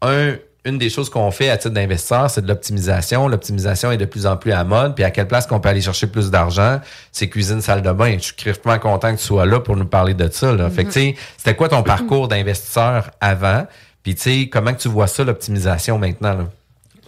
un, 0.00 0.36
une 0.64 0.78
des 0.78 0.90
choses 0.90 1.10
qu'on 1.10 1.30
fait 1.32 1.48
à 1.50 1.56
titre 1.56 1.74
d'investisseur, 1.74 2.30
c'est 2.30 2.42
de 2.42 2.48
l'optimisation. 2.48 3.26
L'optimisation 3.26 3.90
est 3.90 3.96
de 3.96 4.04
plus 4.04 4.26
en 4.26 4.36
plus 4.36 4.52
à 4.52 4.62
mode. 4.62 4.94
Puis 4.94 5.02
à 5.02 5.10
quelle 5.10 5.26
place 5.26 5.46
qu'on 5.46 5.58
peut 5.58 5.68
aller 5.68 5.80
chercher 5.80 6.06
plus 6.06 6.30
d'argent? 6.30 6.80
C'est 7.10 7.28
cuisine, 7.28 7.60
salle 7.60 7.82
de 7.82 7.90
bain. 7.90 8.16
Je 8.18 8.24
suis 8.26 8.34
crèvement 8.34 8.78
content 8.78 9.12
que 9.12 9.18
tu 9.18 9.26
sois 9.26 9.44
là 9.44 9.58
pour 9.58 9.76
nous 9.76 9.86
parler 9.86 10.14
de 10.14 10.28
ça. 10.30 10.52
Là. 10.52 10.70
Fait 10.70 10.84
que, 10.84 10.92
tu 10.92 11.00
sais, 11.00 11.16
c'était 11.36 11.56
quoi 11.56 11.68
ton 11.68 11.82
parcours 11.82 12.28
d'investisseur 12.28 13.10
avant? 13.20 13.66
Puis, 14.04 14.14
tu 14.14 14.22
sais, 14.22 14.48
comment 14.48 14.72
que 14.72 14.80
tu 14.80 14.88
vois 14.88 15.08
ça, 15.08 15.24
l'optimisation 15.24 15.98
maintenant? 15.98 16.34
Là? 16.34 16.48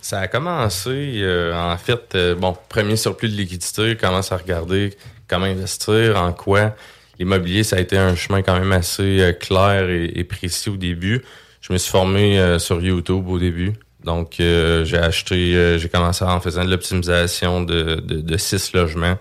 Ça 0.01 0.19
a 0.19 0.27
commencé, 0.27 1.21
euh, 1.23 1.55
en 1.55 1.77
fait, 1.77 2.15
euh, 2.15 2.35
bon, 2.35 2.57
premier 2.69 2.97
surplus 2.97 3.29
de 3.29 3.37
liquidité, 3.37 3.97
commence 3.97 4.33
à 4.33 4.37
regarder 4.37 4.97
comment 5.29 5.47
investir, 5.47 6.21
en 6.21 6.33
quoi. 6.33 6.75
L'immobilier, 7.21 7.63
ça 7.63 7.77
a 7.77 7.81
été 7.81 7.97
un 7.97 8.17
chemin 8.17 8.43
quand 8.43 8.59
même 8.59 8.73
assez 8.73 9.21
euh, 9.21 9.33
clair 9.33 9.89
et, 9.89 10.13
et 10.17 10.25
précis 10.25 10.71
au 10.71 10.77
début. 10.77 11.23
Je 11.67 11.73
me 11.73 11.79
suis 11.79 11.91
formé 11.91 12.39
euh, 12.39 12.59
sur 12.59 12.79
YouTube 12.83 13.27
au 13.27 13.39
début. 13.39 13.73
Donc, 14.03 14.39
euh, 14.39 14.85
j'ai 14.85 14.99
acheté, 14.99 15.57
euh, 15.57 15.79
j'ai 15.79 15.89
commencé 15.89 16.23
en 16.23 16.39
faisant 16.39 16.63
de 16.63 16.71
l'optimisation 16.71 17.63
de, 17.63 17.95
de, 17.95 18.21
de 18.21 18.37
six 18.37 18.75
logements 18.75 19.17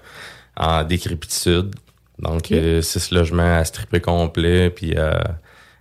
en 0.57 0.83
décrépitude. 0.83 1.73
Donc, 2.19 2.51
euh, 2.51 2.81
six 2.81 3.11
logements 3.11 3.59
à 3.59 3.63
stripper 3.63 4.01
complet, 4.01 4.69
puis 4.69 4.97
à, 4.97 5.37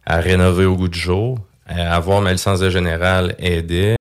à 0.07 0.21
rénover 0.21 0.65
au 0.65 0.77
goût 0.77 0.87
du 0.87 1.01
jour. 1.01 1.41
À 1.67 1.97
avoir 1.97 2.21
ma 2.21 2.31
licence 2.31 2.61
de 2.61 2.71
général 2.71 3.35
aidait. 3.41 3.97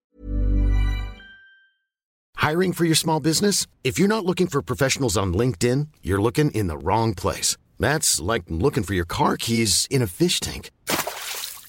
Hiring 2.40 2.72
for 2.72 2.84
your 2.84 2.96
small 2.96 3.18
business? 3.18 3.66
If 3.82 3.98
you're 3.98 4.06
not 4.06 4.24
looking 4.24 4.46
for 4.46 4.62
professionals 4.62 5.16
on 5.16 5.32
LinkedIn, 5.32 5.88
you're 6.04 6.22
looking 6.22 6.52
in 6.52 6.68
the 6.68 6.78
wrong 6.80 7.12
place. 7.12 7.56
That's 7.80 8.20
like 8.20 8.44
looking 8.48 8.84
for 8.84 8.94
your 8.94 9.06
car 9.06 9.36
keys 9.36 9.88
in 9.90 10.00
a 10.00 10.06
fish 10.06 10.38
tank. 10.38 10.70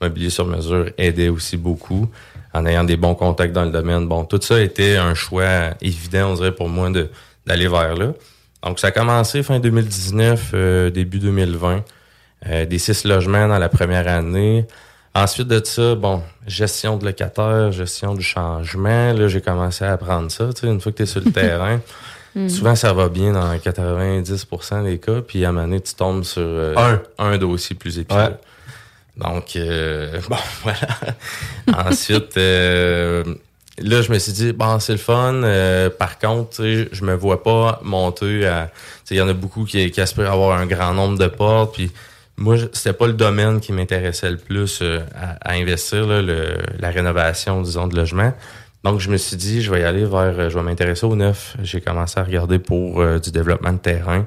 mobilier 0.00 0.30
sur 0.30 0.46
mesure 0.46 0.90
aidait 0.98 1.28
aussi 1.28 1.56
beaucoup 1.56 2.08
en 2.54 2.66
ayant 2.66 2.84
des 2.84 2.96
bons 2.96 3.14
contacts 3.14 3.52
dans 3.52 3.64
le 3.64 3.70
domaine. 3.70 4.08
Bon, 4.08 4.24
tout 4.24 4.40
ça 4.40 4.60
était 4.60 4.96
un 4.96 5.14
choix 5.14 5.74
évident, 5.80 6.30
on 6.30 6.34
dirait, 6.34 6.54
pour 6.54 6.68
moi 6.68 6.90
de 6.90 7.08
d'aller 7.46 7.68
vers 7.68 7.94
là. 7.96 8.12
Donc, 8.62 8.78
ça 8.78 8.88
a 8.88 8.90
commencé 8.90 9.42
fin 9.42 9.58
2019, 9.58 10.50
euh, 10.52 10.90
début 10.90 11.18
2020. 11.18 11.82
Euh, 12.46 12.66
des 12.66 12.78
six 12.78 13.04
logements 13.04 13.48
dans 13.48 13.58
la 13.58 13.68
première 13.68 14.06
année. 14.06 14.66
Ensuite 15.14 15.48
de 15.48 15.64
ça, 15.64 15.94
bon, 15.94 16.22
gestion 16.46 16.96
de 16.96 17.04
locataires, 17.04 17.72
gestion 17.72 18.14
du 18.14 18.22
changement. 18.22 19.12
Là, 19.12 19.26
j'ai 19.26 19.40
commencé 19.40 19.84
à 19.84 19.92
apprendre 19.92 20.30
ça, 20.30 20.52
tu 20.52 20.60
sais, 20.60 20.66
une 20.68 20.80
fois 20.80 20.92
que 20.92 20.98
tu 20.98 21.02
es 21.02 21.06
sur 21.06 21.20
le 21.24 21.32
terrain. 21.32 21.80
Mhm. 22.36 22.48
Souvent, 22.48 22.74
ça 22.76 22.92
va 22.92 23.08
bien 23.08 23.32
dans 23.32 23.52
90% 23.56 24.84
des 24.84 24.98
cas, 24.98 25.20
puis 25.26 25.44
à 25.44 25.48
un 25.48 25.52
moment 25.52 25.66
donné, 25.66 25.80
tu 25.80 25.94
tombes 25.94 26.22
sur 26.22 26.42
euh, 26.44 26.74
Un. 26.76 27.02
un 27.18 27.38
dossier 27.38 27.74
plus 27.74 27.98
épineux. 27.98 28.20
Ouais. 28.20 28.36
Donc, 29.18 29.56
euh, 29.56 30.20
bon, 30.28 30.36
voilà. 30.62 31.88
Ensuite, 31.90 32.36
euh, 32.36 33.24
là, 33.78 34.02
je 34.02 34.12
me 34.12 34.18
suis 34.18 34.32
dit, 34.32 34.52
bon, 34.52 34.78
c'est 34.78 34.92
le 34.92 34.98
fun. 34.98 35.42
euh, 35.42 35.90
par 35.90 36.18
contre, 36.18 36.62
je 36.62 37.04
me 37.04 37.14
vois 37.14 37.42
pas 37.42 37.80
monter 37.82 38.46
à... 38.46 38.70
Il 39.10 39.16
y 39.16 39.20
en 39.20 39.28
a 39.28 39.32
beaucoup 39.32 39.64
qui, 39.64 39.90
qui 39.90 40.00
aspirent 40.00 40.30
à 40.30 40.34
avoir 40.34 40.58
un 40.58 40.66
grand 40.66 40.92
nombre 40.92 41.18
de 41.18 41.26
portes, 41.28 41.74
puis 41.74 41.90
moi, 42.36 42.56
c'était 42.72 42.92
pas 42.92 43.06
le 43.06 43.14
domaine 43.14 43.58
qui 43.58 43.72
m'intéressait 43.72 44.30
le 44.30 44.36
plus 44.36 44.80
euh, 44.82 45.00
à, 45.14 45.52
investir, 45.54 46.06
la 46.06 46.90
rénovation, 46.90 47.62
disons, 47.62 47.88
de 47.88 47.96
logement. 47.96 48.32
Donc, 48.84 49.00
je 49.00 49.10
me 49.10 49.16
suis 49.16 49.36
dit, 49.36 49.62
je 49.62 49.72
vais 49.72 49.80
y 49.80 49.84
aller 49.84 50.04
vers, 50.04 50.50
je 50.50 50.56
vais 50.56 50.62
m'intéresser 50.64 51.04
au 51.06 51.16
neuf. 51.16 51.56
J'ai 51.62 51.80
commencé 51.80 52.20
à 52.20 52.22
regarder 52.22 52.60
pour 52.60 53.04
du 53.18 53.32
développement 53.32 53.72
de 53.72 53.78
terrain. 53.78 54.24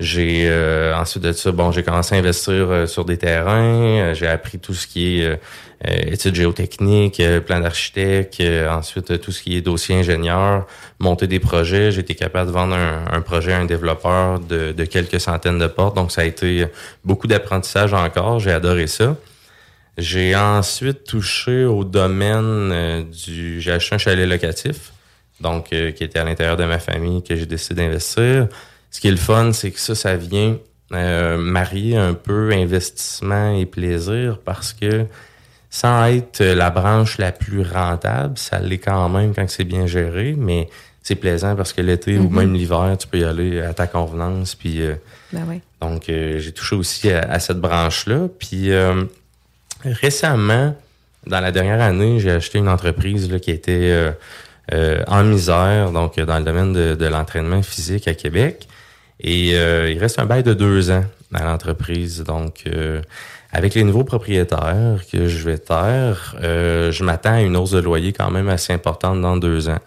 J'ai 0.00 0.48
euh, 0.48 0.96
ensuite 0.96 1.22
de 1.22 1.32
ça, 1.32 1.52
bon, 1.52 1.72
j'ai 1.72 1.82
commencé 1.82 2.14
à 2.14 2.18
investir 2.18 2.54
euh, 2.54 2.86
sur 2.86 3.04
des 3.04 3.18
terrains. 3.18 4.00
Euh, 4.00 4.14
j'ai 4.14 4.26
appris 4.26 4.58
tout 4.58 4.72
ce 4.72 4.86
qui 4.86 5.20
est 5.20 5.24
euh, 5.26 5.36
études 5.82 6.34
géotechniques, 6.34 7.22
plan 7.46 7.60
d'architecte. 7.60 8.42
ensuite, 8.70 9.20
tout 9.20 9.30
ce 9.30 9.42
qui 9.42 9.56
est 9.56 9.60
dossier 9.60 9.96
ingénieur, 9.96 10.66
monter 10.98 11.26
des 11.26 11.38
projets. 11.38 11.92
J'ai 11.92 12.00
été 12.00 12.14
capable 12.14 12.48
de 12.48 12.54
vendre 12.54 12.74
un, 12.74 13.04
un 13.12 13.20
projet 13.20 13.52
à 13.52 13.58
un 13.58 13.66
développeur 13.66 14.40
de, 14.40 14.72
de 14.72 14.84
quelques 14.86 15.20
centaines 15.20 15.58
de 15.58 15.66
portes. 15.66 15.96
Donc, 15.96 16.12
ça 16.12 16.22
a 16.22 16.24
été 16.24 16.66
beaucoup 17.04 17.26
d'apprentissage 17.26 17.92
encore. 17.92 18.40
J'ai 18.40 18.52
adoré 18.52 18.86
ça. 18.86 19.16
J'ai 19.98 20.34
ensuite 20.34 21.04
touché 21.04 21.64
au 21.66 21.84
domaine 21.84 23.04
du... 23.10 23.60
J'ai 23.60 23.72
acheté 23.72 23.94
un 23.94 23.98
chalet 23.98 24.26
locatif, 24.26 24.92
donc 25.40 25.72
euh, 25.72 25.90
qui 25.90 26.04
était 26.04 26.18
à 26.18 26.24
l'intérieur 26.24 26.56
de 26.56 26.64
ma 26.64 26.78
famille, 26.78 27.22
que 27.22 27.36
j'ai 27.36 27.44
décidé 27.44 27.82
d'investir. 27.82 28.48
Ce 28.90 29.00
qui 29.00 29.08
est 29.08 29.12
le 29.12 29.16
fun, 29.16 29.52
c'est 29.52 29.70
que 29.70 29.78
ça, 29.80 29.94
ça 29.94 30.16
vient 30.16 30.56
euh, 30.92 31.36
marier 31.36 31.96
un 31.96 32.14
peu 32.14 32.50
investissement 32.52 33.56
et 33.56 33.64
plaisir 33.66 34.38
parce 34.44 34.72
que 34.72 35.06
sans 35.70 36.04
être 36.06 36.42
la 36.42 36.70
branche 36.70 37.18
la 37.18 37.30
plus 37.30 37.62
rentable, 37.62 38.36
ça 38.36 38.58
l'est 38.58 38.78
quand 38.78 39.08
même 39.08 39.32
quand 39.34 39.48
c'est 39.48 39.62
bien 39.64 39.86
géré, 39.86 40.34
mais 40.36 40.68
c'est 41.02 41.14
plaisant 41.14 41.54
parce 41.54 41.72
que 41.72 41.80
l'été 41.80 42.18
ou 42.18 42.28
Mhm. 42.28 42.36
même 42.36 42.54
l'hiver, 42.54 42.96
tu 42.98 43.06
peux 43.06 43.18
y 43.20 43.24
aller 43.24 43.60
à 43.60 43.72
ta 43.72 43.86
convenance. 43.86 44.56
Puis 44.56 44.82
euh, 44.82 44.94
Ben 45.32 45.44
oui. 45.48 45.60
donc, 45.80 46.08
euh, 46.08 46.38
j'ai 46.40 46.50
touché 46.52 46.74
aussi 46.74 47.10
à, 47.12 47.20
à 47.20 47.38
cette 47.38 47.58
branche-là. 47.60 48.26
Puis 48.40 48.72
euh, 48.72 49.04
récemment, 49.84 50.76
dans 51.26 51.40
la 51.40 51.52
dernière 51.52 51.80
année, 51.80 52.18
j'ai 52.20 52.30
acheté 52.32 52.58
une 52.58 52.68
entreprise 52.68 53.30
là, 53.30 53.38
qui 53.38 53.50
était 53.50 53.90
euh, 53.92 54.10
euh, 54.72 55.02
en 55.06 55.22
misère, 55.24 55.90
donc 55.90 56.18
euh, 56.18 56.24
dans 56.26 56.38
le 56.38 56.44
domaine 56.44 56.72
de, 56.72 56.94
de 56.94 57.06
l'entraînement 57.06 57.62
physique 57.62 58.08
à 58.08 58.14
Québec. 58.14 58.66
Et 59.22 59.54
euh, 59.54 59.90
il 59.90 59.98
reste 59.98 60.18
un 60.18 60.24
bail 60.24 60.42
de 60.42 60.54
deux 60.54 60.90
ans 60.90 61.04
à 61.34 61.44
l'entreprise. 61.44 62.24
Donc, 62.24 62.62
euh, 62.66 63.02
avec 63.52 63.74
les 63.74 63.84
nouveaux 63.84 64.04
propriétaires 64.04 65.00
que 65.12 65.28
je 65.28 65.44
vais 65.44 65.58
taire, 65.58 66.36
euh, 66.42 66.90
je 66.92 67.04
m'attends 67.04 67.34
à 67.34 67.40
une 67.42 67.56
hausse 67.56 67.72
de 67.72 67.80
loyer 67.80 68.12
quand 68.12 68.30
même 68.30 68.48
assez 68.48 68.72
importante 68.72 69.20
dans 69.20 69.36
deux 69.36 69.68
ans. 69.68 69.80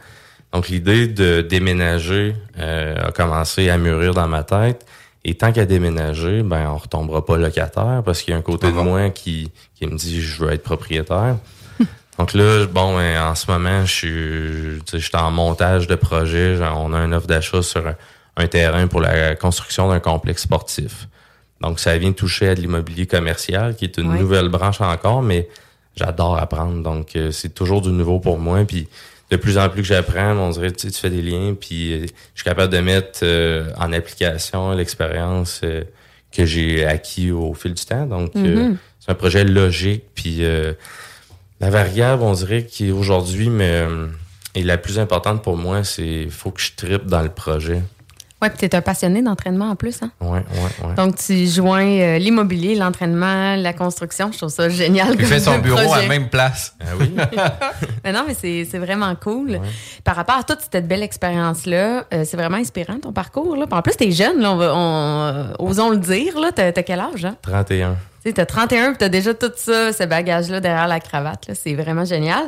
Donc, 0.51 0.69
l'idée 0.69 1.07
de 1.07 1.41
déménager 1.41 2.35
euh, 2.59 3.07
a 3.07 3.11
commencé 3.11 3.69
à 3.69 3.77
mûrir 3.77 4.13
dans 4.13 4.27
ma 4.27 4.43
tête. 4.43 4.85
Et 5.25 5.35
tant 5.35 5.53
qu'à 5.53 5.65
déménager, 5.65 6.43
ben 6.43 6.69
on 6.69 6.77
retombera 6.77 7.25
pas 7.25 7.37
locataire 7.37 8.03
parce 8.05 8.21
qu'il 8.21 8.33
y 8.33 8.35
a 8.35 8.37
un 8.37 8.41
côté 8.41 8.67
de 8.67 8.73
moi 8.73 9.09
qui, 9.09 9.49
qui 9.73 9.87
me 9.87 9.95
dit 9.95 10.21
je 10.21 10.43
veux 10.43 10.51
être 10.51 10.63
propriétaire. 10.63 11.37
Donc 12.19 12.33
là, 12.33 12.65
bon, 12.65 12.97
ben, 12.97 13.21
en 13.21 13.33
ce 13.33 13.49
moment, 13.49 13.85
je 13.85 13.91
suis, 13.91 14.81
je 14.91 14.97
suis 14.97 15.15
en 15.15 15.31
montage 15.31 15.87
de 15.87 15.95
projet. 15.95 16.57
Genre, 16.57 16.77
On 16.77 16.91
a 16.91 16.97
un 16.97 17.13
offre 17.13 17.27
d'achat 17.27 17.61
sur 17.61 17.83
un, 18.37 18.47
terrain 18.47 18.87
pour 18.87 19.01
la 19.01 19.35
construction 19.35 19.89
d'un 19.89 19.99
complexe 19.99 20.43
sportif. 20.43 21.07
Donc, 21.61 21.79
ça 21.79 21.97
vient 21.97 22.11
toucher 22.11 22.49
à 22.49 22.55
de 22.55 22.61
l'immobilier 22.61 23.05
commercial, 23.05 23.75
qui 23.75 23.85
est 23.85 23.97
une 23.97 24.17
nouvelle 24.17 24.49
branche 24.49 24.81
encore, 24.81 25.21
mais 25.21 25.47
j'adore 25.95 26.37
apprendre. 26.37 26.83
Donc, 26.83 27.15
euh, 27.15 27.31
c'est 27.31 27.53
toujours 27.53 27.81
du 27.81 27.89
nouveau 27.89 28.19
pour 28.19 28.37
moi. 28.37 28.65
Puis, 28.65 28.87
de 29.33 29.37
plus 29.37 29.57
en 29.57 29.67
plus 29.69 29.81
que 29.81 29.87
j'apprends, 29.87 30.37
on 30.37 30.49
dirait, 30.51 30.71
tu 30.71 30.87
sais, 30.87 30.91
tu 30.93 30.99
fais 30.99 31.09
des 31.09 31.21
liens, 31.21 31.55
puis 31.59 31.93
euh, 31.93 32.01
je 32.35 32.41
suis 32.41 32.43
capable 32.43 32.71
de 32.71 32.79
mettre 32.79 33.19
euh, 33.23 33.71
en 33.77 33.91
application 33.91 34.71
l'expérience 34.73 35.61
euh, 35.63 35.83
que 36.31 36.45
j'ai 36.45 36.85
acquis 36.85 37.31
au 37.31 37.53
fil 37.53 37.73
du 37.73 37.83
temps. 37.83 38.05
Donc, 38.05 38.35
euh, 38.35 38.73
c'est 38.99 39.11
un 39.11 39.15
projet 39.15 39.43
logique. 39.43 40.03
Puis 40.13 40.43
euh, 40.43 40.73
la 41.59 41.69
variable, 41.69 42.23
on 42.23 42.33
dirait 42.33 42.65
qui 42.65 42.91
aujourd'hui, 42.91 43.49
mais 43.49 43.85
est 44.55 44.63
la 44.63 44.77
plus 44.77 44.99
importante 44.99 45.43
pour 45.43 45.57
moi, 45.57 45.83
c'est 45.83 46.27
faut 46.29 46.51
que 46.51 46.61
je 46.61 46.71
tripe 46.75 47.05
dans 47.05 47.21
le 47.21 47.29
projet. 47.29 47.81
Ouais, 48.43 48.49
puis 48.49 48.57
t'es 48.57 48.75
un 48.75 48.81
passionné 48.81 49.21
d'entraînement 49.21 49.69
en 49.69 49.75
plus, 49.77 50.01
hein? 50.03 50.11
Ouais, 50.19 50.29
ouais, 50.31 50.87
ouais. 50.87 50.95
Donc, 50.95 51.15
tu 51.15 51.47
joins 51.47 51.85
euh, 51.87 52.17
l'immobilier, 52.17 52.75
l'entraînement, 52.75 53.55
la 53.55 53.71
construction. 53.71 54.31
Je 54.33 54.37
trouve 54.39 54.49
ça 54.49 54.67
génial. 54.67 55.15
Il 55.17 55.25
fait 55.25 55.39
son 55.39 55.59
bureau 55.59 55.93
à 55.93 56.01
la 56.01 56.07
même 56.09 56.27
place. 56.29 56.75
Ah 56.81 56.85
oui? 56.99 57.15
Mais 58.03 58.11
non, 58.11 58.25
mais 58.27 58.33
c'est 58.33 58.67
c'est 58.69 58.79
vraiment 58.79 59.15
cool. 59.15 59.61
Par 60.03 60.17
rapport 60.17 60.35
à 60.35 60.43
toute 60.43 60.59
cette 60.69 60.87
belle 60.87 61.03
expérience-là, 61.03 62.03
euh, 62.13 62.23
c'est 62.25 62.35
vraiment 62.35 62.57
inspirant 62.57 62.99
ton 62.99 63.13
parcours. 63.13 63.55
Là. 63.55 63.65
Puis 63.65 63.77
En 63.77 63.81
plus, 63.81 63.95
t'es 63.95 64.11
jeune, 64.11 64.41
là, 64.41 64.51
on 64.51 64.57
va, 64.57 64.73
on, 64.75 65.21
euh, 65.23 65.43
osons 65.59 65.89
le 65.91 65.97
dire. 65.97 66.37
là. 66.37 66.51
T'as 66.53 66.73
t'as 66.73 66.83
quel 66.83 66.99
âge? 66.99 67.23
Hein? 67.23 67.37
31. 67.43 67.93
Tu 68.23 68.29
sais, 68.29 68.33
t'as 68.33 68.45
31 68.45 68.89
puis 68.89 68.97
t'as 68.99 69.09
déjà 69.09 69.33
tout 69.33 69.51
ça, 69.55 69.93
ce 69.93 70.03
bagage-là 70.03 70.59
derrière 70.59 70.87
la 70.87 70.99
cravate. 70.99 71.49
C'est 71.53 71.75
vraiment 71.75 72.03
génial. 72.05 72.43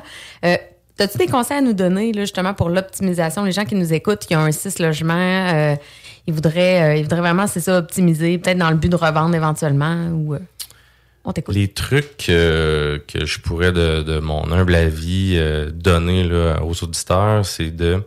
Euh, 0.46 0.58
T'as-tu 0.98 1.18
des 1.18 1.28
conseils 1.28 1.58
à 1.58 1.62
nous 1.62 1.74
donner, 1.74 2.14
là, 2.14 2.22
justement, 2.22 2.54
pour 2.54 2.70
l'optimisation? 2.70 3.44
Les 3.44 3.52
gens 3.52 3.66
qui 3.66 3.76
nous 3.76 3.94
écoutent, 3.94 4.26
qui 4.26 4.36
ont 4.36 4.40
un 4.40 4.52
6 4.52 4.80
logements, 4.80 5.14
euh, 5.54 5.76
ils, 6.26 6.34
voudraient, 6.34 6.82
euh, 6.82 6.96
ils 6.96 7.04
voudraient 7.04 7.20
vraiment, 7.20 7.48
c'est 7.48 7.60
ça, 7.60 7.78
optimiser, 7.78 8.38
peut-être 8.38 8.58
dans 8.58 8.70
le 8.70 8.78
but 8.78 8.90
de 8.90 8.96
revendre 8.96 9.36
éventuellement 9.36 10.08
ou... 10.14 10.36
euh, 10.36 10.40
on 11.26 11.34
t'écoute. 11.34 11.56
Les 11.56 11.70
trucs 11.70 12.18
que 12.28 13.02
je 13.14 13.40
pourrais, 13.40 13.72
de, 13.72 14.04
de 14.04 14.20
mon 14.20 14.52
humble 14.52 14.76
avis, 14.76 15.42
donner 15.74 16.24
là, 16.24 16.64
aux 16.64 16.84
auditeurs, 16.84 17.44
c'est 17.44 17.72
de 17.72 18.04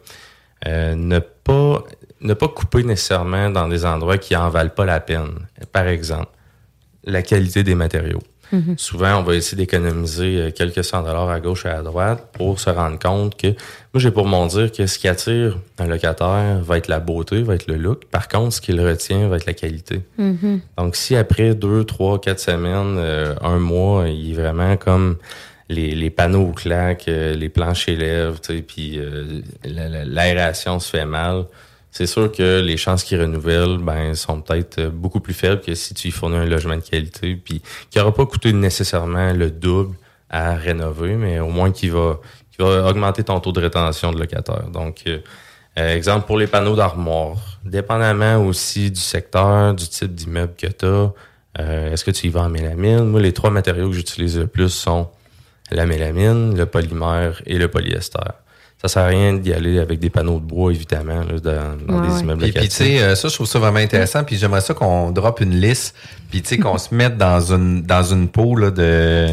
ne 0.65 1.19
pas 1.19 1.85
ne 2.21 2.35
pas 2.35 2.49
couper 2.49 2.83
nécessairement 2.83 3.51
dans 3.51 3.69
des 3.69 3.85
endroits 3.85 4.19
qui 4.19 4.35
en 4.37 4.49
valent 4.51 4.71
pas 4.71 4.85
la 4.85 5.01
peine. 5.01 5.47
Par 5.73 5.87
exemple, 5.87 6.31
la 7.05 7.23
qualité 7.23 7.63
des 7.63 7.75
matériaux. 7.75 8.21
Mhm. 8.53 8.75
Souvent, 8.79 9.17
on 9.21 9.23
va 9.23 9.35
essayer 9.35 9.57
d'économiser 9.57 10.37
euh, 10.41 10.51
quelques 10.51 10.83
cent 10.85 11.03
dollars 11.03 11.29
à 11.29 11.41
gauche 11.41 11.67
et 11.67 11.69
à 11.69 11.83
droite 11.83 12.29
pour 12.33 12.59
se 12.61 12.71
rendre 12.71 12.99
compte 12.99 13.37
que, 13.37 13.49
moi, 13.49 13.57
j'ai 13.97 14.11
pour 14.11 14.27
mon 14.27 14.47
dire 14.47 14.73
que 14.73 14.87
ce 14.87 14.99
qui 14.99 15.07
attire 15.09 15.59
un 15.79 15.87
locataire 15.87 16.59
va 16.63 16.79
être 16.79 16.89
la 16.89 17.01
beauté, 17.01 17.43
va 17.43 17.55
être 17.57 17.67
le 17.67 17.77
look. 17.77 18.07
Par 18.07 18.29
contre, 18.29 18.55
ce 18.55 18.61
qui 18.61 18.73
le 18.73 18.87
retient 18.87 19.29
va 19.29 19.37
être 19.37 19.47
la 19.47 19.53
qualité. 19.55 20.01
Mhm. 20.17 20.61
Donc, 20.79 20.97
si 20.97 21.15
après 21.17 21.55
deux, 21.55 21.85
trois, 21.85 22.21
quatre 22.21 22.41
semaines, 22.41 22.97
euh, 22.99 23.35
un 23.43 23.59
mois, 23.59 24.09
il 24.09 24.31
est 24.31 24.35
vraiment 24.35 24.77
comme 24.77 25.17
les, 25.69 25.95
les 25.95 26.09
panneaux 26.11 26.53
claquent, 26.53 27.09
euh, 27.09 27.35
les 27.35 27.51
tu 28.41 28.55
sais, 28.55 28.63
puis 28.63 28.99
euh, 28.99 29.43
la- 29.65 29.89
la- 29.89 30.05
l'aération 30.07 30.81
se 30.81 30.89
fait 30.97 31.05
mal, 31.05 31.45
c'est 31.91 32.07
sûr 32.07 32.31
que 32.31 32.61
les 32.61 32.77
chances 32.77 33.03
qu'ils 33.03 33.21
renouvellent 33.21 33.79
ben, 33.79 34.15
sont 34.15 34.41
peut-être 34.41 34.79
euh, 34.79 34.91
beaucoup 34.91 35.21
plus 35.21 35.35
faibles 35.35 35.61
que 35.61 35.75
si 35.75 35.95
tu 35.95 36.09
y 36.09 36.11
fournis 36.11 36.37
un 36.37 36.45
logement 36.45 36.77
de 36.77 36.83
qualité, 36.83 37.35
puis 37.37 37.63
qui 37.91 37.99
n'aura 37.99 38.13
pas 38.13 38.27
coûté 38.27 38.53
nécessairement 38.53 39.33
le 39.33 39.51
double 39.51 39.97
à 40.31 40.55
rénover, 40.55 41.15
mais 41.15 41.41
au 41.41 41.49
moins 41.49 41.73
qui 41.73 41.89
va, 41.89 42.21
qui 42.51 42.63
va 42.63 42.89
augmenter 42.89 43.25
ton 43.25 43.41
taux 43.41 43.53
de 43.53 43.61
rétention 43.61 44.13
de 44.13 44.19
locataire. 44.21 44.69
Donc, 44.71 45.03
euh, 45.07 45.19
euh, 45.79 45.97
exemple 45.97 46.27
pour 46.27 46.37
les 46.39 46.47
panneaux 46.47 46.77
d'armoire, 46.77 47.39
dépendamment 47.65 48.45
aussi 48.45 48.91
du 48.91 49.01
secteur, 49.01 49.75
du 49.75 49.89
type 49.89 50.15
d'immeuble 50.15 50.55
que 50.57 50.67
tu 50.67 50.85
as, 50.87 51.13
est-ce 51.91 52.05
que 52.05 52.13
tu 52.13 52.29
y 52.29 52.31
vas 52.31 52.43
en 52.43 52.49
mélamine? 52.49 53.05
Moi, 53.05 53.21
les 53.21 53.33
trois 53.33 53.51
matériaux 53.51 53.89
que 53.89 53.97
j'utilise 53.97 54.39
le 54.39 54.47
plus 54.47 54.69
sont 54.69 55.09
la 55.73 55.87
mélamine, 55.87 56.57
le 56.57 56.67
polymère 56.67 57.43
et 57.47 57.59
le 57.59 57.69
polyester. 57.69 58.21
Ça 58.81 58.87
sert 58.89 59.03
à 59.03 59.07
rien 59.09 59.35
d'y 59.35 59.53
aller 59.53 59.81
avec 59.81 59.99
des 59.99 60.09
panneaux 60.11 60.39
de 60.39 60.45
bois, 60.45 60.71
évidemment, 60.73 61.25
là, 61.25 61.41
dans, 61.41 61.77
dans 61.87 62.01
Ouais, 62.01 62.07
des 62.09 62.15
ouais. 62.15 62.21
immeubles 62.21 62.43
Puis, 62.45 62.53
puis, 62.53 62.69
tu 62.69 62.77
sais, 62.77 63.03
euh, 63.03 63.15
ça, 63.17 63.27
je 63.29 63.35
trouve 63.35 63.47
ça 63.49 63.59
vraiment 63.59 63.79
intéressant. 63.81 64.23
Puis 64.23 64.37
j'aimerais 64.37 64.61
ça 64.61 64.73
qu'on 64.73 65.11
drop 65.11 65.41
une 65.41 65.57
liste, 65.61 65.97
puis 66.31 66.43
tu 66.43 66.49
sais, 66.51 66.59
qu'on 66.59 66.79
se 66.79 66.95
mette 66.95 67.17
dans 67.17 67.41
une 67.53 67.83
dans 67.83 68.03
une 68.05 68.29
peau 68.29 68.55
là, 68.55 68.71
de 68.71 69.29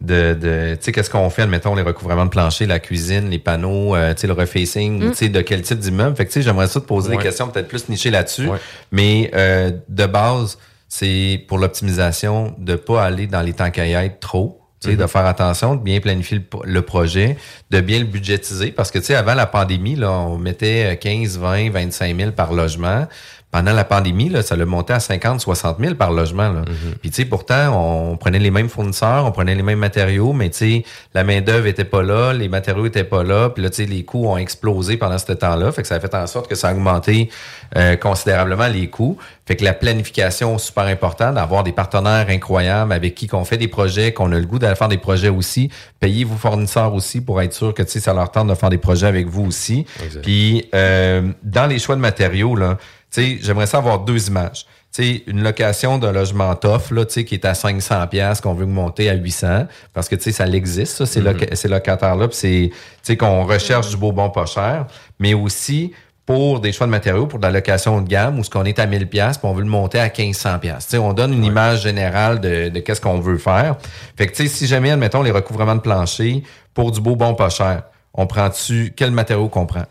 de, 0.00 0.34
de 0.34 0.74
tu 0.74 0.78
sais, 0.84 0.92
qu'est-ce 0.92 1.10
qu'on 1.10 1.28
fait, 1.30 1.42
admettons, 1.42 1.74
les 1.74 1.82
recouvrements 1.82 2.24
de 2.24 2.30
plancher, 2.30 2.66
la 2.66 2.78
cuisine, 2.80 3.30
les 3.30 3.38
panneaux, 3.40 3.94
euh, 3.96 4.14
tu 4.14 4.20
sais, 4.22 4.26
le 4.28 4.32
refacing, 4.32 5.02
Mm. 5.04 5.10
tu 5.10 5.16
sais, 5.16 5.28
de 5.28 5.40
quel 5.42 5.62
type 5.62 5.78
d'immeuble. 5.78 6.16
Fait 6.16 6.24
que, 6.24 6.30
tu 6.30 6.34
sais, 6.34 6.42
j'aimerais 6.42 6.66
ça 6.68 6.80
te 6.80 6.86
poser 6.86 7.10
des 7.10 7.16
Ouais. 7.16 7.22
questions 7.22 7.48
peut-être 7.48 7.66
plus 7.68 7.88
nichées 7.88 8.10
là-dessus. 8.10 8.48
Mais 8.92 9.30
euh, 9.34 9.70
de 9.88 10.06
base, 10.06 10.58
c'est 10.88 11.44
pour 11.48 11.58
l'optimisation 11.58 12.54
de 12.58 12.74
pas 12.76 13.04
aller 13.04 13.26
dans 13.26 13.42
les 13.42 13.52
temps 13.52 13.70
qu'à 13.70 13.86
y 13.86 13.92
être 13.92 14.20
trop. 14.20 14.57
Sais, 14.80 14.92
Mhm. 14.92 14.96
de 14.98 15.06
faire 15.08 15.26
attention, 15.26 15.74
de 15.74 15.82
bien 15.82 15.98
planifier 16.00 16.38
le, 16.38 16.44
le 16.64 16.82
projet, 16.82 17.36
de 17.70 17.80
bien 17.80 17.98
le 17.98 18.04
budgétiser. 18.04 18.70
Parce 18.70 18.90
que, 18.92 18.98
tu 19.00 19.06
sais, 19.06 19.16
avant 19.16 19.34
la 19.34 19.46
pandémie, 19.46 19.96
là, 19.96 20.10
on 20.12 20.38
mettait 20.38 20.96
15, 21.00 21.36
20, 21.36 21.70
25 21.70 22.16
000 22.16 22.30
par 22.30 22.52
logement. 22.52 23.06
Pendant 23.50 23.72
la 23.72 23.84
pandémie, 23.84 24.28
là, 24.28 24.42
ça 24.42 24.56
l'a 24.56 24.66
monté 24.66 24.92
à 24.92 25.00
50, 25.00 25.40
60 25.40 25.78
000 25.80 25.94
par 25.94 26.12
logement. 26.12 26.50
Là. 26.50 26.64
Puis, 27.00 27.08
tu 27.08 27.16
sais, 27.16 27.24
pourtant, 27.24 27.72
on 27.72 28.18
prenait 28.18 28.38
les 28.38 28.50
mêmes 28.50 28.68
fournisseurs, 28.68 29.24
on 29.24 29.32
prenait 29.32 29.54
les 29.54 29.62
mêmes 29.62 29.78
matériaux, 29.78 30.34
mais, 30.34 30.50
tu 30.50 30.58
sais, 30.58 30.84
la 31.14 31.24
main-d'œuvre 31.24 31.66
était 31.66 31.86
pas 31.86 32.02
là, 32.02 32.34
les 32.34 32.48
matériaux 32.48 32.84
étaient 32.84 33.04
pas 33.04 33.24
là. 33.24 33.48
Puis 33.48 33.62
là, 33.62 33.70
tu 33.70 33.76
sais, 33.76 33.86
les 33.86 34.04
coûts 34.04 34.26
ont 34.26 34.36
explosé 34.36 34.98
pendant 34.98 35.16
ce 35.16 35.32
temps-là. 35.32 35.72
Fait 35.72 35.80
que 35.80 35.88
ça 35.88 35.94
a 35.94 36.00
fait 36.00 36.14
en 36.14 36.26
sorte 36.26 36.46
que 36.46 36.54
ça 36.54 36.68
a 36.68 36.72
augmenté 36.72 37.30
euh, 37.76 37.96
considérablement 37.96 38.66
les 38.66 38.90
coûts. 38.90 39.16
Fait 39.46 39.56
que 39.56 39.64
la 39.64 39.72
planification, 39.72 40.58
super 40.58 40.84
important, 40.84 41.32
d'avoir 41.32 41.64
des 41.64 41.72
partenaires 41.72 42.26
incroyables 42.28 42.92
avec 42.92 43.14
qui 43.14 43.28
qu'on 43.28 43.46
fait 43.46 43.56
des 43.56 43.66
projets, 43.66 44.12
qu'on 44.12 44.30
a 44.32 44.38
le 44.38 44.44
goût 44.44 44.58
d'aller 44.58 44.76
faire 44.76 44.88
des 44.88 44.98
projets 44.98 45.30
aussi. 45.30 45.70
Payez 46.00 46.24
vos 46.24 46.36
fournisseurs 46.36 46.92
aussi 46.92 47.22
pour 47.22 47.40
être 47.40 47.54
sûr 47.54 47.72
que 47.72 47.82
tu 47.82 47.92
sais, 47.92 48.00
ça 48.00 48.12
leur 48.12 48.30
tente 48.30 48.48
de 48.48 48.54
faire 48.54 48.68
des 48.68 48.76
projets 48.76 49.06
avec 49.06 49.26
vous 49.26 49.46
aussi. 49.46 49.86
Exact. 50.04 50.20
Puis 50.20 50.68
euh, 50.74 51.32
dans 51.42 51.66
les 51.66 51.78
choix 51.78 51.96
de 51.96 52.02
matériaux, 52.02 52.56
là, 52.56 52.76
j'aimerais 53.16 53.66
ça 53.66 53.78
avoir 53.78 54.00
deux 54.00 54.28
images. 54.28 54.66
Tu 54.94 55.02
sais, 55.02 55.22
une 55.26 55.42
location 55.42 55.98
d'un 55.98 56.12
logement 56.12 56.54
tough, 56.54 56.90
là, 56.92 57.04
tu 57.04 57.12
sais, 57.12 57.24
qui 57.24 57.34
est 57.34 57.44
à 57.44 57.52
500 57.54 58.06
pièces 58.06 58.40
qu'on 58.40 58.54
veut 58.54 58.64
monter 58.66 59.10
à 59.10 59.14
800, 59.14 59.66
parce 59.92 60.08
que, 60.08 60.14
tu 60.16 60.22
sais, 60.22 60.32
ça 60.32 60.46
l'existe, 60.46 60.96
ça, 60.96 61.04
ces, 61.06 61.20
loca- 61.20 61.54
ces 61.54 61.68
locataires-là, 61.68 62.26
puis 62.28 62.36
c'est, 62.36 62.70
tu 62.72 62.78
sais, 63.02 63.16
qu'on 63.18 63.44
recherche 63.44 63.90
du 63.90 63.98
beau 63.98 64.12
bon 64.12 64.30
pas 64.30 64.46
cher, 64.46 64.86
mais 65.18 65.34
aussi 65.34 65.92
pour 66.24 66.60
des 66.60 66.72
choix 66.72 66.86
de 66.86 66.90
matériaux, 66.90 67.26
pour 67.26 67.38
de 67.38 67.44
la 67.44 67.50
location 67.52 68.00
de 68.00 68.08
gamme, 68.08 68.38
où 68.38 68.44
ce 68.44 68.50
qu'on 68.50 68.64
est 68.64 68.78
à 68.78 68.86
1000 68.86 69.06
pièces, 69.08 69.38
on 69.42 69.52
veut 69.52 69.62
le 69.62 69.68
monter 69.68 69.98
à 69.98 70.04
1500 70.10 70.58
pièces. 70.58 70.84
Tu 70.86 70.90
sais, 70.92 70.98
on 70.98 71.12
donne 71.12 71.32
une 71.34 71.44
image 71.44 71.82
générale 71.82 72.40
de, 72.40 72.68
de 72.70 72.80
qu'est-ce 72.80 73.00
qu'on 73.02 73.20
veut 73.20 73.38
faire. 73.38 73.76
Fait 74.16 74.26
que, 74.26 74.32
tu 74.34 74.42
sais, 74.44 74.48
si 74.48 74.66
jamais, 74.66 74.90
admettons, 74.90 75.22
les 75.22 75.30
recouvrements 75.30 75.76
de 75.76 75.80
plancher 75.80 76.42
pour 76.72 76.92
du 76.92 77.00
beau 77.02 77.14
bon 77.16 77.34
pas 77.34 77.50
cher, 77.50 77.82
on 78.14 78.26
prend-tu, 78.26 78.92
quel 78.96 79.10
matériau 79.10 79.48
qu'on 79.48 79.66
prend? 79.66 79.84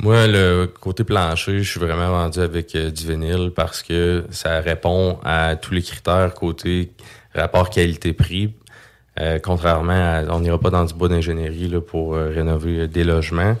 Moi, 0.00 0.26
le 0.26 0.66
côté 0.80 1.04
plancher, 1.04 1.62
je 1.62 1.70
suis 1.70 1.80
vraiment 1.80 2.10
vendu 2.10 2.40
avec 2.40 2.74
euh, 2.74 2.90
du 2.90 3.06
vinyle 3.06 3.52
parce 3.54 3.82
que 3.82 4.24
ça 4.30 4.60
répond 4.60 5.18
à 5.24 5.54
tous 5.56 5.74
les 5.74 5.82
critères 5.82 6.34
côté 6.34 6.92
rapport 7.34 7.70
qualité-prix. 7.70 8.52
Euh, 9.20 9.38
contrairement 9.38 9.92
à, 9.92 10.22
on 10.30 10.40
n'ira 10.40 10.58
pas 10.58 10.70
dans 10.70 10.84
du 10.84 10.94
bois 10.94 11.08
d'ingénierie 11.08 11.68
là, 11.68 11.80
pour 11.80 12.14
euh, 12.14 12.32
rénover 12.34 12.88
des 12.88 13.04
logements. 13.04 13.56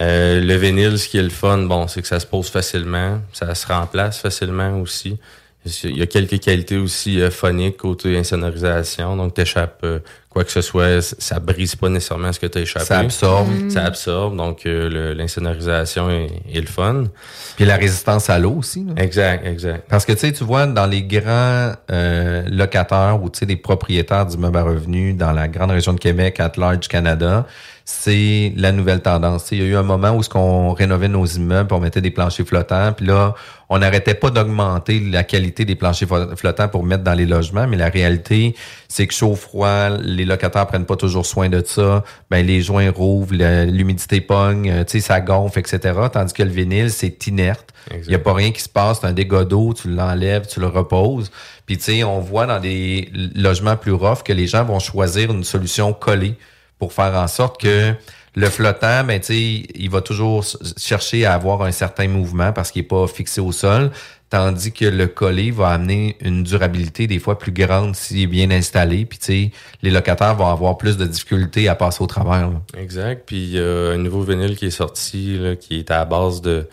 Euh, 0.00 0.40
le 0.40 0.54
vinyle, 0.54 0.98
ce 0.98 1.08
qui 1.08 1.18
est 1.18 1.22
le 1.22 1.28
fun, 1.28 1.58
bon, 1.58 1.86
c'est 1.86 2.02
que 2.02 2.08
ça 2.08 2.18
se 2.18 2.26
pose 2.26 2.48
facilement, 2.48 3.20
ça 3.32 3.54
se 3.54 3.66
remplace 3.66 4.18
facilement 4.18 4.80
aussi. 4.80 5.18
Il 5.84 5.96
y 5.96 6.02
a 6.02 6.06
quelques 6.06 6.40
qualités 6.40 6.76
aussi 6.76 7.20
euh, 7.20 7.30
phoniques 7.30 7.78
côté 7.78 8.18
insonorisation, 8.18 9.16
donc 9.16 9.34
t'échappes 9.34 9.80
euh, 9.84 10.00
quoi 10.34 10.44
que 10.44 10.50
ce 10.50 10.60
soit, 10.60 11.00
ça 11.00 11.38
brise 11.38 11.76
pas 11.76 11.88
nécessairement 11.88 12.32
ce 12.32 12.40
que 12.40 12.46
tu 12.46 12.58
as 12.58 12.62
échappé. 12.62 12.84
Ça 12.84 12.98
absorbe. 12.98 13.48
Mm. 13.48 13.70
Ça 13.70 13.84
absorbe, 13.84 14.36
donc 14.36 14.66
euh, 14.66 15.14
l'insonorisation 15.14 16.10
est, 16.10 16.28
est 16.52 16.60
le 16.60 16.66
fun. 16.66 17.04
Puis 17.56 17.64
la 17.64 17.76
résistance 17.76 18.28
à 18.28 18.38
l'eau 18.40 18.56
aussi. 18.58 18.84
là. 18.84 19.00
Exact, 19.00 19.46
exact. 19.46 19.84
Parce 19.88 20.04
que 20.04 20.12
tu 20.12 20.18
sais, 20.18 20.32
tu 20.32 20.42
vois, 20.42 20.66
dans 20.66 20.86
les 20.86 21.04
grands 21.04 21.72
euh, 21.90 22.42
locataires 22.50 23.20
ou 23.22 23.30
tu 23.30 23.38
sais, 23.38 23.46
des 23.46 23.56
propriétaires 23.56 24.26
d'immeubles 24.26 24.58
à 24.58 24.64
revenus 24.64 25.16
dans 25.16 25.30
la 25.30 25.46
grande 25.46 25.70
région 25.70 25.92
de 25.92 26.00
Québec, 26.00 26.40
at 26.40 26.52
large 26.56 26.88
Canada, 26.88 27.46
c'est 27.84 28.52
la 28.56 28.72
nouvelle 28.72 29.02
tendance. 29.02 29.44
Tu 29.44 29.48
sais, 29.50 29.56
Il 29.56 29.62
y 29.62 29.66
a 29.66 29.68
eu 29.68 29.76
un 29.76 29.84
moment 29.84 30.10
où 30.16 30.22
ce 30.24 30.28
qu'on 30.28 30.72
rénovait 30.72 31.08
nos 31.08 31.26
immeubles, 31.26 31.72
on 31.72 31.80
mettait 31.80 32.00
des 32.00 32.10
planchers 32.10 32.46
flottants, 32.46 32.92
puis 32.92 33.06
là, 33.06 33.34
on 33.74 33.78
n'arrêtait 33.78 34.14
pas 34.14 34.30
d'augmenter 34.30 35.00
la 35.00 35.24
qualité 35.24 35.64
des 35.64 35.74
planchers 35.74 36.08
flottants 36.36 36.68
pour 36.68 36.84
mettre 36.84 37.02
dans 37.02 37.12
les 37.12 37.26
logements, 37.26 37.66
mais 37.66 37.76
la 37.76 37.88
réalité, 37.88 38.54
c'est 38.88 39.08
que 39.08 39.12
chaud, 39.12 39.34
froid, 39.34 39.88
les 40.00 40.24
locataires 40.24 40.68
prennent 40.68 40.86
pas 40.86 40.94
toujours 40.94 41.26
soin 41.26 41.48
de 41.48 41.60
ça, 41.66 42.04
ben 42.30 42.46
les 42.46 42.62
joints 42.62 42.88
rouvrent, 42.88 43.34
l'humidité 43.34 44.20
pogne, 44.20 44.70
euh, 44.70 44.84
tu 44.84 45.00
sais, 45.00 45.08
ça 45.08 45.20
gonfle, 45.20 45.58
etc. 45.58 45.92
Tandis 46.12 46.32
que 46.32 46.44
le 46.44 46.50
vinyle, 46.50 46.88
c'est 46.92 47.26
inerte. 47.26 47.74
Il 47.90 48.12
y 48.12 48.14
a 48.14 48.20
pas 48.20 48.32
rien 48.32 48.52
qui 48.52 48.62
se 48.62 48.68
passe, 48.68 49.00
c'est 49.00 49.08
un 49.08 49.12
dégât 49.12 49.44
d'eau, 49.44 49.74
tu 49.74 49.90
l'enlèves, 49.90 50.46
tu 50.46 50.60
le 50.60 50.68
reposes. 50.68 51.32
Puis 51.66 51.76
tu 51.76 51.82
sais, 51.82 52.04
on 52.04 52.20
voit 52.20 52.46
dans 52.46 52.60
des 52.60 53.10
logements 53.34 53.76
plus 53.76 53.92
rough 53.92 54.22
que 54.24 54.32
les 54.32 54.46
gens 54.46 54.62
vont 54.64 54.78
choisir 54.78 55.32
une 55.32 55.42
solution 55.42 55.92
collée 55.92 56.36
pour 56.78 56.92
faire 56.92 57.14
en 57.16 57.26
sorte 57.26 57.60
que 57.60 57.92
le 58.34 58.48
flottant, 58.48 59.04
ben, 59.04 59.20
il 59.28 59.90
va 59.90 60.00
toujours 60.00 60.44
chercher 60.76 61.24
à 61.24 61.34
avoir 61.34 61.62
un 61.62 61.70
certain 61.70 62.08
mouvement 62.08 62.52
parce 62.52 62.70
qu'il 62.70 62.80
est 62.82 62.86
pas 62.86 63.06
fixé 63.06 63.40
au 63.40 63.52
sol, 63.52 63.90
tandis 64.28 64.72
que 64.72 64.86
le 64.86 65.06
collé 65.06 65.52
va 65.52 65.68
amener 65.68 66.16
une 66.20 66.42
durabilité 66.42 67.06
des 67.06 67.20
fois 67.20 67.38
plus 67.38 67.52
grande 67.52 67.94
s'il 67.94 68.22
est 68.22 68.26
bien 68.26 68.50
installé. 68.50 69.04
Puis, 69.04 69.52
les 69.82 69.90
locataires 69.90 70.34
vont 70.34 70.48
avoir 70.48 70.76
plus 70.76 70.96
de 70.96 71.04
difficultés 71.04 71.68
à 71.68 71.76
passer 71.76 72.02
au 72.02 72.08
travers. 72.08 72.50
Exact. 72.76 73.22
Puis 73.26 73.36
il 73.36 73.50
y 73.50 73.60
a 73.60 73.90
un 73.92 73.98
nouveau 73.98 74.22
vinyle 74.22 74.56
qui 74.56 74.66
est 74.66 74.70
sorti, 74.70 75.38
qui 75.60 75.78
est 75.78 75.90
à 75.92 75.98
la 75.98 76.04
base 76.04 76.42
de 76.42 76.66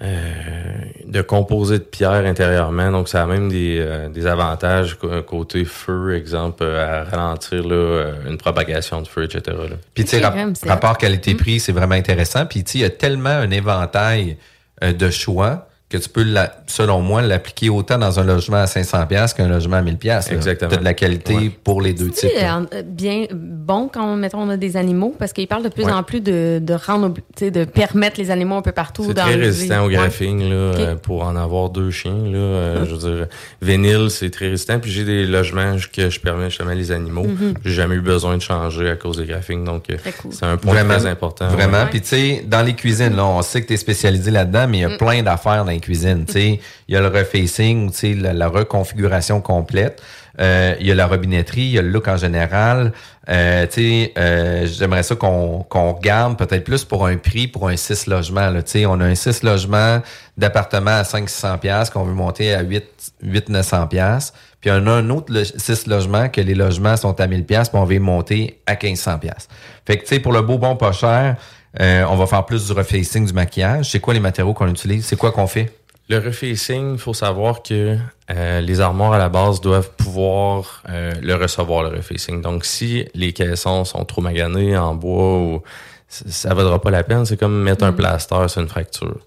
de 0.00 1.22
composer 1.22 1.78
de 1.78 1.84
pierre 1.84 2.24
intérieurement. 2.24 2.90
Donc, 2.90 3.08
ça 3.08 3.22
a 3.22 3.26
même 3.26 3.48
des, 3.48 3.78
euh, 3.80 4.08
des 4.08 4.26
avantages 4.26 4.96
côté 5.26 5.64
feu, 5.64 6.16
exemple, 6.16 6.62
euh, 6.62 7.02
à 7.02 7.04
ralentir 7.04 7.66
là, 7.66 7.74
euh, 7.74 8.12
une 8.28 8.38
propagation 8.38 9.02
de 9.02 9.08
feu, 9.08 9.24
etc. 9.24 9.56
là. 9.68 9.76
Puis, 9.94 10.04
tu 10.04 10.18
sais, 10.18 10.22
rapport 10.66 10.96
qualité-prix, 10.96 11.60
c'est 11.60 11.72
vraiment 11.72 11.94
intéressant. 11.94 12.46
Puis, 12.46 12.64
tu 12.64 12.72
sais, 12.72 12.78
il 12.78 12.82
y 12.82 12.84
a 12.84 12.90
tellement 12.90 13.30
un 13.30 13.50
éventail 13.50 14.36
euh, 14.82 14.92
de 14.92 15.10
choix 15.10 15.69
que 15.90 15.98
tu 15.98 16.08
peux, 16.08 16.22
la- 16.22 16.62
selon 16.68 17.00
moi, 17.02 17.20
l'appliquer 17.20 17.68
autant 17.68 17.98
dans 17.98 18.20
un 18.20 18.24
logement 18.24 18.58
à 18.58 18.66
500$ 18.66 19.06
pièces 19.08 19.34
qu'un 19.34 19.48
logement 19.48 19.76
à 19.76 19.82
1000$. 19.82 19.96
pièces. 19.96 20.30
Exactement. 20.30 20.70
Tu 20.70 20.78
de 20.78 20.84
la 20.84 20.94
qualité 20.94 21.50
pour 21.64 21.82
les 21.82 21.92
deux 21.92 22.10
types. 22.10 22.30
là. 22.40 22.62
euh, 22.72 22.82
bien 22.86 23.26
bon 23.32 23.90
quand 23.92 24.14
mettons 24.16 24.38
on 24.40 24.48
a 24.50 24.56
des 24.56 24.76
animaux 24.76 25.14
parce 25.18 25.32
qu'ils 25.32 25.48
parlent 25.48 25.64
de 25.64 25.68
plus 25.68 25.84
Ouais. 25.84 25.92
en 25.92 26.02
plus 26.04 26.20
de, 26.20 26.60
de 26.62 26.74
rendre 26.74 27.08
obli- 27.08 27.22
tu 27.36 27.46
sais, 27.46 27.50
de 27.50 27.64
permettre 27.64 28.20
les 28.20 28.30
animaux 28.30 28.54
un 28.56 28.62
peu 28.62 28.70
partout 28.72 29.04
C'est 29.08 29.14
dans 29.14 29.22
très 29.24 29.36
le 29.36 29.42
résistant 29.46 29.82
au 29.84 29.88
Ouais. 29.88 29.94
graphing 29.94 30.48
là, 30.48 30.54
euh, 30.54 30.94
pour 30.94 31.24
en 31.24 31.34
avoir 31.34 31.70
deux 31.70 31.90
chiens. 31.90 32.12
Là, 32.24 32.38
euh, 32.38 32.86
je 32.88 32.94
veux 32.94 33.16
dire, 33.16 33.26
Vénile, 33.60 34.10
c'est 34.10 34.30
très 34.30 34.48
résistant. 34.48 34.78
Puis 34.78 34.92
j'ai 34.92 35.04
des 35.04 35.26
logements 35.26 35.74
que 35.92 36.08
je 36.08 36.20
permets 36.20 36.50
justement 36.50 36.70
les 36.72 36.92
animaux. 36.92 37.24
Mhm. 37.26 37.54
J'ai 37.64 37.72
jamais 37.74 37.96
eu 37.96 38.00
besoin 38.00 38.36
de 38.36 38.42
changer 38.42 38.88
à 38.90 38.94
cause 38.96 39.16
des 39.18 39.26
graphing. 39.26 39.64
Donc, 39.64 39.86
cool. 40.22 40.32
c'est 40.32 40.44
un 40.46 40.56
point 40.56 40.72
Vraiment. 40.74 40.94
très 40.98 41.06
important. 41.06 41.48
Vraiment. 41.48 41.78
ouais. 41.78 41.90
Puis, 41.90 42.00
tu 42.00 42.08
sais, 42.08 42.44
dans 42.46 42.62
les 42.62 42.74
cuisines, 42.74 43.16
là, 43.16 43.24
on 43.26 43.42
sait 43.42 43.60
que 43.62 43.66
tu 43.66 43.72
es 43.74 43.76
spécialisé 43.76 44.30
là-dedans, 44.30 44.66
mais 44.68 44.78
il 44.78 44.80
y 44.82 44.84
a 44.84 44.88
Mm. 44.90 44.96
plein 44.98 45.22
d'affaires 45.22 45.64
dans 45.64 45.70
les 45.70 45.79
sais, 45.82 46.60
il 46.88 46.94
y 46.94 46.96
a 46.96 47.00
le 47.00 47.08
refacing, 47.08 47.90
la, 48.20 48.32
la 48.32 48.48
reconfiguration 48.48 49.40
complète. 49.40 50.02
Euh, 50.38 50.74
il 50.80 50.86
y 50.86 50.92
a 50.92 50.94
la 50.94 51.06
robinetterie, 51.06 51.62
il 51.62 51.70
y 51.72 51.78
a 51.78 51.82
le 51.82 51.90
look 51.90 52.08
en 52.08 52.16
général. 52.16 52.92
Euh, 53.28 53.66
euh, 53.78 54.66
j'aimerais 54.66 55.02
ça 55.02 55.14
qu'on 55.14 55.64
qu'on 55.68 55.92
regarde 55.92 56.38
peut-être 56.38 56.64
plus 56.64 56.84
pour 56.84 57.06
un 57.06 57.16
prix, 57.16 57.46
pour 57.46 57.68
un 57.68 57.76
6 57.76 58.06
logements. 58.06 58.50
Là. 58.50 58.60
On 58.86 59.00
a 59.00 59.04
un 59.04 59.14
6 59.14 59.42
logements 59.42 60.00
d'appartement 60.36 60.92
à 60.92 61.04
500 61.04 61.58
pièces 61.58 61.90
qu'on 61.90 62.04
veut 62.04 62.14
monter 62.14 62.54
à 62.54 62.62
8 62.62 63.12
8 63.22 63.48
900 63.50 63.86
pièces. 63.88 64.32
Puis 64.60 64.70
on 64.70 64.86
a 64.86 64.92
un 64.92 65.10
autre 65.10 65.32
6 65.32 65.86
logements 65.86 66.28
que 66.28 66.40
les 66.40 66.54
logements 66.54 66.96
sont 66.96 67.18
à 67.20 67.26
1000 67.26 67.44
pièces, 67.44 67.68
puis 67.68 67.78
on 67.78 67.84
veut 67.84 67.98
monter 67.98 68.60
à 68.66 68.76
1500 68.80 69.18
pièces. 69.18 69.48
Fait 69.84 69.96
que 69.96 70.02
tu 70.02 70.08
sais 70.08 70.20
pour 70.20 70.32
le 70.32 70.42
beau 70.42 70.58
bon 70.58 70.76
pas 70.76 70.92
cher, 70.92 71.36
euh, 71.78 72.04
on 72.08 72.16
va 72.16 72.26
faire 72.26 72.44
plus 72.46 72.66
du 72.66 72.72
refacing, 72.72 73.26
du 73.26 73.32
maquillage. 73.32 73.90
C'est 73.90 74.00
quoi 74.00 74.14
les 74.14 74.20
matériaux 74.20 74.54
qu'on 74.54 74.68
utilise? 74.68 75.04
C'est 75.04 75.16
quoi 75.16 75.30
qu'on 75.30 75.46
fait? 75.46 75.72
Le 76.08 76.18
refacing, 76.18 76.94
il 76.94 76.98
faut 76.98 77.14
savoir 77.14 77.62
que 77.62 77.96
euh, 78.30 78.60
les 78.60 78.80
armoires 78.80 79.12
à 79.12 79.18
la 79.18 79.28
base 79.28 79.60
doivent 79.60 79.90
pouvoir 79.96 80.82
euh, 80.88 81.12
le 81.22 81.34
recevoir, 81.36 81.84
le 81.84 81.96
refacing. 81.96 82.42
Donc, 82.42 82.64
si 82.64 83.06
les 83.14 83.32
caissons 83.32 83.84
sont 83.84 84.04
trop 84.04 84.20
maganés 84.20 84.76
en 84.76 84.96
bois, 84.96 85.38
ou, 85.38 85.62
ça 86.08 86.48
ne 86.48 86.54
vaudra 86.54 86.80
pas 86.80 86.90
la 86.90 87.04
peine. 87.04 87.24
C'est 87.24 87.36
comme 87.36 87.62
mettre 87.62 87.84
un 87.84 87.92
plaster 87.92 88.48
sur 88.48 88.60
une 88.60 88.68
fracture. 88.68 89.20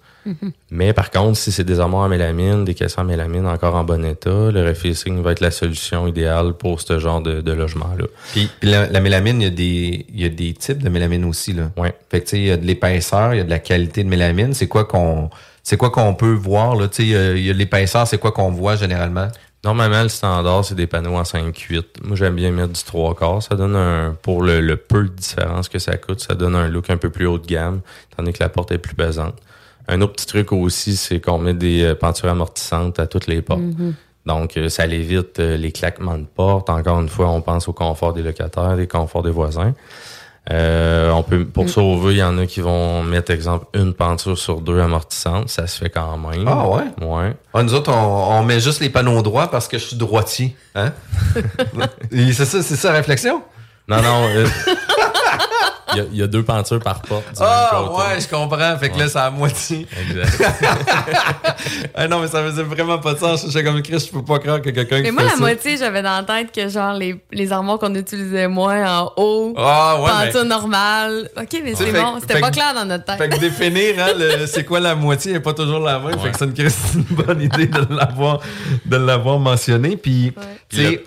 Mais 0.72 0.94
par 0.94 1.12
contre, 1.12 1.38
si 1.38 1.52
c'est 1.52 1.64
des 1.64 1.80
armoires 1.80 2.04
en 2.06 2.10
mélamine, 2.10 2.64
des 2.66 2.74
caissons 2.74 3.02
en 3.02 3.06
mélamine 3.06 3.46
encore 3.46 3.76
en 3.76 3.84
bon 3.84 4.04
état, 4.06 4.52
le 4.52 4.66
refacing 4.68 5.22
va 5.22 5.32
être 5.34 5.42
la 5.42 5.52
solution 5.52 6.08
idéale 6.08 6.54
pour 6.54 6.82
ce 6.82 7.00
genre 7.00 7.22
de, 7.22 7.42
de 7.42 7.52
logement-là. 7.52 8.06
Puis, 8.32 8.50
puis 8.60 8.70
la, 8.70 8.88
la 8.88 9.00
mélamine, 9.02 9.42
il 9.42 9.46
y, 9.46 9.48
a 9.48 9.50
des, 9.52 10.06
il 10.14 10.22
y 10.22 10.26
a 10.26 10.30
des 10.30 10.54
types 10.54 10.82
de 10.84 10.90
mélamine 10.90 11.26
aussi. 11.26 11.54
Là. 11.54 11.72
Ouais. 11.78 11.94
Fait 12.10 12.20
que 12.22 12.26
tu 12.26 12.30
sais, 12.32 12.38
il 12.40 12.46
y 12.48 12.52
a 12.52 12.58
de 12.58 12.66
l'épaisseur, 12.66 13.34
il 13.34 13.38
y 13.38 13.42
a 13.42 13.44
de 13.44 13.50
la 13.50 13.60
qualité 13.60 14.04
de 14.04 14.10
mélamine. 14.10 14.54
C'est 14.54 14.68
quoi 14.68 14.86
qu'on 14.86 15.30
c'est 15.62 15.78
quoi 15.78 15.92
qu'on 15.92 16.14
peut 16.14 16.34
voir? 16.34 16.76
Là? 16.76 16.88
Tu 16.90 16.96
sais, 16.96 17.04
il 17.38 17.44
y 17.46 17.48
a- 17.48 17.52
a 17.52 17.54
de 17.54 17.58
l'épaisseur, 17.58 18.06
c'est 18.08 18.18
quoi 18.18 18.32
qu'on 18.34 18.52
voit 18.52 18.76
généralement? 18.76 19.28
Normalement, 19.64 20.04
le 20.04 20.10
standard, 20.10 20.66
c'est 20.66 20.76
des 20.76 20.88
panneaux 20.88 21.16
en 21.16 21.24
5-8. 21.24 21.86
Moi, 22.04 22.18
j'aime 22.18 22.36
bien 22.36 22.52
mettre 22.52 22.74
du 22.74 22.84
3 22.84 23.16
quarts. 23.16 23.42
Ça 23.42 23.56
donne 23.56 23.78
un, 23.78 24.14
pour 24.22 24.44
le, 24.44 24.60
le 24.60 24.76
peu 24.76 25.04
de 25.04 25.08
différence 25.08 25.70
que 25.70 25.80
ça 25.80 25.96
coûte, 25.96 26.20
ça 26.20 26.36
donne 26.36 26.54
un 26.56 26.68
look 26.68 26.90
un 26.90 26.98
peu 26.98 27.10
plus 27.10 27.28
haut 27.28 27.38
de 27.40 27.48
gamme, 27.48 27.80
tandis 28.18 28.34
que 28.34 28.44
la 28.44 28.50
porte 28.50 28.74
est 28.74 28.78
plus 28.78 28.94
pesante. 28.94 29.36
Un 29.88 30.02
autre 30.02 30.14
petit 30.14 30.26
truc 30.28 30.52
aussi, 30.52 30.96
c'est 30.96 31.20
qu'on 31.20 31.38
met 31.40 31.54
des 31.54 31.84
euh, 31.84 31.96
pentures 31.96 32.30
amortissantes 32.30 33.00
à 33.00 33.08
toutes 33.08 33.28
les 33.28 33.42
portes. 33.42 33.60
Mhm. 33.62 33.94
Donc, 34.26 34.56
euh, 34.56 34.70
ça 34.70 34.86
évite 34.86 35.40
euh, 35.40 35.58
les 35.58 35.72
claquements 35.74 36.18
de 36.18 36.24
porte. 36.26 36.70
Encore 36.70 37.02
une 37.02 37.10
fois, 37.10 37.28
on 37.30 37.42
pense 37.42 37.68
au 37.68 37.74
confort 37.74 38.14
des 38.14 38.22
locataires, 38.24 38.78
des 38.78 38.88
conforts 38.88 39.24
des 39.24 39.32
voisins. 39.32 39.74
Euh, 40.52 41.10
on 41.12 41.24
peut, 41.24 41.46
pour 41.46 41.66
Mm. 41.66 41.68
sauver, 41.70 42.14
il 42.16 42.18
y 42.18 42.24
en 42.24 42.38
a 42.38 42.46
qui 42.46 42.60
vont 42.62 43.02
mettre, 43.04 43.32
exemple, 43.32 43.66
une 43.74 43.94
peinture 43.94 44.38
sur 44.38 44.60
deux 44.62 44.80
amortissantes. 44.82 45.50
Ça 45.50 45.68
se 45.68 45.78
fait 45.78 45.90
quand 45.90 46.18
même. 46.18 46.46
Ah 46.48 46.68
ouais? 46.68 46.84
Ouais. 47.06 47.34
Ah, 47.54 47.64
nous 47.64 47.74
autres, 47.74 47.92
on, 47.94 48.40
on 48.40 48.44
met 48.44 48.60
juste 48.60 48.80
les 48.82 48.90
panneaux 48.90 49.22
droits 49.22 49.48
parce 49.48 49.68
que 49.70 49.78
je 49.78 49.86
suis 49.86 49.96
droitier. 49.98 50.56
Hein? 50.76 50.92
C'est 52.12 52.34
ça, 52.46 52.62
c'est 52.62 52.76
ça 52.76 52.90
la 52.92 52.98
réflexion? 52.98 53.42
Non, 53.88 54.02
non. 54.02 54.28
euh, 54.36 54.46
Il 55.92 55.98
y, 55.98 56.00
a, 56.02 56.04
il 56.14 56.18
y 56.18 56.24
a 56.24 56.28
deux 56.28 56.44
peintures 56.44 56.80
par 56.80 57.02
porte. 57.02 57.24
Ah, 57.40 57.84
ouais, 57.92 58.20
je 58.22 58.28
comprends. 58.28 58.78
Fait 58.78 58.90
que 58.90 58.98
là, 59.00 59.08
c'est 59.08 59.20
à 59.20 59.30
moitié. 59.30 59.86
Exact. 60.10 60.44
ah 61.96 62.08
non, 62.08 62.20
mais 62.22 62.28
ça 62.28 62.44
faisait 62.44 62.64
vraiment 62.64 62.98
pas 63.00 63.14
de 63.14 63.20
sens. 63.20 63.44
Je 63.46 63.52
suis 63.52 63.64
comme 63.64 63.82
Chris, 63.82 64.00
je 64.08 64.12
peux 64.12 64.24
pas 64.24 64.40
croire 64.40 64.62
que 64.62 64.70
quelqu'un 64.70 64.98
qui 64.98 65.04
Mais 65.04 65.12
moi, 65.12 65.24
fait 65.24 65.28
la 65.30 65.34
ça. 65.34 65.40
moitié, 65.40 65.78
j'avais 65.78 66.02
dans 66.02 66.18
la 66.18 66.24
tête 66.24 66.52
que 66.52 66.68
genre 66.70 66.94
les, 66.94 67.22
les 67.32 67.52
armoires 67.52 67.80
qu'on 67.80 67.94
utilisait 67.96 68.48
moins 68.48 69.02
en 69.02 69.12
haut, 69.18 69.54
Ah, 69.58 69.98
ouais, 70.02 70.10
peinture 70.26 70.44
mais- 70.44 70.50
normale. 70.50 71.30
Ok, 71.38 71.62
mais 71.64 71.76
c'est 71.76 71.92
bon, 71.92 72.20
c'était 72.22 72.40
pas 72.40 72.52
clair 72.52 72.74
dans 72.74 72.86
notre 72.86 73.06
tête. 73.06 73.18
Fait 73.18 73.30
que 73.30 73.40
définir, 73.40 73.96
hein, 74.00 74.12
c'est 74.48 74.64
quoi 74.64 74.80
la 74.80 74.96
moitié, 74.96 75.34
n'est 75.34 75.40
pas 75.40 75.54
toujours 75.54 75.80
la 75.80 76.00
même. 76.00 76.18
Fait 76.20 76.32
que 76.32 76.38
c'est 76.38 76.46
une, 76.46 76.54
Chris, 76.54 76.70
c'est 76.72 76.98
une 76.98 77.04
bonne 77.16 77.42
idée 77.42 77.68
de 77.68 77.94
l'avoir, 77.96 78.40
de 78.86 78.98
l'avoir 78.98 79.40
mentionné. 79.40 79.98
Puis, 79.98 80.34
tu 80.70 80.78
sais, 80.78 81.04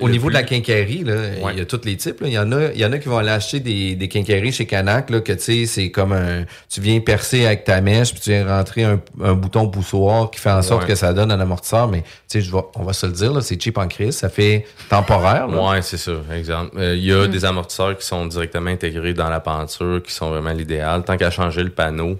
au, 0.00 0.08
niveau 0.08 0.28
de 0.28 0.34
la 0.34 0.42
quincaillerie, 0.42 1.04
là, 1.04 1.14
Ouais. 1.42 1.52
il 1.52 1.58
y 1.58 1.62
a 1.62 1.64
tous 1.66 1.80
les 1.84 1.96
types. 1.96 2.18
Il 2.22 2.32
y 2.32 2.38
en 2.38 2.50
a, 2.52 2.72
il 2.72 2.80
y 2.80 2.84
en 2.84 2.92
a 2.92 2.98
qui 2.98 3.08
vont 3.08 3.18
aller 3.18 3.30
acheter 3.30 3.60
des, 3.60 3.94
des 3.94 4.08
quincailleries 4.20 4.52
chez 4.52 4.66
Canac, 4.66 5.10
là, 5.10 5.20
que 5.20 5.32
tu 5.32 5.40
sais, 5.40 5.66
c'est 5.66 5.90
comme 5.90 6.12
un, 6.12 6.44
tu 6.68 6.80
viens 6.80 7.00
percer 7.00 7.46
avec 7.46 7.64
ta 7.64 7.80
mèche, 7.80 8.12
puis 8.12 8.20
tu 8.20 8.30
viens 8.30 8.46
rentrer 8.46 8.84
un, 8.84 9.00
un 9.22 9.34
bouton 9.34 9.68
poussoir 9.68 10.30
qui 10.30 10.40
fait 10.40 10.50
en 10.50 10.62
sorte 10.62 10.82
Ouais. 10.82 10.88
que 10.88 10.94
ça 10.94 11.12
donne 11.12 11.30
un 11.30 11.40
amortisseur. 11.40 11.88
Mais, 11.88 12.02
tu 12.30 12.42
sais, 12.42 12.50
on 12.74 12.82
va 12.82 12.92
se 12.92 13.06
le 13.06 13.12
dire, 13.12 13.42
c'est 13.42 13.60
cheap 13.60 13.78
en 13.78 13.88
crise. 13.88 14.16
Ça 14.16 14.28
fait 14.28 14.66
temporaire, 14.88 15.46
là. 15.48 15.70
Ouais, 15.70 15.82
c'est 15.82 15.96
ça, 15.96 16.12
exemple. 16.34 16.72
Euh, 16.78 16.94
Il 16.96 17.04
y 17.04 17.12
a 17.12 17.26
des 17.26 17.44
amortisseurs 17.44 17.96
qui 17.96 18.06
sont 18.06 18.26
directement 18.26 18.70
intégrés 18.70 19.14
dans 19.14 19.28
la 19.28 19.40
peinture, 19.40 20.02
qui 20.02 20.12
sont 20.12 20.30
vraiment 20.30 20.52
l'idéal. 20.52 21.02
Tant 21.04 21.16
qu'à 21.16 21.30
changer 21.30 21.62
le 21.62 21.70
panneau, 21.70 22.18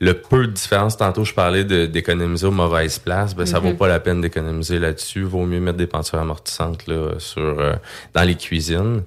le 0.00 0.14
peu 0.14 0.46
de 0.48 0.52
différence, 0.52 0.96
tantôt 0.96 1.24
je 1.24 1.32
parlais 1.32 1.64
d'économiser 1.64 2.46
aux 2.46 2.50
mauvaises 2.50 2.98
places, 2.98 3.34
ben, 3.34 3.46
ça 3.46 3.60
Mhm. 3.60 3.66
vaut 3.70 3.74
pas 3.74 3.88
la 3.88 4.00
peine 4.00 4.20
d'économiser 4.20 4.78
là-dessus. 4.78 5.22
Vaut 5.22 5.44
mieux 5.46 5.60
mettre 5.60 5.78
des 5.78 5.86
peintures 5.86 6.18
amortissantes 6.18 6.86
là, 6.86 7.12
sur, 7.18 7.42
euh, 7.42 7.74
dans 8.12 8.22
les 8.22 8.34
cuisines. 8.34 9.02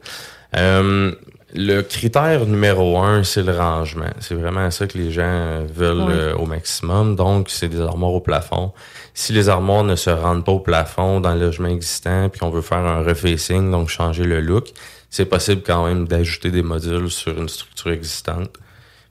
Euh, 0.56 1.12
le 1.58 1.82
critère 1.82 2.46
numéro 2.46 3.00
un, 3.00 3.24
c'est 3.24 3.42
le 3.42 3.58
rangement. 3.58 4.12
C'est 4.20 4.36
vraiment 4.36 4.70
ça 4.70 4.86
que 4.88 4.98
les 4.98 5.12
gens 5.12 5.24
euh, 5.24 5.66
veulent 5.74 6.10
euh, 6.10 6.36
au 6.36 6.46
maximum. 6.46 7.16
Donc, 7.16 7.50
c'est 7.50 7.68
des 7.68 7.82
armoires 7.82 8.14
au 8.14 8.22
plafond. 8.22 8.72
Si 9.14 9.34
les 9.34 9.50
armoires 9.50 9.84
ne 9.84 9.96
se 9.96 10.12
rendent 10.12 10.46
pas 10.46 10.52
au 10.52 10.60
plafond 10.60 11.20
dans 11.20 11.34
le 11.34 11.40
logement 11.40 11.68
existant, 11.68 12.30
puis 12.30 12.40
qu'on 12.40 12.52
veut 12.52 12.62
faire 12.62 12.78
un 12.78 13.04
refacing, 13.04 13.72
donc 13.72 13.90
changer 13.90 14.24
le 14.24 14.40
look, 14.40 14.70
c'est 15.10 15.26
possible 15.26 15.64
quand 15.66 15.86
même 15.86 16.08
d'ajouter 16.08 16.52
des 16.52 16.62
modules 16.62 17.10
sur 17.10 17.38
une 17.38 17.50
structure 17.50 17.92
existante 17.92 18.52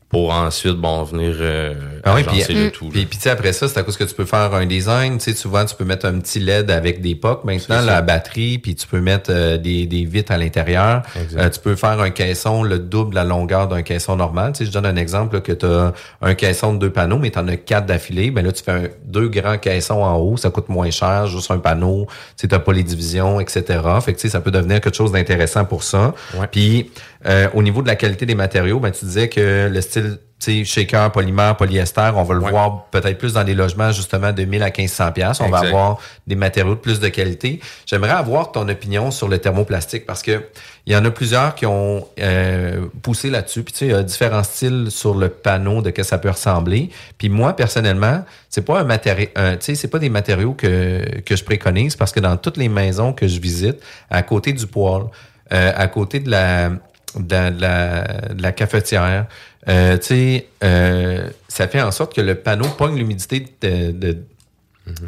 pour 0.08 0.30
ensuite, 0.32 0.76
bon, 0.76 1.02
venir 1.02 1.34
euh, 1.40 1.74
Ah 2.04 2.14
oui, 2.14 2.22
puis, 2.22 2.36
agencer 2.36 2.54
le 2.54 2.70
tout. 2.70 2.84
là. 2.84 2.90
puis, 2.92 3.06
puis 3.06 3.16
tu 3.18 3.24
sais, 3.24 3.30
après 3.30 3.52
ça, 3.52 3.66
c'est 3.68 3.78
à 3.78 3.82
cause 3.82 3.96
que 3.96 4.04
tu 4.04 4.14
peux 4.14 4.24
faire 4.24 4.54
un 4.54 4.64
design. 4.64 5.18
Tu 5.18 5.24
sais, 5.32 5.36
souvent, 5.36 5.64
tu 5.64 5.74
peux 5.74 5.84
mettre 5.84 6.06
un 6.06 6.18
petit 6.20 6.38
LED 6.38 6.70
avec 6.70 7.00
des 7.00 7.16
POC. 7.16 7.44
Maintenant, 7.44 7.80
la 7.82 8.02
batterie, 8.02 8.58
puis 8.58 8.76
tu 8.76 8.86
peux 8.86 9.00
mettre 9.00 9.30
euh, 9.32 9.58
des, 9.58 9.86
des 9.86 10.04
vitres 10.04 10.30
à 10.30 10.38
l'intérieur. 10.38 11.02
Euh, 11.36 11.50
tu 11.50 11.58
peux 11.58 11.74
faire 11.74 12.00
un 12.00 12.10
caisson 12.10 12.62
le 12.62 12.78
double 12.78 13.10
de 13.10 13.14
la 13.16 13.24
longueur 13.24 13.66
d'un 13.66 13.82
caisson 13.82 14.14
normal. 14.16 14.52
Tu 14.52 14.58
sais, 14.58 14.64
je 14.66 14.72
donne 14.72 14.86
un 14.86 14.96
exemple 14.96 15.34
là, 15.34 15.40
que 15.40 15.52
tu 15.52 15.66
as 15.66 15.92
un 16.22 16.34
caisson 16.34 16.72
de 16.74 16.78
deux 16.78 16.90
panneaux, 16.90 17.18
mais 17.18 17.30
tu 17.30 17.38
en 17.40 17.48
as 17.48 17.56
quatre 17.56 17.86
d'affilée. 17.86 18.30
Ben 18.30 18.44
là, 18.46 18.52
tu 18.52 18.62
fais 18.62 18.72
un- 18.72 18.88
deux 19.04 19.28
grands 19.28 19.58
caissons 19.58 20.02
en 20.02 20.16
haut. 20.18 20.36
Ça 20.36 20.50
coûte 20.50 20.68
moins 20.68 20.90
cher, 20.90 21.26
juste 21.26 21.50
un 21.50 21.58
panneau. 21.58 22.06
Tu 22.38 22.46
sais, 22.48 22.58
pas 22.58 22.72
les 22.72 22.84
divisions, 22.84 23.40
etc. 23.40 23.64
Fait 24.04 24.12
que 24.12 24.18
tu 24.18 24.22
sais, 24.22 24.28
ça 24.28 24.40
peut 24.40 24.52
devenir 24.52 24.80
quelque 24.80 24.96
chose 24.96 25.10
d'intéressant 25.12 25.64
pour 25.64 25.82
ça. 25.82 26.14
Ouais. 26.38 26.46
Puis, 26.50 26.90
euh, 27.24 27.48
au 27.54 27.62
niveau 27.62 27.82
de 27.82 27.88
la 27.88 27.96
qualité 27.96 28.26
des 28.26 28.34
matériaux, 28.34 28.78
ben, 28.80 28.90
tu 28.90 29.04
disais 29.04 29.28
que 29.28 29.68
le 29.72 29.80
style 29.80 30.18
tu 30.38 30.52
sais, 30.52 30.64
shaker, 30.66 31.10
polymère, 31.12 31.56
polyester, 31.56 32.10
on 32.14 32.22
va 32.22 32.34
le 32.34 32.40
Ouais. 32.42 32.50
voir 32.50 32.84
peut-être 32.90 33.16
plus 33.16 33.32
dans 33.32 33.42
des 33.42 33.54
logements 33.54 33.90
justement 33.90 34.32
de 34.34 34.44
1000 34.44 34.62
à 34.62 34.66
1500 34.66 35.12
pièces. 35.12 35.40
On 35.40 35.48
va 35.48 35.60
avoir 35.60 35.98
des 36.26 36.34
matériaux 36.36 36.74
de 36.74 36.80
plus 36.80 37.00
de 37.00 37.08
qualité. 37.08 37.58
J'aimerais 37.86 38.10
avoir 38.10 38.52
ton 38.52 38.68
opinion 38.68 39.10
sur 39.10 39.28
le 39.28 39.38
thermoplastique 39.38 40.04
parce 40.04 40.22
que 40.22 40.42
il 40.84 40.92
y 40.92 40.96
en 40.96 41.02
a 41.06 41.10
plusieurs 41.10 41.54
qui 41.54 41.64
ont 41.64 42.06
euh, 42.20 42.84
poussé 43.00 43.30
là-dessus. 43.30 43.62
Puis 43.62 43.72
tu 43.72 43.78
sais, 43.78 43.86
il 43.86 43.92
y 43.92 43.94
a 43.94 44.02
différents 44.02 44.42
styles 44.42 44.88
sur 44.90 45.14
le 45.14 45.30
panneau 45.30 45.80
de 45.80 45.88
que 45.88 46.02
ça 46.02 46.18
peut 46.18 46.28
ressembler. 46.30 46.90
Puis 47.16 47.30
moi 47.30 47.56
personnellement, 47.56 48.22
c'est 48.50 48.60
pas 48.64 48.80
un 48.80 48.84
matériau, 48.84 49.28
tu 49.34 49.42
sais, 49.60 49.74
c'est 49.74 49.88
pas 49.88 49.98
des 49.98 50.10
matériaux 50.10 50.52
que 50.52 51.20
que 51.24 51.34
je 51.34 51.44
préconise 51.44 51.96
parce 51.96 52.12
que 52.12 52.20
dans 52.20 52.36
toutes 52.36 52.58
les 52.58 52.68
maisons 52.68 53.14
que 53.14 53.26
je 53.26 53.40
visite, 53.40 53.78
à 54.10 54.22
côté 54.22 54.52
du 54.52 54.66
poêle, 54.66 55.04
euh, 55.52 55.72
à 55.76 55.86
côté 55.86 56.18
de 56.18 56.28
la 56.28 56.72
de 57.16 57.60
la, 57.60 58.02
de 58.34 58.42
la, 58.42 58.52
cafetière. 58.52 59.26
Euh, 59.68 59.96
tu 59.98 60.06
sais, 60.06 60.46
euh, 60.62 61.28
ça 61.48 61.68
fait 61.68 61.82
en 61.82 61.90
sorte 61.90 62.14
que 62.14 62.20
le 62.20 62.34
panneau 62.34 62.68
pogne 62.68 62.96
l'humidité 62.96 63.46
de, 63.60 63.90
de, 63.90 64.18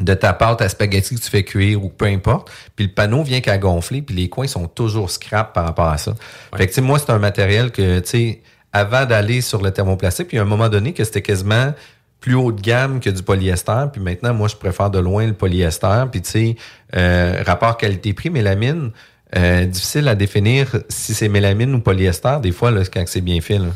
de 0.01 0.15
ta 0.15 0.33
pâte 0.33 0.61
à 0.61 0.69
spaghetti 0.69 1.15
que 1.15 1.21
tu 1.21 1.31
fais 1.31 1.45
cuire 1.45 1.85
ou 1.85 1.89
peu 1.89 2.07
importe. 2.07 2.51
Puis 2.77 2.87
le 2.87 2.93
panneau 2.93 3.23
vient 3.23 3.41
qu'à 3.41 3.59
gonfler, 3.59 4.03
puis 4.03 4.15
les 4.15 4.29
coins 4.29 4.47
sont 4.47 4.67
toujours 4.67 5.11
scrap 5.11 5.53
par 5.53 5.65
rapport 5.65 5.89
à 5.89 5.99
ça. 5.99 6.15
Fait 6.57 6.67
que 6.67 6.81
moi, 6.81 6.99
c'est 6.99 7.11
un 7.11 7.19
matériel 7.19 7.71
que, 7.71 8.01
tu 8.01 8.09
sais, 8.09 8.43
avant 8.73 9.07
d'aller 9.07 9.41
sur 9.41 9.63
le 9.63 9.71
thermoplastique, 9.71 10.29
puis 10.29 10.39
à 10.39 10.43
un 10.43 10.47
moment 10.47 10.69
donné 10.69 10.93
que 10.93 11.05
c'était 11.05 11.23
quasiment 11.23 11.73
plus 12.21 12.35
haut 12.35 12.53
de 12.53 12.61
gamme 12.61 13.01
que 13.01 13.11
du 13.11 13.23
polyester. 13.23 13.85
Puis 13.93 14.01
maintenant, 14.01 14.35
moi, 14.35 14.49
je 14.49 14.57
préfère 14.57 14.91
de 14.91 14.99
loin 14.99 15.27
le 15.27 15.35
polyester. 15.35 16.05
Puis 16.11 16.23
tu 16.23 16.31
sais, 16.31 16.57
euh, 16.97 17.43
rapport 17.47 17.77
qualité-prix, 17.77 18.31
mélamine, 18.31 18.91
euh, 19.37 19.64
difficile 19.66 20.09
à 20.09 20.14
définir 20.14 20.68
si 20.89 21.14
c'est 21.14 21.29
mélamine 21.29 21.74
ou 21.74 21.81
polyester, 21.81 22.37
des 22.43 22.53
fois, 22.53 22.70
là, 22.70 22.83
quand 22.93 23.05
c'est 23.07 23.20
bien 23.20 23.41
fait. 23.41 23.59
Là. 23.59 23.66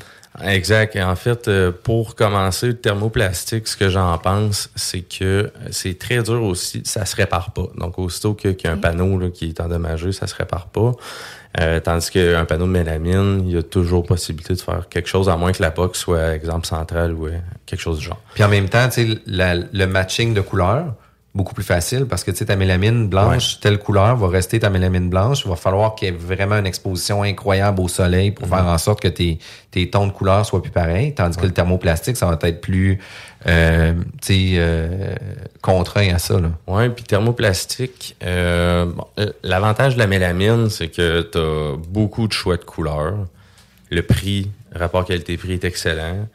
Exact. 0.44 0.96
Et 0.96 1.03
en 1.03 1.14
fait, 1.14 1.46
euh, 1.48 1.70
pour 1.72 2.14
commencer, 2.14 2.68
le 2.68 2.76
thermoplastique, 2.78 3.68
ce 3.68 3.76
que 3.76 3.90
j'en 3.90 4.16
pense, 4.16 4.70
c'est 4.74 5.03
que 5.03 5.53
c'est 5.70 5.98
très 5.98 6.22
dur 6.22 6.42
aussi. 6.42 6.82
Ça 6.86 7.05
se 7.05 7.14
répare 7.16 7.50
pas. 7.53 7.66
Donc, 7.76 7.98
aussitôt 7.98 8.32
qu'il 8.32 8.57
y 8.64 8.66
a 8.66 8.72
un 8.72 8.78
panneau 8.78 9.18
là, 9.18 9.28
qui 9.28 9.48
est 9.50 9.61
endommagé, 9.61 10.11
ça 10.12 10.26
se 10.26 10.34
répare 10.34 10.68
pas. 10.68 10.92
Euh, 11.61 11.80
tandis 11.80 12.11
qu'un 12.11 12.46
panneau 12.46 12.64
de 12.64 12.70
mélamine, 12.70 13.42
il 13.46 13.53
y 13.55 13.59
a 13.59 13.62
toujours 13.62 14.05
possibilité 14.07 14.55
de 14.55 14.61
faire 14.61 14.88
quelque 14.88 15.07
chose, 15.11 15.28
à 15.28 15.36
moins 15.36 15.53
que 15.53 15.61
la 15.62 15.70
POC 15.70 15.96
soit 15.96 16.34
exemple 16.34 16.66
central 16.66 17.12
ou 17.12 17.26
euh, 17.26 17.32
quelque 17.66 17.80
chose 17.80 17.98
du 17.98 18.07
genre. 18.07 18.22
Puis 18.32 18.42
en 18.42 18.48
même 18.48 18.70
temps, 18.70 18.88
tu 18.88 19.07
sais, 19.12 19.18
la- 19.26 19.57
le 19.57 19.84
matching 19.84 20.32
de 20.32 20.40
couleurs, 20.40 20.94
beaucoup 21.35 21.55
plus 21.55 21.64
facile 21.64 22.05
parce 22.05 22.24
que 22.24 22.30
tu 22.30 22.39
sais, 22.39 22.45
ta 22.45 22.57
mélamine 22.57 23.09
blanche, 23.09 23.59
telle 23.61 23.78
couleur 23.78 24.16
va 24.16 24.28
rester 24.28 24.61
ta 24.61 24.68
mélamine 24.68 25.09
blanche. 25.09 25.43
Il 25.45 25.49
va 25.49 25.57
falloir 25.57 25.95
qu'il 25.95 26.09
y 26.09 26.11
ait 26.11 26.14
vraiment 26.14 26.57
une 26.59 26.66
exposition 26.66 27.22
incroyable 27.22 27.80
au 27.80 27.89
soleil 27.89 28.33
pour 28.33 28.47
faire 28.49 28.66
en 28.66 28.76
sorte 28.76 29.01
que 29.01 29.09
tes, 29.09 29.39
tes 29.70 29.89
tons 29.89 30.07
de 30.07 30.12
couleurs 30.12 30.45
soient 30.45 30.62
plus 30.62 30.70
pareils. 30.70 31.14
Tandis 31.14 31.39
que 31.39 31.47
le 31.47 31.53
thermoplastique, 31.53 32.18
ça 32.18 32.26
va 32.26 32.39
être 32.43 32.61
plus 32.61 32.99
euh, 33.47 33.95
tu 34.20 34.35
sais, 34.35 34.51
euh, 34.57 35.14
contraint 35.62 36.14
à 36.14 36.18
ça. 36.18 36.39
Là. 36.39 36.51
Ouais, 36.66 36.91
puis 36.91 37.05
thermoplastique, 37.05 38.14
euh, 38.22 38.85
bon, 38.87 39.07
euh, 39.18 39.33
l'avantage 39.43 39.95
de 39.95 39.99
la 39.99 40.07
mélamine, 40.07 40.68
c'est 40.68 40.89
que 40.89 41.22
tu 41.22 41.39
as 41.39 41.76
beaucoup 41.89 42.28
de 42.28 42.33
choix 42.33 42.59
de 42.59 42.64
couleurs. 42.64 43.26
Le 43.91 44.03
prix, 44.03 44.51
rapport 44.74 45.05
qualité-prix 45.05 45.55
est 45.55 45.64
excellent. 45.64 46.28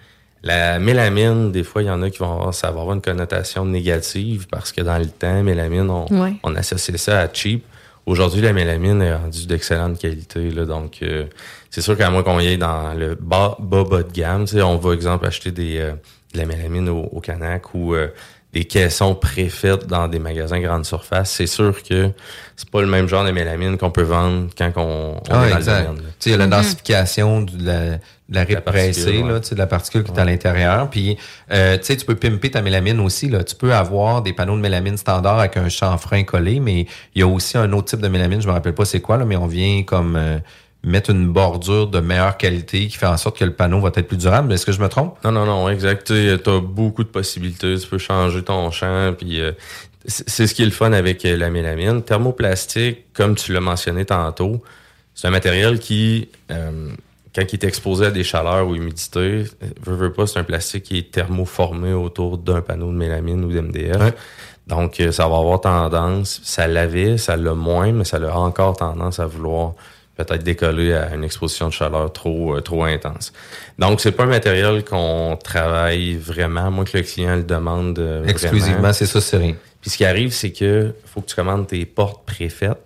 La 0.43 0.79
mélamine, 0.79 1.51
des 1.51 1.63
fois, 1.63 1.81
il 1.81 1.87
y 1.87 1.89
en 1.89 2.01
a 2.03 2.09
qui 2.09 2.19
vont 2.19 2.31
avoir, 2.31 2.53
ça 2.53 2.71
va 2.71 2.81
avoir 2.81 2.95
une 2.95 3.01
connotation 3.01 3.65
négative 3.65 4.47
parce 4.49 4.71
que 4.71 4.81
dans 4.81 4.97
le 4.97 5.07
temps, 5.07 5.41
mélamine, 5.43 5.89
on, 5.89 6.05
Ouais. 6.21 6.33
on 6.43 6.55
associait 6.55 6.97
ça 6.97 7.21
à 7.21 7.27
cheap. 7.33 7.63
Aujourd'hui, 8.05 8.41
la 8.41 8.53
mélamine 8.53 9.01
est 9.01 9.13
rendue 9.15 9.47
d'excellente 9.47 9.99
qualité. 9.99 10.49
Là, 10.51 10.65
donc, 10.65 10.99
euh, 11.01 11.25
c'est 11.69 11.81
sûr 11.81 11.97
qu'à 11.97 12.09
moins 12.09 12.23
qu'on 12.23 12.39
y 12.39 12.47
ait 12.47 12.57
dans 12.57 12.93
le 12.93 13.15
bas, 13.19 13.57
bas, 13.59 13.83
bas 13.83 14.03
de 14.03 14.11
gamme, 14.13 14.45
tu 14.45 14.55
sais, 14.55 14.61
on 14.61 14.77
va, 14.77 14.93
exemple, 14.93 15.25
acheter 15.25 15.51
des, 15.51 15.79
euh, 15.79 15.91
de 16.33 16.37
la 16.37 16.45
mélamine 16.45 16.87
au, 16.87 17.01
au 17.11 17.19
Canac 17.19 17.73
ou 17.73 17.93
euh, 17.95 18.07
des 18.53 18.63
caissons 18.63 19.13
préfaites 19.13 19.87
dans 19.87 20.07
des 20.07 20.19
magasins 20.19 20.61
grande 20.61 20.85
surface. 20.85 21.31
C'est 21.31 21.47
sûr 21.47 21.83
que 21.83 22.11
c'est 22.55 22.69
pas 22.69 22.79
le 22.79 22.87
même 22.87 23.09
genre 23.09 23.25
de 23.25 23.31
mélamine 23.31 23.77
qu'on 23.77 23.91
peut 23.91 24.03
vendre 24.03 24.47
quand 24.57 24.71
on, 24.77 25.15
on 25.17 25.21
Ah, 25.29 25.47
est 25.47 25.49
dans 25.51 25.57
exact. 25.57 25.79
le 25.81 25.87
domaine. 25.97 26.03
il 26.25 26.31
y 26.31 26.35
a 26.35 26.37
la 26.37 26.47
densification 26.47 27.41
de 27.41 27.65
la, 27.65 27.97
la 28.29 28.41
La 28.41 28.45
ripe 28.45 28.59
pressée, 28.61 29.21
ouais. 29.21 29.31
là, 29.31 29.39
tu 29.39 29.49
sais, 29.49 29.55
de 29.55 29.59
la 29.59 29.67
particule 29.67 30.03
qui 30.03 30.11
est 30.11 30.19
à 30.19 30.25
l'intérieur. 30.25 30.89
Puis, 30.89 31.17
euh, 31.51 31.77
tu 31.77 31.85
sais, 31.85 31.97
tu 31.97 32.05
peux 32.05 32.15
pimper 32.15 32.51
ta 32.51 32.61
mélamine 32.61 32.99
aussi. 32.99 33.29
Là. 33.29 33.43
Tu 33.43 33.55
peux 33.55 33.73
avoir 33.73 34.21
des 34.21 34.33
panneaux 34.33 34.55
de 34.55 34.61
mélamine 34.61 34.97
standard 34.97 35.39
avec 35.39 35.57
un 35.57 35.69
chanfrein 35.69 36.23
collé, 36.23 36.59
mais 36.59 36.87
il 37.15 37.19
y 37.19 37.23
a 37.23 37.27
aussi 37.27 37.57
un 37.57 37.71
autre 37.73 37.89
type 37.89 38.01
de 38.01 38.07
mélamine, 38.07 38.41
je 38.41 38.47
me 38.47 38.53
rappelle 38.53 38.73
pas 38.73 38.85
c'est 38.85 39.01
quoi, 39.01 39.17
là, 39.17 39.25
mais 39.25 39.37
on 39.37 39.47
vient 39.47 39.83
comme 39.83 40.15
euh, 40.15 40.39
mettre 40.83 41.09
une 41.09 41.27
bordure 41.27 41.87
de 41.87 41.99
meilleure 41.99 42.37
qualité 42.37 42.87
qui 42.87 42.97
fait 42.97 43.05
en 43.05 43.17
sorte 43.17 43.37
que 43.37 43.45
le 43.45 43.53
panneau 43.53 43.79
va 43.79 43.89
être 43.93 44.07
plus 44.07 44.17
durable. 44.17 44.51
Est-ce 44.53 44.65
que 44.65 44.71
je 44.71 44.81
me 44.81 44.87
trompe? 44.87 45.17
Non, 45.23 45.31
non, 45.31 45.45
non, 45.45 45.69
exact. 45.69 46.07
Tu 46.07 46.31
as 46.31 46.59
beaucoup 46.59 47.03
de 47.03 47.09
possibilités. 47.09 47.77
Tu 47.77 47.87
peux 47.87 47.97
changer 47.97 48.43
ton 48.43 48.71
champ. 48.71 49.13
Puis 49.17 49.41
euh, 49.41 49.51
c'est 50.05 50.29
c'est 50.29 50.47
ce 50.47 50.53
qui 50.53 50.61
est 50.61 50.65
le 50.65 50.71
fun 50.71 50.93
avec 50.93 51.25
euh, 51.25 51.35
la 51.35 51.49
mélamine. 51.49 52.01
Thermoplastique, 52.03 53.13
comme 53.13 53.35
tu 53.35 53.53
l'as 53.53 53.59
mentionné 53.59 54.05
tantôt, 54.05 54.63
c'est 55.13 55.27
un 55.27 55.31
matériel 55.31 55.79
qui, 55.79 56.29
euh, 56.51 56.89
quand 57.37 57.53
il 57.53 57.55
est 57.55 57.65
exposé 57.65 58.07
à 58.07 58.11
des 58.11 58.23
chaleurs 58.23 58.67
ou 58.67 58.75
humidité, 58.75 59.43
veut, 59.85 59.95
veut 59.95 60.11
pas, 60.11 60.25
c'est 60.25 60.39
un 60.39 60.43
plastique 60.43 60.83
qui 60.85 60.97
est 60.97 61.11
thermoformé 61.11 61.93
autour 61.93 62.39
d'un 62.39 62.61
panneau 62.61 62.87
de 62.87 62.97
mélamine 62.97 63.45
ou 63.45 63.51
d'MDF. 63.51 64.15
Donc, 64.65 64.99
euh, 64.99 65.11
ça 65.11 65.27
va 65.27 65.37
avoir 65.37 65.61
tendance, 65.61 66.41
ça 66.43 66.65
l'avait, 66.67 67.19
ça 67.19 67.37
l'a 67.37 67.53
moins, 67.53 67.91
mais 67.91 68.05
ça 68.05 68.17
a 68.17 68.35
encore 68.35 68.75
tendance 68.75 69.19
à 69.19 69.27
vouloir 69.27 69.73
peut-être 70.15 70.43
décoller 70.43 70.93
à 70.93 71.13
une 71.13 71.23
exposition 71.23 71.67
de 71.67 71.73
chaleur 71.73 72.11
trop 72.11 72.55
euh, 72.55 72.61
trop 72.61 72.83
intense. 72.83 73.31
Donc, 73.77 74.01
c'est 74.01 74.13
pas 74.13 74.23
un 74.23 74.27
matériel 74.27 74.83
qu'on 74.83 75.37
travaille 75.41 76.15
vraiment, 76.15 76.65
à 76.65 76.69
moins 76.71 76.85
que 76.85 76.97
le 76.97 77.03
client 77.03 77.35
le 77.35 77.43
demande 77.43 77.99
euh. 77.99 78.25
Exclusivement, 78.25 78.93
c'est 78.93 79.05
ça, 79.05 79.21
c'est 79.21 79.37
rien. 79.37 79.55
Puis 79.79 79.91
ce 79.91 79.97
qui 79.97 80.05
arrive, 80.05 80.31
c'est 80.31 80.51
que 80.51 80.91
faut 81.05 81.21
que 81.21 81.27
tu 81.27 81.35
commandes 81.35 81.67
tes 81.67 81.85
portes 81.85 82.25
préfaites. 82.25 82.81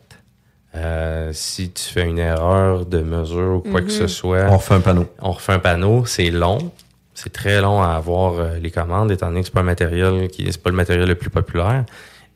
Euh, 0.74 1.32
si 1.34 1.72
tu 1.72 1.84
fais 1.84 2.08
une 2.08 2.20
erreur 2.20 2.86
de 2.86 3.00
mesure 3.02 3.56
ou 3.58 3.60
quoi 3.60 3.82
Mhm. 3.82 3.88
que 3.88 3.92
ce 3.94 4.08
soit, 4.08 4.46
On 4.50 4.58
refait 4.58 4.76
un 4.76 4.80
panneau. 4.80 5.06
On 5.22 5.32
refait 5.32 5.54
un 5.54 5.60
panneau, 5.60 6.06
c'est 6.06 6.30
long. 6.32 6.72
C'est 7.14 7.34
très 7.34 7.60
long 7.62 7.82
à 7.82 7.90
avoir 7.90 8.36
euh, 8.40 8.58
les 8.58 8.72
commandes, 8.72 9.12
étant 9.12 9.28
donné 9.28 9.42
que 9.42 9.48
c'est 9.48 9.54
pas 9.54 9.60
un 9.60 9.64
matériel 9.64 10.30
qui 10.30 10.46
c'est 10.50 10.62
pas 10.64 10.70
le 10.70 10.76
matériel 10.78 11.08
le 11.10 11.16
plus 11.16 11.30
populaire. 11.30 11.84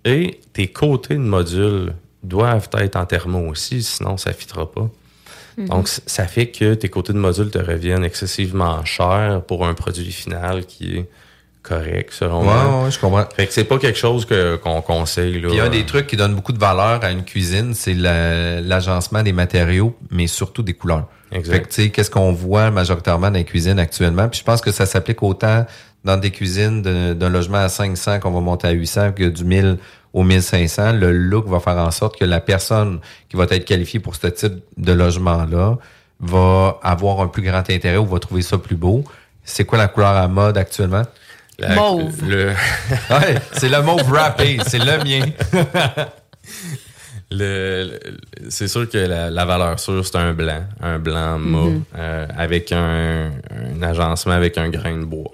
Et 0.03 0.39
tes 0.53 0.67
côtés 0.67 1.13
de 1.15 1.19
module 1.19 1.93
doivent 2.23 2.67
être 2.77 2.95
en 2.97 3.05
thermo 3.05 3.39
aussi, 3.49 3.81
sinon 3.81 4.17
ça 4.17 4.31
ne 4.31 4.35
fitera 4.35 4.69
pas. 4.69 4.89
Mhm. 5.57 5.69
Donc, 5.69 5.87
ça 5.87 6.27
fait 6.27 6.47
que 6.47 6.73
tes 6.73 6.89
côtés 6.89 7.13
de 7.13 7.17
module 7.17 7.49
te 7.49 7.57
reviennent 7.57 8.03
excessivement 8.03 8.83
chers 8.83 9.41
pour 9.47 9.65
un 9.65 9.73
produit 9.73 10.11
final 10.11 10.65
qui 10.65 10.97
est 10.97 11.09
correct, 11.67 12.11
selon 12.11 12.39
Ouais, 12.41 12.45
moi. 12.45 12.83
ouais, 12.85 12.91
je 12.91 12.99
comprends. 12.99 13.25
Fait 13.35 13.47
que 13.47 13.53
c'est 13.53 13.63
pas 13.63 13.77
quelque 13.77 13.97
chose 13.97 14.25
que- 14.25 14.55
qu'on 14.57 14.81
conseille. 14.81 15.39
Là. 15.41 15.49
Puis 15.49 15.59
un 15.59 15.69
des 15.69 15.85
trucs 15.85 16.07
qui 16.07 16.15
donne 16.17 16.35
beaucoup 16.35 16.51
de 16.53 16.59
valeur 16.59 17.03
à 17.03 17.11
une 17.11 17.23
cuisine, 17.23 17.73
c'est 17.73 17.93
la- 17.93 18.61
l'agencement 18.61 19.23
des 19.23 19.33
matériaux, 19.33 19.95
mais 20.11 20.27
surtout 20.27 20.63
des 20.63 20.73
couleurs. 20.73 21.07
Exact. 21.31 21.53
Fait 21.53 21.61
que, 21.61 21.67
tu 21.67 21.81
sais, 21.83 21.89
qu'est-ce 21.89 22.11
qu'on 22.11 22.31
voit 22.31 22.71
majoritairement 22.71 23.27
dans 23.31 23.37
les 23.37 23.43
cuisines 23.43 23.79
actuellement? 23.79 24.27
Puis 24.29 24.39
je 24.39 24.45
pense 24.45 24.61
que 24.61 24.71
ça 24.71 24.85
s'applique 24.85 25.21
autant 25.23 25.65
dans 26.03 26.17
des 26.17 26.29
cuisines 26.31 26.81
de- 26.81 27.13
d'un 27.13 27.29
logement 27.29 27.57
à 27.57 27.69
500 27.69 28.19
qu'on 28.19 28.31
va 28.31 28.39
monter 28.39 28.67
à 28.67 28.71
800 28.71 29.11
que 29.11 29.23
du 29.23 29.43
1000 29.43 29.77
au 30.13 30.23
1500. 30.23 30.93
Le 30.93 31.11
look 31.11 31.47
va 31.47 31.59
faire 31.59 31.77
en 31.77 31.89
sorte 31.91 32.17
que 32.19 32.25
la 32.25 32.39
personne 32.39 32.99
qui 33.27 33.35
va 33.37 33.45
être 33.49 33.65
qualifiée 33.65 33.99
pour 33.99 34.15
ce 34.15 34.27
type 34.27 34.53
de 34.77 34.93
logement-là 34.93 35.77
va 36.19 36.79
avoir 36.83 37.21
un 37.21 37.27
plus 37.27 37.41
grand 37.41 37.69
intérêt 37.69 37.97
ou 37.97 38.05
va 38.05 38.19
trouver 38.19 38.41
ça 38.41 38.57
plus 38.57 38.75
beau. 38.75 39.03
C'est 39.43 39.65
quoi 39.65 39.77
la 39.77 39.87
couleur 39.87 40.11
à 40.15 40.27
mode 40.27 40.57
actuellement? 40.57 41.03
La- 41.59 41.75
Mauve. 41.75 42.13
le- 42.27 42.49
ouais, 43.09 43.35
c'est 43.53 43.69
le 43.69 43.81
mauve 43.81 44.11
râpé, 44.11 44.57
c'est 44.67 44.79
le 44.79 44.97
mien. 45.03 45.25
Le, 47.31 47.85
le- 47.91 47.99
c'est 48.49 48.67
sûr 48.67 48.87
que 48.87 48.97
la, 48.99 49.31
la 49.31 49.45
valeur 49.45 49.79
sûre, 49.79 50.05
c'est 50.05 50.15
un 50.17 50.33
blanc, 50.33 50.61
un 50.81 50.99
blanc 50.99 51.39
mat, 51.39 51.57
Mhm. 51.69 51.83
euh, 51.97 52.27
avec 52.37 52.71
un, 52.71 53.31
un 53.51 53.81
agencement 53.81 54.33
avec 54.33 54.57
un 54.59 54.69
grain 54.69 54.95
de 54.97 55.05
bois. 55.05 55.31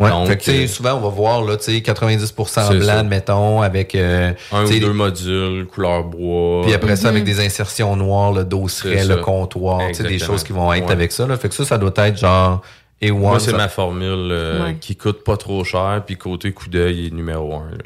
Ouais, 0.00 0.10
Donc, 0.10 0.26
fait 0.28 0.36
que, 0.36 0.50
euh, 0.50 0.66
souvent, 0.66 0.94
on 0.94 1.00
va 1.00 1.08
voir, 1.08 1.42
là, 1.42 1.56
tu 1.56 1.64
sais, 1.72 1.80
90% 1.80 2.68
C'est 2.68 2.78
blanc, 2.78 2.86
ça. 2.86 3.02
mettons, 3.04 3.62
avec... 3.62 3.94
euh, 3.94 4.32
un 4.52 4.64
ou 4.64 4.78
deux 4.80 4.92
modules, 4.92 5.66
couleur 5.66 6.04
bois. 6.04 6.62
Puis 6.64 6.74
après 6.74 6.96
ça, 6.96 7.08
avec 7.08 7.22
des 7.24 7.38
insertions 7.44 7.94
noires, 7.96 8.32
le 8.32 8.44
dosseret, 8.44 9.04
le 9.04 9.16
comptoir, 9.16 9.80
tu 9.88 9.94
sais, 9.94 10.02
des 10.04 10.18
choses 10.18 10.42
qui 10.42 10.52
vont 10.52 10.72
être 10.72 10.86
Ouais. 10.86 10.92
avec 10.92 11.12
ça. 11.12 11.26
Là. 11.26 11.36
Fait 11.36 11.48
que 11.48 11.54
ça, 11.54 11.64
ça 11.64 11.78
doit 11.78 11.92
être 11.96 12.18
genre 12.18 12.62
A1. 13.02 13.12
Moi, 13.12 13.40
c'est 13.40 13.50
ça- 13.52 13.56
ma 13.56 13.68
formule 13.68 14.28
euh, 14.32 14.64
Ouais. 14.66 14.76
qui 14.80 14.96
coûte 14.96 15.22
pas 15.24 15.36
trop 15.36 15.62
cher, 15.64 16.02
puis 16.06 16.16
côté 16.16 16.52
coup 16.52 16.68
d'œil 16.68 17.06
est 17.06 17.10
numéro 17.14 17.54
un. 17.54 17.70
là. 17.70 17.78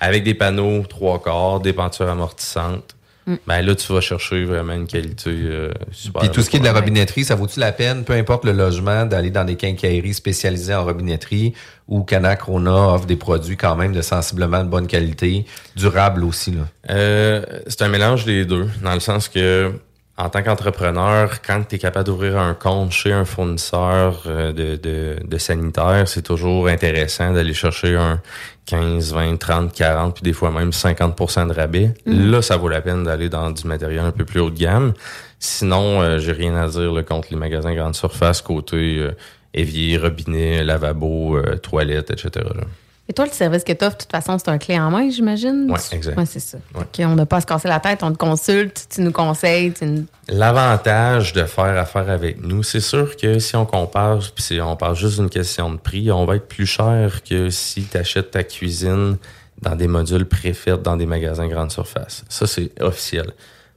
Avec 0.00 0.22
des 0.24 0.34
panneaux 0.34 0.82
trois 0.88 1.20
quarts, 1.22 1.60
des 1.60 1.72
pentures 1.72 2.08
amortissantes. 2.08 2.94
Mm. 3.26 3.34
Ben 3.46 3.60
là, 3.62 3.74
tu 3.74 3.92
vas 3.92 4.00
chercher 4.00 4.44
vraiment 4.44 4.72
une 4.74 4.86
qualité 4.86 5.30
euh, 5.30 5.70
super. 5.90 6.20
Puis 6.22 6.30
tout 6.30 6.40
ce 6.40 6.48
qui 6.48 6.56
est 6.56 6.60
de 6.60 6.64
la 6.64 6.72
robinetterie, 6.72 7.24
ça 7.24 7.34
vaut-tu 7.34 7.60
la 7.60 7.72
peine, 7.72 8.04
peu 8.04 8.14
importe 8.14 8.44
le 8.44 8.52
logement, 8.52 9.04
d'aller 9.06 9.30
dans 9.30 9.44
des 9.44 9.56
quincailleries 9.56 10.14
spécialisées 10.14 10.74
en 10.74 10.84
robinetterie 10.84 11.52
où 11.88 12.04
Canac 12.04 12.42
Rona 12.42 12.94
offre 12.94 13.04
des 13.06 13.16
produits 13.16 13.56
quand 13.58 13.76
même 13.76 13.92
de 13.92 14.00
sensiblement 14.02 14.62
de 14.64 14.68
bonne 14.68 14.86
qualité, 14.86 15.44
durables 15.76 16.24
aussi. 16.24 16.52
Là. 16.52 16.62
Euh, 16.90 17.42
c'est 17.66 17.82
un 17.82 17.88
mélange 17.88 18.24
des 18.24 18.44
deux, 18.46 18.68
dans 18.82 18.94
le 18.94 19.00
sens 19.00 19.28
que 19.28 19.72
en 20.18 20.28
tant 20.28 20.42
qu'entrepreneur, 20.42 21.40
quand 21.42 21.62
tu 21.68 21.76
es 21.76 21.78
capable 21.78 22.06
d'ouvrir 22.06 22.38
un 22.38 22.54
compte 22.54 22.90
chez 22.90 23.12
un 23.12 23.24
fournisseur 23.24 24.24
euh, 24.26 24.52
de, 24.52 24.74
de, 24.74 25.16
de 25.24 25.38
sanitaire, 25.38 26.08
c'est 26.08 26.22
toujours 26.22 26.66
intéressant 26.66 27.32
d'aller 27.32 27.54
chercher 27.54 27.96
un 27.96 28.20
15, 28.66 29.14
20, 29.14 29.36
30, 29.38 29.72
40, 29.72 30.14
puis 30.14 30.22
des 30.22 30.32
fois 30.32 30.50
même 30.50 30.70
50% 30.70 31.48
de 31.48 31.54
rabais. 31.54 31.94
Mhm. 32.04 32.30
Là, 32.32 32.42
ça 32.42 32.56
vaut 32.56 32.68
la 32.68 32.80
peine 32.80 33.04
d'aller 33.04 33.28
dans 33.28 33.50
du 33.50 33.66
matériel 33.66 34.00
un 34.00 34.10
peu 34.10 34.24
plus 34.24 34.40
haut 34.40 34.50
de 34.50 34.58
gamme. 34.58 34.92
Sinon, 35.38 36.02
euh, 36.02 36.18
j'ai 36.18 36.32
rien 36.32 36.56
à 36.56 36.68
dire 36.68 36.92
là, 36.92 37.02
contre 37.02 37.28
les 37.30 37.36
magasins 37.36 37.74
grande 37.74 37.94
surface, 37.94 38.42
côté 38.42 38.98
euh, 38.98 39.12
évier, 39.54 39.96
robinet, 39.96 40.64
lavabo, 40.64 41.36
euh, 41.36 41.56
toilette, 41.56 42.10
etc. 42.10 42.44
là. 42.54 42.64
Et 43.10 43.14
toi, 43.14 43.24
le 43.24 43.30
service 43.32 43.64
que 43.64 43.72
tu 43.72 43.84
offres, 43.86 43.96
de 43.96 44.02
toute 44.02 44.10
façon, 44.10 44.36
c'est 44.38 44.50
un 44.50 44.58
clé 44.58 44.78
en 44.78 44.90
main, 44.90 45.08
j'imagine? 45.08 45.70
Ouais, 45.70 45.78
exact. 45.92 46.18
Ouais, 46.18 46.26
c'est 46.26 46.40
ça. 46.40 46.58
Ouais. 46.74 46.84
Qu'on 46.94 47.14
n'a 47.14 47.24
pas 47.24 47.38
à 47.38 47.40
se 47.40 47.46
casser 47.46 47.66
la 47.68 47.80
tête, 47.80 48.02
on 48.02 48.12
te 48.12 48.18
consulte, 48.18 48.86
tu 48.90 49.00
nous 49.00 49.12
conseilles. 49.12 49.72
Tu 49.72 49.86
nous- 49.86 50.04
L'avantage 50.28 51.32
de 51.32 51.44
faire 51.44 51.78
affaire 51.78 52.10
avec 52.10 52.42
nous, 52.42 52.62
c'est 52.62 52.80
sûr 52.80 53.16
que 53.16 53.38
si 53.38 53.56
on 53.56 53.64
compare, 53.66 54.18
puis 54.34 54.42
si 54.44 54.60
on 54.60 54.76
parle 54.76 54.94
juste 54.96 55.18
d'une 55.18 55.30
question 55.30 55.70
de 55.70 55.76
prix, 55.78 56.10
on 56.12 56.24
va 56.26 56.36
être 56.36 56.48
plus 56.48 56.66
cher 56.66 57.22
que 57.22 57.50
si 57.50 57.84
tu 57.84 57.96
achètes 57.96 58.30
ta 58.32 58.44
cuisine 58.44 59.16
dans 59.62 59.74
des 59.74 59.88
modules 59.88 60.26
préfaits 60.26 60.82
dans 60.82 60.96
des 60.96 61.06
magasins 61.06 61.48
grande 61.48 61.72
surface. 61.72 62.24
Ça, 62.28 62.46
c'est 62.46 62.70
officiel. 62.82 63.32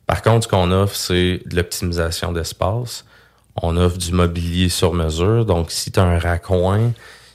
Par 0.08 0.22
contre, 0.22 0.44
ce 0.44 0.50
qu'on 0.50 0.72
offre, 0.72 0.96
c'est 0.96 1.42
de 1.46 1.56
l'optimisation 1.56 2.32
d'espace. 2.32 3.06
On 3.62 3.76
offre 3.78 3.98
du 3.98 4.12
mobilier 4.12 4.70
sur 4.70 4.94
mesure. 4.94 5.46
Donc, 5.46 5.72
si 5.72 5.92
tu 5.92 6.00
as 6.00 6.04
un 6.04 6.20
raccoin, 6.20 6.92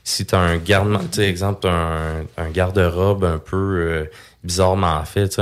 si 0.07 0.25
tu 0.25 0.37
as 0.37 0.39
un 0.39 0.57
garde, 0.57 0.97
tu 1.11 1.17
sais, 1.17 1.29
exemple, 1.29 1.67
un, 1.67 2.23
un 2.37 2.51
garde-robe 2.51 3.25
un 3.25 3.39
peu 3.39 3.57
euh, 3.57 4.05
bizarrement 4.45 5.05
fait, 5.05 5.41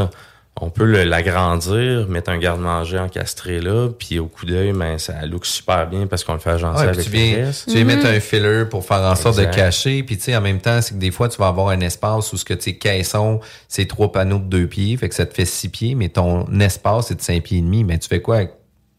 on 0.59 0.71
peut 0.71 1.05
l'agrandir, 1.05 2.09
mettre 2.09 2.31
un 2.31 2.39
garde-manger 2.39 2.99
encastré 2.99 3.61
là, 3.61 3.91
puis 3.91 4.19
au 4.19 4.27
coup 4.27 4.47
d'œil, 4.47 4.73
ben, 4.73 4.99
ça 4.99 5.27
look 5.27 5.45
super 5.45 5.87
bien 5.87 6.07
parce 6.07 6.25
qu'on 6.25 6.33
le 6.33 6.39
fait 6.39 6.53
agencer 6.53 6.83
Ouais, 6.83 6.89
avec 6.89 7.05
tu 7.05 7.11
viens, 7.11 7.51
tu 7.67 7.75
viens 7.75 7.85
mettre 7.85 8.07
un 8.07 8.19
filler 8.21 8.65
pour 8.65 8.87
faire 8.87 9.03
en 9.03 9.15
sorte 9.17 9.37
de 9.39 9.45
cacher. 9.45 10.03
Puis 10.03 10.17
tu 10.17 10.25
sais, 10.25 10.37
en 10.37 10.41
même 10.41 10.61
temps, 10.61 10.81
c'est 10.81 10.95
que 10.95 10.99
des 10.99 11.11
fois, 11.11 11.29
tu 11.29 11.37
vas 11.37 11.49
avoir 11.49 11.69
un 11.69 11.81
espace 11.81 12.33
où 12.33 12.39
ce 12.39 12.45
que 12.47 12.55
tes 12.55 12.79
caissons, 12.79 13.41
c'est 13.69 13.87
trois 13.87 14.13
panneaux 14.13 14.39
de 14.39 14.45
deux 14.45 14.67
pieds, 14.67 14.97
fait 14.97 15.11
que 15.11 15.15
ça 15.15 15.27
te 15.27 15.35
fait 15.35 15.45
six 15.45 15.69
pieds, 15.69 15.95
mais 15.95 16.09
ton 16.09 16.47
espace 16.59 17.11
est 17.11 17.17
de 17.17 17.23
cinq 17.23 17.43
pieds 17.43 17.59
et 17.59 17.63
demi. 17.63 17.85
Mais 17.85 17.99
tu 17.99 18.09
fais 18.09 18.23
quoi 18.23 18.37
avec, 18.37 18.53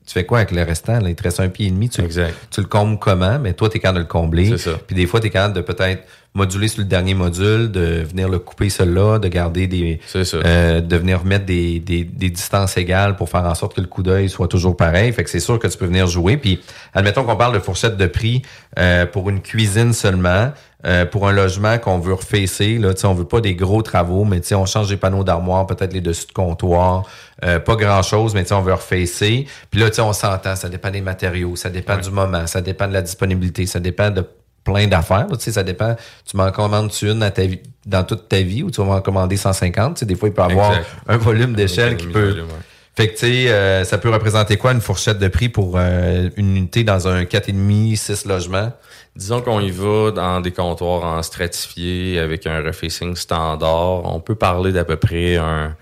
tu 0.05 0.13
fais 0.13 0.25
quoi 0.25 0.39
avec 0.39 0.51
le 0.51 0.61
restant? 0.63 0.99
Là? 0.99 1.09
Il 1.09 1.15
te 1.15 1.23
reste 1.23 1.39
un 1.39 1.49
pied 1.49 1.67
et 1.67 1.71
demi. 1.71 1.89
Tu, 1.89 2.01
tu 2.03 2.61
le 2.61 2.67
combles 2.67 2.99
comment? 2.99 3.39
Mais 3.39 3.53
toi, 3.53 3.69
tu 3.69 3.77
es 3.77 3.79
capable 3.79 3.97
de 3.97 4.03
le 4.03 4.07
combler. 4.07 4.49
C'est 4.49 4.69
ça. 4.69 4.79
Puis 4.85 4.95
des 4.95 5.07
fois, 5.07 5.19
tu 5.19 5.27
es 5.27 5.29
capable 5.29 5.55
de 5.55 5.61
peut-être 5.61 6.03
moduler 6.35 6.67
sur 6.67 6.81
le 6.81 6.85
dernier 6.85 7.15
module, 7.15 7.71
de 7.71 8.03
venir 8.03 8.29
le 8.29 8.37
couper 8.39 8.69
celui-là, 8.69 9.17
de 9.19 9.27
garder 9.27 9.65
des. 9.67 9.99
euh, 10.45 10.81
de 10.81 10.95
venir 10.97 11.21
remettre 11.21 11.45
des, 11.45 11.79
des, 11.79 12.03
des 12.03 12.29
distances 12.29 12.77
égales 12.77 13.15
pour 13.15 13.29
faire 13.29 13.45
en 13.45 13.55
sorte 13.55 13.73
que 13.75 13.81
le 13.81 13.87
coup 13.87 14.03
d'œil 14.03 14.29
soit 14.29 14.47
toujours 14.47 14.77
pareil. 14.77 15.11
Fait 15.13 15.23
que 15.23 15.29
c'est 15.31 15.39
sûr 15.39 15.57
que 15.57 15.67
tu 15.67 15.77
peux 15.77 15.85
venir 15.87 16.05
jouer. 16.05 16.37
Puis 16.37 16.61
admettons 16.93 17.23
qu'on 17.23 17.35
parle 17.37 17.55
de 17.55 17.59
fourchette 17.59 17.97
de 17.97 18.05
prix 18.07 18.43
euh, 18.77 19.05
pour 19.07 19.29
une 19.31 19.41
cuisine 19.41 19.93
seulement. 19.93 20.51
euh, 20.85 21.05
pour 21.05 21.27
un 21.27 21.31
logement 21.31 21.79
qu'on 21.79 21.97
veut 21.97 22.13
refacer, 22.13 22.77
là, 22.77 22.93
on 23.05 23.13
veut 23.13 23.25
pas 23.25 23.41
des 23.41 23.55
gros 23.55 23.81
travaux, 23.81 24.23
mais 24.23 24.41
on 24.53 24.65
change 24.67 24.91
les 24.91 24.97
panneaux 24.97 25.23
d'armoire, 25.23 25.65
peut-être 25.65 25.93
les 25.93 26.01
dessus 26.01 26.27
de 26.27 26.31
comptoir, 26.33 27.03
euh, 27.43 27.59
pas 27.59 27.75
grand-chose, 27.75 28.35
mais 28.35 28.51
on 28.53 28.61
veut 28.61 28.73
refacer. 28.73 29.47
Puis 29.71 29.79
là, 29.79 29.87
on 29.99 30.13
s'entend, 30.13 30.55
ça 30.55 30.69
dépend 30.69 30.91
des 30.91 31.01
matériaux, 31.01 31.55
ça 31.55 31.69
dépend 31.71 31.97
du 31.97 32.11
moment, 32.11 32.45
ça 32.45 32.61
dépend 32.61 32.87
de 32.87 32.93
la 32.93 33.01
disponibilité, 33.01 33.65
ça 33.65 33.79
dépend 33.79 34.11
de 34.11 34.23
plein 34.65 34.87
d'affaires. 34.87 35.27
Tu 35.29 35.35
sais, 35.39 35.51
ça 35.53 35.63
dépend. 35.63 35.95
Tu 36.29 36.35
m'en 36.35 36.51
commandes-tu 36.51 37.09
une 37.09 37.23
à 37.23 37.31
ta 37.31 37.43
vie, 37.45 37.59
dans 37.85 38.03
toute 38.03 38.27
ta 38.27 38.41
vie 38.41 38.63
ou 38.63 38.71
tu 38.71 38.81
vas 38.81 38.87
m'en 38.87 38.99
commander 39.01 39.37
150? 39.37 39.95
Tu 39.95 39.99
sais, 40.01 40.05
des 40.05 40.15
fois, 40.15 40.27
il 40.27 40.33
peut 40.33 40.41
y 40.41 40.45
avoir 40.51 40.71
Exact. 40.71 40.87
un 41.07 41.17
volume 41.17 41.53
d'échelle 41.53 41.95
qui 41.95 42.07
peut. 42.07 42.29
volume, 42.29 42.47
ouais. 42.47 42.53
Fait 42.97 43.09
que, 43.09 43.13
tu 43.13 43.19
sais, 43.19 43.49
euh, 43.49 43.83
ça 43.83 43.97
peut 43.97 44.09
représenter 44.09 44.55
quoi 44.55 44.71
une 44.71 44.79
fourchette 44.79 45.19
de 45.19 45.27
prix 45.27 45.49
pour 45.49 45.73
euh, 45.75 46.29
une 46.37 46.55
unité 46.55 46.83
dans 46.85 47.07
un 47.09 47.23
4,5, 47.23 47.95
6 47.95 48.25
logements? 48.25 48.71
Disons 49.17 49.41
qu'on 49.41 49.59
y 49.59 49.69
va 49.71 50.11
dans 50.11 50.39
des 50.41 50.51
comptoirs 50.51 51.03
en 51.03 51.21
stratifié 51.21 52.19
avec 52.19 52.47
un 52.47 52.61
refacing 52.63 53.15
standard. 53.15 54.05
On 54.05 54.19
peut 54.21 54.35
parler 54.35 54.71
d'à 54.71 54.85
peu 54.85 54.95
près 54.95 55.35
un, 55.35 55.75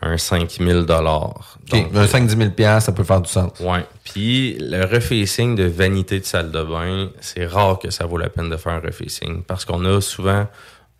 un 0.00 0.16
5000 0.16 0.84
dollars. 0.84 1.58
OK, 1.72 1.86
un 1.94 2.04
5-10 2.06 2.36
000 2.38 2.50
piastres, 2.50 2.86
ça 2.86 2.92
peut 2.92 3.04
faire 3.04 3.20
du 3.20 3.28
sens. 3.30 3.50
Ouais. 3.60 3.84
Puis 4.04 4.56
le 4.60 4.84
refacing 4.84 5.54
de 5.56 5.64
vanité 5.64 6.20
de 6.20 6.24
salle 6.24 6.50
de 6.50 6.62
bain, 6.62 7.08
c'est 7.20 7.46
rare 7.46 7.78
que 7.78 7.90
ça 7.90 8.06
vaut 8.06 8.16
la 8.18 8.28
peine 8.28 8.48
de 8.48 8.56
faire 8.56 8.72
un 8.72 8.80
refacing 8.80 9.42
parce 9.42 9.64
qu'on 9.64 9.84
a 9.84 10.00
souvent 10.00 10.46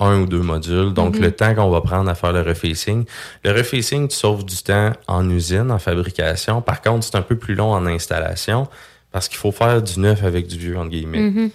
un 0.00 0.20
ou 0.20 0.26
deux 0.26 0.42
modules. 0.42 0.92
Donc 0.94 1.16
Mhm. 1.16 1.22
le 1.22 1.32
temps 1.32 1.54
qu'on 1.54 1.70
va 1.70 1.80
prendre 1.80 2.10
à 2.10 2.14
faire 2.14 2.32
le 2.32 2.42
refacing, 2.42 3.04
le 3.44 3.52
refacing 3.52 4.08
tu 4.08 4.16
sauves 4.16 4.44
du 4.44 4.56
temps 4.62 4.92
en 5.06 5.28
usine, 5.30 5.70
en 5.70 5.78
fabrication. 5.78 6.60
Par 6.60 6.82
contre, 6.82 7.04
c'est 7.04 7.16
un 7.16 7.22
peu 7.22 7.36
plus 7.36 7.54
long 7.54 7.72
en 7.72 7.86
installation 7.86 8.68
parce 9.10 9.28
qu'il 9.28 9.38
faut 9.38 9.52
faire 9.52 9.80
du 9.82 9.98
neuf 10.00 10.22
avec 10.24 10.46
du 10.46 10.58
vieux 10.58 10.76
entre 10.78 10.90
guillemets. 10.90 11.18
Mhm. 11.30 11.50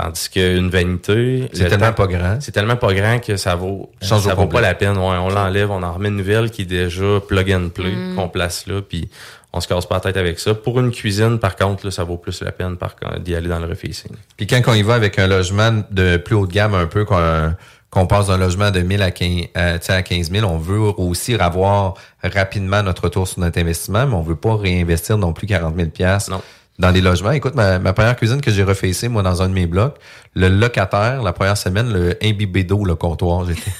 Tandis 0.00 0.28
qu'une 0.30 0.68
vanité, 0.70 1.48
C'est 1.52 1.64
le 1.64 1.70
tellement 1.70 1.86
temps- 1.88 1.92
pas 1.94 2.06
grand. 2.06 2.38
C'est 2.40 2.52
tellement 2.52 2.76
pas 2.76 2.94
grand 2.94 3.18
que 3.18 3.36
ça 3.36 3.56
vaut, 3.56 3.90
ça 4.00 4.16
au 4.16 4.20
vaut 4.20 4.30
complet. 4.30 4.60
pas 4.60 4.60
la 4.60 4.74
peine. 4.74 4.96
Ouais, 4.96 5.16
on 5.18 5.28
l'enlève, 5.28 5.70
on 5.72 5.82
en 5.82 5.92
remet 5.92 6.08
une 6.08 6.16
nouvelle 6.16 6.50
qui 6.50 6.62
est 6.62 6.66
déjà 6.66 7.18
plug 7.26 7.50
and 7.52 7.70
play, 7.74 7.90
Mm. 7.96 8.14
qu'on 8.14 8.28
place 8.28 8.66
là, 8.68 8.80
puis 8.80 9.08
on 9.52 9.60
se 9.60 9.66
casse 9.66 9.86
pas 9.86 9.96
la 9.96 10.00
tête 10.02 10.16
avec 10.16 10.38
ça. 10.38 10.54
Pour 10.54 10.78
une 10.78 10.92
cuisine, 10.92 11.38
par 11.40 11.56
contre, 11.56 11.84
là, 11.86 11.90
ça 11.90 12.04
vaut 12.04 12.16
plus 12.16 12.42
la 12.42 12.52
peine 12.52 12.76
d'y 13.20 13.34
aller 13.34 13.48
dans 13.48 13.58
le 13.58 13.66
refacing. 13.66 14.12
Puis 14.36 14.46
quand 14.46 14.60
on 14.68 14.74
y 14.74 14.82
va 14.82 14.94
avec 14.94 15.18
un 15.18 15.26
logement 15.26 15.82
de 15.90 16.16
plus 16.16 16.36
haut 16.36 16.46
de 16.46 16.52
gamme, 16.52 16.74
un 16.74 16.86
peu 16.86 17.04
qu'on 17.04 18.06
passe 18.06 18.28
d'un 18.28 18.36
logement 18.38 18.70
de 18.70 18.80
1000 18.80 19.02
à 19.02 19.10
15, 19.10 19.46
euh, 19.56 19.78
tu 19.78 19.86
sais, 19.86 19.92
à 19.94 20.02
15 20.02 20.30
000, 20.30 20.46
on 20.46 20.58
veut 20.58 20.78
aussi 20.78 21.34
avoir 21.34 21.94
rapidement 22.22 22.82
notre 22.84 23.02
retour 23.04 23.26
sur 23.26 23.40
notre 23.40 23.58
investissement, 23.58 24.06
mais 24.06 24.14
on 24.14 24.22
veut 24.22 24.36
pas 24.36 24.54
réinvestir 24.56 25.18
non 25.18 25.32
plus 25.32 25.46
40 25.48 25.74
000 25.76 25.88
piastres 25.88 26.30
dans 26.78 26.92
des 26.92 27.00
logements. 27.00 27.32
Écoute, 27.32 27.54
ma, 27.54 27.78
ma 27.78 27.92
première 27.92 28.16
cuisine 28.16 28.40
que 28.40 28.50
j'ai 28.50 28.62
refacée, 28.62 29.08
moi, 29.08 29.22
dans 29.22 29.42
un 29.42 29.48
de 29.48 29.54
mes 29.54 29.66
blocs, 29.66 29.96
le 30.34 30.48
locataire, 30.48 31.22
la 31.22 31.32
première 31.32 31.56
semaine, 31.56 31.92
le 31.92 32.16
imbibé 32.22 32.64
d'eau, 32.64 32.84
le 32.84 32.94
comptoir, 32.94 33.44
j'étais... 33.46 33.70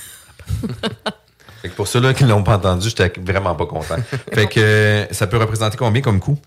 Fait 1.63 1.71
que 1.71 1.75
pour 1.75 1.89
ceux-là 1.89 2.15
qui 2.15 2.23
l'ont 2.23 2.45
pas 2.45 2.55
entendu, 2.55 2.89
j'étais 2.89 3.13
vraiment 3.21 3.57
pas 3.57 3.67
content. 3.67 3.97
fait 4.33 4.47
que 4.47 4.61
euh, 4.61 5.05
ça 5.11 5.27
peut 5.27 5.39
représenter 5.39 5.77
combien 5.77 6.01
comme 6.01 6.21
coût? 6.21 6.39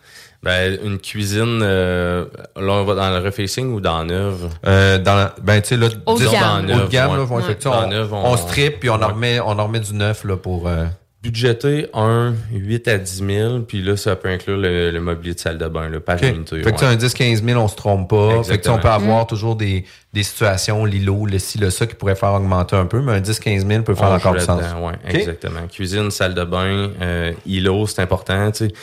Ben, 0.41 0.79
une 0.85 0.99
cuisine, 0.99 1.59
euh, 1.61 2.25
là, 2.55 2.71
on 2.71 2.85
va 2.85 2.95
dans 2.95 3.09
le 3.09 3.17
refacing 3.25 3.73
ou 3.73 3.81
dans 3.81 4.05
neuve? 4.05 4.47
Euh, 4.65 4.97
dans 4.99 5.15
la- 5.15 5.35
ben 5.43 5.61
tu 5.61 5.67
sais 5.67 5.77
là 5.77 5.87
Haut 6.05 6.17
de 6.17 6.23
gamme. 6.25 6.65
haut 6.71 6.85
de 6.85 6.87
gamme 6.89 7.11
Ouais. 7.11 7.17
là, 7.17 7.23
ouais, 7.25 7.41
fait 7.43 7.67
on, 7.67 7.71
on, 8.15 8.31
on- 8.31 8.37
strip 8.37 8.79
puis 8.79 8.89
on 8.89 9.01
en 9.01 9.09
remet 9.09 9.41
on 9.41 9.59
en 9.59 9.65
remet 9.65 9.81
du 9.81 9.93
neuf 9.93 10.23
là 10.23 10.37
pour 10.37 10.69
euh, 10.69 10.85
Budgété, 11.23 11.85
1, 11.93 12.33
8 12.51 12.87
à 12.87 12.97
10 12.97 13.23
000, 13.27 13.59
puis 13.59 13.83
là, 13.83 13.95
ça 13.95 14.15
peut 14.15 14.27
inclure 14.29 14.57
le, 14.57 14.89
le 14.89 14.99
mobilier 14.99 15.35
de 15.35 15.39
salle 15.39 15.59
de 15.59 15.67
bain, 15.67 15.87
là, 15.87 15.99
par 15.99 16.15
OK. 16.15 16.23
unité. 16.23 16.63
Fait 16.63 16.71
que 16.71 16.79
ouais. 16.79 16.85
un 16.87 16.95
10-15 16.95 17.45
000, 17.45 17.61
on 17.61 17.67
se 17.67 17.75
trompe 17.75 18.09
pas. 18.09 18.41
Fait 18.43 18.57
que 18.57 18.69
on 18.69 18.79
peut 18.79 18.79
Exactement. 18.79 18.93
avoir 18.95 19.27
toujours 19.27 19.55
des, 19.55 19.85
des 20.13 20.23
situations, 20.23 20.83
l'îlot, 20.83 21.27
le 21.27 21.37
ci, 21.37 21.59
le 21.59 21.69
ça, 21.69 21.85
qui 21.85 21.93
pourraient 21.93 22.15
faire 22.15 22.33
augmenter 22.33 22.75
un 22.75 22.87
peu, 22.87 23.01
mais 23.01 23.11
un 23.11 23.21
10-15 23.21 23.67
000 23.67 23.83
peut 23.83 23.93
faire 23.93 24.09
On 24.09 24.15
encore 24.15 24.33
du 24.33 24.39
sens. 24.39 24.63
ouais, 24.81 24.93
exactement. 25.15 25.67
Cuisine, 25.71 26.09
salle 26.09 26.33
de 26.33 26.43
bain, 26.43 26.89
euh, 26.99 27.33
îlot, 27.45 27.85
c'est 27.85 28.01
important. 28.01 28.49
Tu 28.51 28.65
sais. 28.69 28.73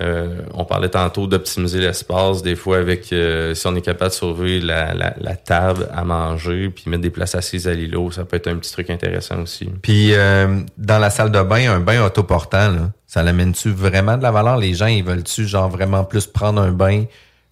Euh, 0.00 0.42
on 0.52 0.64
parlait 0.64 0.90
tantôt 0.90 1.26
d'optimiser 1.26 1.80
l'espace. 1.80 2.42
Des 2.42 2.54
fois, 2.54 2.78
avec 2.78 3.12
euh, 3.12 3.54
si 3.54 3.66
on 3.66 3.74
est 3.74 3.80
capable 3.80 4.10
de 4.10 4.14
sauver 4.14 4.60
la, 4.60 4.92
la, 4.94 5.14
la 5.18 5.36
table 5.36 5.88
à 5.92 6.04
manger, 6.04 6.68
puis 6.68 6.84
mettre 6.88 7.02
des 7.02 7.10
places 7.10 7.34
assises 7.34 7.66
à 7.66 7.74
l'îlot, 7.74 8.10
ça 8.10 8.24
peut 8.24 8.36
être 8.36 8.48
un 8.48 8.56
petit 8.56 8.72
truc 8.72 8.90
intéressant 8.90 9.40
aussi. 9.40 9.70
Puis 9.82 10.12
euh, 10.12 10.60
dans 10.76 10.98
la 10.98 11.10
salle 11.10 11.30
de 11.30 11.42
bain, 11.42 11.70
un 11.70 11.80
bain 11.80 12.04
autoportant, 12.04 12.70
là, 12.70 12.90
ça 13.06 13.22
l'amène-tu 13.22 13.70
vraiment 13.70 14.16
de 14.18 14.22
la 14.22 14.30
valeur? 14.30 14.58
Les 14.58 14.74
gens, 14.74 14.86
ils 14.86 15.04
veulent-tu 15.04 15.46
genre 15.46 15.70
vraiment 15.70 16.04
plus 16.04 16.26
prendre 16.26 16.60
un 16.60 16.72
bain 16.72 17.04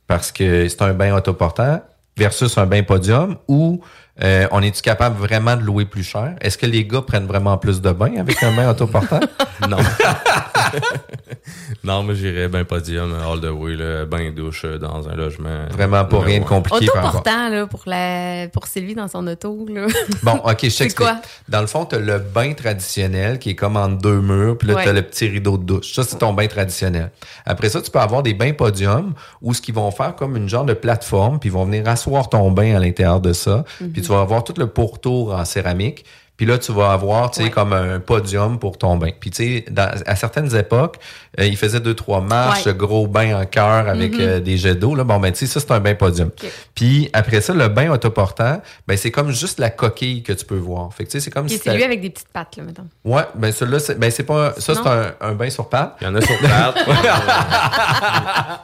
parce 0.06 0.30
que 0.30 0.68
c'est 0.68 0.82
un 0.82 0.92
bain 0.92 1.16
autoportant 1.16 1.80
versus 2.16 2.58
un 2.58 2.66
bain 2.66 2.82
podium 2.82 3.36
ou 3.48 3.80
euh, 4.22 4.46
on 4.52 4.62
est-tu 4.62 4.82
capable 4.82 5.16
vraiment 5.16 5.56
de 5.56 5.62
louer 5.62 5.86
plus 5.86 6.04
cher? 6.04 6.34
Est-ce 6.40 6.56
que 6.56 6.66
les 6.66 6.84
gars 6.84 7.02
prennent 7.02 7.26
vraiment 7.26 7.58
plus 7.58 7.80
de 7.80 7.90
bains 7.90 8.16
avec 8.18 8.42
un 8.42 8.54
bain 8.54 8.70
autoportant? 8.70 9.20
non. 9.68 9.78
non, 11.84 12.02
mais 12.02 12.14
j'irais 12.14 12.48
ben 12.48 12.64
podium, 12.64 13.12
all 13.14 13.40
the 13.40 13.50
way, 13.52 13.76
là, 13.76 14.04
bain 14.04 14.30
douche 14.30 14.62
euh, 14.64 14.78
dans 14.78 15.08
un 15.08 15.14
logement. 15.14 15.66
Vraiment 15.70 16.04
pas 16.04 16.20
rien 16.20 16.40
de 16.40 16.44
compliqué 16.44 16.86
par 16.86 16.96
rapport. 17.04 17.20
Autoportant, 17.20 17.48
là, 17.50 17.66
pour, 17.66 17.82
la, 17.86 18.48
pour 18.52 18.66
Sylvie 18.66 18.94
dans 18.94 19.08
son 19.08 19.26
auto, 19.26 19.66
là. 19.68 19.86
Bon, 20.22 20.36
OK, 20.44 20.58
je 20.62 20.68
C'est 20.68 20.84
t'explique. 20.84 20.96
quoi? 20.96 21.20
Dans 21.48 21.60
le 21.60 21.66
fond, 21.66 21.84
tu 21.84 21.96
as 21.96 21.98
le 21.98 22.18
bain 22.18 22.52
traditionnel 22.54 23.38
qui 23.38 23.50
est 23.50 23.54
comme 23.54 23.76
en 23.76 23.88
deux 23.88 24.20
murs, 24.20 24.56
puis 24.58 24.68
là, 24.68 24.74
Ouais. 24.74 24.82
tu 24.84 24.88
as 24.88 24.92
le 24.92 25.02
petit 25.02 25.28
rideau 25.28 25.58
de 25.58 25.64
douche. 25.64 25.92
Ça, 25.94 26.02
c'est 26.04 26.18
ton 26.18 26.32
bain 26.32 26.46
traditionnel. 26.46 27.10
Après 27.46 27.68
ça, 27.68 27.80
tu 27.82 27.90
peux 27.90 28.00
avoir 28.00 28.22
des 28.22 28.34
bains 28.34 28.52
podium 28.52 29.14
où 29.42 29.52
ce 29.54 29.60
qu'ils 29.60 29.74
vont 29.74 29.90
faire 29.90 30.14
comme 30.16 30.36
une 30.36 30.48
genre 30.48 30.64
de 30.64 30.74
plateforme, 30.74 31.38
puis 31.38 31.48
ils 31.48 31.52
vont 31.52 31.64
venir 31.64 31.86
asseoir 31.88 32.28
ton 32.28 32.50
bain 32.50 32.74
à 32.76 32.78
l'intérieur 32.78 33.20
de 33.20 33.32
ça, 33.32 33.64
puis 33.92 34.02
tu 34.02 34.08
vas 34.08 34.20
avoir 34.20 34.44
tout 34.44 34.54
le 34.56 34.66
pourtour 34.66 35.34
en 35.34 35.44
céramique. 35.44 36.04
Puis 36.36 36.46
là, 36.46 36.58
tu 36.58 36.72
vas 36.72 36.92
avoir, 36.92 37.30
tu 37.30 37.42
sais, 37.42 37.50
comme 37.50 37.72
un 37.72 38.00
podium 38.00 38.58
pour 38.58 38.76
ton 38.76 38.96
bain. 38.96 39.10
Puis, 39.18 39.30
tu 39.30 39.64
sais, 39.64 39.64
à 39.76 40.16
certaines 40.16 40.54
époques, 40.56 40.96
euh, 41.40 41.46
ils 41.46 41.56
faisaient 41.56 41.80
deux, 41.80 41.94
trois 41.94 42.20
marches, 42.20 42.66
Ouais. 42.66 42.74
gros 42.74 43.06
bain 43.06 43.40
en 43.40 43.44
cœur 43.46 43.88
avec 43.88 44.12
Mhm. 44.14 44.20
euh, 44.20 44.40
des 44.40 44.56
jets 44.56 44.74
d'eau. 44.74 44.94
Là, 44.94 45.04
bon, 45.04 45.18
ben, 45.20 45.32
tu 45.32 45.38
sais, 45.40 45.46
ça, 45.46 45.60
c'est 45.60 45.70
un 45.72 45.80
bain 45.80 45.94
podium. 45.94 46.30
Puis, 46.74 47.08
après 47.12 47.40
ça, 47.40 47.52
le 47.54 47.68
bain 47.68 47.90
autoportant, 47.90 48.60
ben, 48.86 48.96
c'est 48.96 49.10
comme 49.10 49.30
juste 49.30 49.58
la 49.58 49.70
coquille 49.70 50.22
que 50.22 50.32
tu 50.32 50.44
peux 50.44 50.56
voir. 50.56 50.92
Fait 50.94 51.04
que, 51.04 51.10
tu 51.10 51.18
sais, 51.18 51.24
c'est 51.24 51.30
comme 51.30 51.48
si 51.48 51.58
c'est 51.58 51.74
lui 51.74 51.82
avec 51.84 52.00
des 52.00 52.10
petites 52.10 52.28
pattes, 52.32 52.56
là, 52.56 52.62
mettons. 52.64 52.86
Ouais, 53.04 53.22
ben, 53.34 53.52
celui-là, 53.52 53.78
c'est, 53.78 53.98
ben, 53.98 54.10
c'est 54.10 54.22
pas, 54.24 54.54
ça, 54.58 54.74
c'est 54.74 54.86
un, 54.88 55.12
un 55.20 55.32
bain 55.34 55.50
sur 55.50 55.68
pattes. 55.68 55.96
Il 56.00 56.04
y 56.04 56.10
en 56.10 56.14
a 56.14 56.20
sur 56.20 56.38
pattes. 56.40 56.76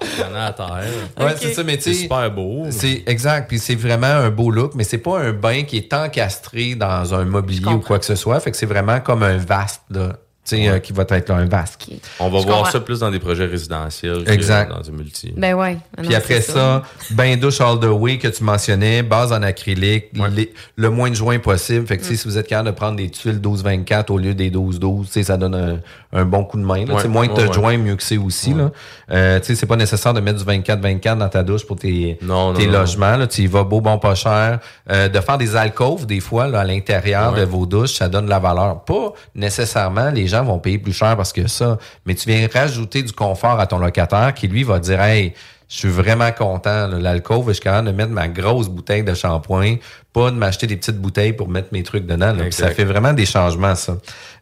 Il 0.03 0.21
y 0.21 0.25
en 0.25 0.35
a 0.35 0.45
à 0.47 0.53
terre. 0.53 0.85
Ouais, 1.19 1.35
c'est 1.39 1.53
ça, 1.55 1.63
mais 1.63 1.77
tu 1.77 1.83
sais. 1.85 1.93
C'est 1.95 2.03
super 2.03 2.31
beau. 2.31 2.67
C'est 2.71 3.03
exact, 3.07 3.49
puis 3.49 3.59
c'est 3.59 3.75
vraiment 3.75 4.07
un 4.07 4.31
beau 4.31 4.51
look, 4.51 4.75
mais 4.75 4.85
c'est 4.85 4.99
pas 4.99 5.19
un 5.19 5.33
bain 5.33 5.63
qui 5.65 5.77
est 5.77 5.93
encastré 5.93 6.75
dans 6.75 7.15
un 7.15 7.25
mobilier 7.25 7.73
ou 7.73 7.81
quoi 7.81 7.99
que 7.99 8.05
ce 8.05 8.15
soit. 8.15 8.39
Fait 8.41 8.51
que 8.51 8.57
c'est 8.57 8.67
vraiment 8.67 9.01
comme 9.01 9.23
un 9.23 9.37
vaste, 9.37 9.83
là. 9.91 10.11
Euh, 10.53 10.79
qui 10.79 10.93
va 10.93 11.05
être 11.09 11.29
là, 11.29 11.37
un 11.37 11.47
vaste. 11.47 11.87
On 12.19 12.29
va 12.29 12.41
Je 12.41 12.45
voir 12.47 12.59
comprends. 12.59 12.71
ça 12.73 12.81
plus 12.81 13.01
dans 13.01 13.11
des 13.11 13.19
projets 13.19 13.47
résidentiels 13.47 14.25
que 14.25 14.31
Exact. 14.31 14.71
dans 14.71 14.81
du 14.81 14.91
multi. 14.93 15.33
Ben 15.37 15.55
ouais. 15.55 15.77
Puis 15.99 16.09
Non, 16.09 16.17
après 16.17 16.41
ça, 16.41 16.83
bain 17.11 17.37
douche 17.37 17.61
all 17.61 17.79
the 17.79 17.85
way 17.85 18.19
que 18.19 18.29
tu 18.29 18.43
mentionnais, 18.45 19.03
base 19.03 19.33
en 19.33 19.43
acrylique, 19.43 20.07
les- 20.35 20.53
le 20.77 20.91
moins 20.91 21.11
de 21.11 21.15
joints 21.15 21.39
possible. 21.39 21.87
Fait 21.87 21.99
que 21.99 22.05
sais, 22.05 22.17
si 22.17 22.27
vous 22.29 22.39
êtes 22.39 22.47
capable 22.49 22.69
de 22.71 22.75
prendre 22.75 22.97
des 22.97 23.11
tuiles 23.11 23.41
12-24 23.41 24.11
au 24.11 24.19
lieu 24.19 24.35
des 24.35 24.51
12-12, 24.51 25.07
tu 25.07 25.13
sais, 25.13 25.23
ça 25.25 25.37
donne 25.37 25.55
un, 25.55 25.79
un 26.13 26.25
bon 26.25 26.45
coup 26.45 26.59
de 26.59 26.65
main. 26.65 26.85
là. 26.87 26.95
Ouais, 26.95 27.09
moins 27.09 27.27
de 27.27 27.33
ouais, 27.33 27.47
ouais. 27.47 27.53
joints, 27.53 27.79
mieux 27.79 27.97
que 27.97 28.03
c'est 28.03 28.19
aussi. 28.19 28.53
Là. 28.55 28.71
Euh, 29.11 29.39
tu 29.41 29.47
sais, 29.47 29.55
c'est 29.55 29.67
pas 29.67 29.77
nécessaire 29.77 30.13
de 30.15 30.21
mettre 30.21 30.39
du 30.39 30.45
24-24 30.45 31.19
dans 31.19 31.29
ta 31.29 31.43
douche 31.43 31.67
pour 31.67 31.77
tes, 31.77 32.19
Non, 32.23 32.53
non, 32.53 32.59
tes 32.59 32.67
non. 32.67 32.73
logements. 32.81 33.17
Là. 33.17 33.27
Tu 33.27 33.43
y 33.43 33.47
vas 33.47 33.65
beau, 33.65 33.81
bon, 33.81 33.99
pas 33.99 34.15
cher. 34.15 34.59
Euh, 34.91 35.09
de 35.09 35.21
faire 35.21 35.39
des 35.39 35.57
alcôves, 35.57 36.07
des 36.07 36.21
fois, 36.21 36.47
là, 36.49 36.61
à 36.61 36.65
l'intérieur 36.65 37.33
Ouais. 37.33 37.41
de 37.41 37.45
vos 37.45 37.67
douches, 37.67 37.95
ça 37.95 38.09
donne 38.09 38.25
de 38.27 38.31
la 38.31 38.39
valeur. 38.39 38.85
Pas 38.85 39.13
nécessairement, 39.35 40.11
les 40.11 40.27
gens 40.27 40.40
gens 40.41 40.45
vont 40.45 40.59
payer 40.59 40.79
plus 40.79 40.93
cher 40.93 41.17
parce 41.17 41.33
que 41.33 41.47
ça. 41.47 41.79
Mais 42.07 42.15
tu 42.15 42.29
viens 42.29 42.47
rajouter 42.53 43.03
du 43.03 43.13
confort 43.13 43.59
à 43.61 43.67
ton 43.67 43.79
locataire 43.79 44.35
qui, 44.35 44.49
lui, 44.49 44.65
va 44.65 44.79
dire, 44.79 45.01
hey, 45.01 45.35
je 45.69 45.77
suis 45.77 45.89
vraiment 45.89 46.33
content. 46.33 46.89
L'alcool, 46.89 47.45
je 47.47 47.53
suis 47.53 47.63
capable 47.63 47.87
de 47.89 47.93
mettre 47.93 48.11
ma 48.11 48.29
grosse 48.29 48.69
bouteille 48.69 49.05
de 49.05 49.15
shampoing, 49.15 49.77
pas 50.13 50.31
de 50.31 50.37
m'acheter 50.37 50.67
des 50.67 50.77
petites 50.77 50.99
bouteilles 50.99 51.33
pour 51.33 51.49
mettre 51.49 51.69
mes 51.73 51.85
trucs 51.85 52.07
dedans. 52.07 52.33
là. 52.33 52.43
Puis 52.43 52.53
ça 52.53 52.71
fait 52.71 52.85
vraiment 52.85 53.13
des 53.13 53.27
changements, 53.27 53.77
ça. 53.77 53.97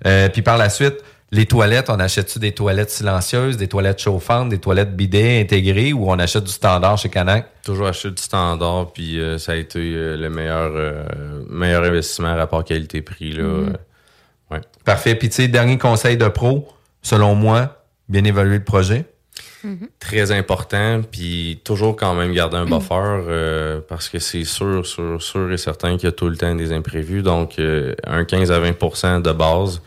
Euh, 0.07 0.29
puis 0.31 0.41
par 0.41 0.57
la 0.57 0.71
suite, 0.71 0.97
les 1.31 1.45
toilettes, 1.45 1.91
on 1.91 2.01
achète-tu 2.01 2.39
des 2.39 2.53
toilettes 2.53 2.89
silencieuses, 2.89 3.59
des 3.59 3.69
toilettes 3.69 4.01
chauffantes, 4.01 4.49
des 4.49 4.59
toilettes 4.59 4.97
bidets 4.97 5.43
intégrées 5.43 5.93
ou 5.93 6.11
on 6.11 6.19
achète 6.19 6.45
du 6.45 6.53
standard 6.53 6.97
chez 6.97 7.11
Canac? 7.11 7.47
Toujours 7.63 7.89
acheter 7.89 8.11
du 8.11 8.23
standard, 8.23 8.93
puis 8.95 9.21
euh, 9.21 9.37
ça 9.37 9.53
a 9.53 9.57
été 9.57 9.79
euh, 9.79 10.17
le 10.17 10.31
meilleur, 10.31 10.73
meilleur 11.51 11.85
investissement 11.85 12.35
rapport 12.35 12.65
qualité-prix. 12.65 13.33
là. 13.33 13.43
Mhm. 13.43 13.69
Euh, 13.69 13.73
ouais. 14.51 14.61
Parfait. 14.85 15.15
Puis 15.15 15.29
tu 15.29 15.37
sais, 15.37 15.49
dernier 15.49 15.79
conseil 15.79 16.17
de 16.17 16.29
pro, 16.29 16.69
selon 17.03 17.35
moi, 17.35 17.85
bien 18.09 18.25
évaluer 18.25 18.59
le 18.59 18.65
projet. 18.65 19.05
Très 19.99 20.31
important, 20.31 21.03
puis 21.03 21.61
toujours 21.65 21.97
quand 21.97 22.15
même 22.15 22.33
garder 22.33 22.57
un 22.57 22.65
buffer 22.65 22.95
euh, 22.95 23.81
parce 23.87 24.09
que 24.09 24.21
c'est 24.21 24.45
sûr, 24.45 24.87
sûr, 24.87 25.21
sûr 25.21 25.53
et 25.53 25.57
certain 25.57 25.97
qu'il 25.97 26.05
y 26.05 26.09
a 26.09 26.13
tout 26.13 26.29
le 26.29 26.37
temps 26.37 26.55
des 26.55 26.73
imprévus. 26.73 27.23
Donc, 27.23 27.59
euh, 27.59 27.95
un 28.07 28.25
15 28.25 28.53
à 28.53 28.61
20 28.61 29.21
de 29.21 29.33
base. 29.33 29.83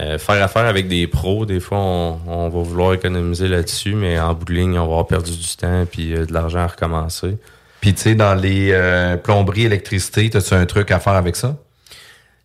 Euh, 0.00 0.18
faire 0.18 0.42
affaire 0.42 0.64
avec 0.64 0.88
des 0.88 1.06
pros, 1.06 1.46
des 1.46 1.60
fois, 1.60 1.78
on, 1.78 2.18
on 2.26 2.48
va 2.48 2.62
vouloir 2.62 2.94
économiser 2.94 3.46
là-dessus, 3.46 3.94
mais 3.94 4.18
en 4.18 4.34
bout 4.34 4.46
de 4.46 4.52
ligne, 4.52 4.76
on 4.78 4.86
va 4.86 4.92
avoir 4.92 5.06
perdu 5.06 5.36
du 5.36 5.56
temps 5.56 5.86
puis 5.90 6.14
euh, 6.14 6.26
de 6.26 6.32
l'argent 6.32 6.60
à 6.60 6.66
recommencer. 6.66 7.36
Puis 7.80 7.94
tu 7.94 8.02
sais, 8.02 8.14
dans 8.16 8.34
les 8.34 8.70
euh, 8.72 9.16
plomberies, 9.16 9.64
électricité, 9.64 10.30
as-tu 10.34 10.54
un 10.54 10.66
truc 10.66 10.90
à 10.90 10.98
faire 10.98 11.12
avec 11.12 11.36
ça? 11.36 11.56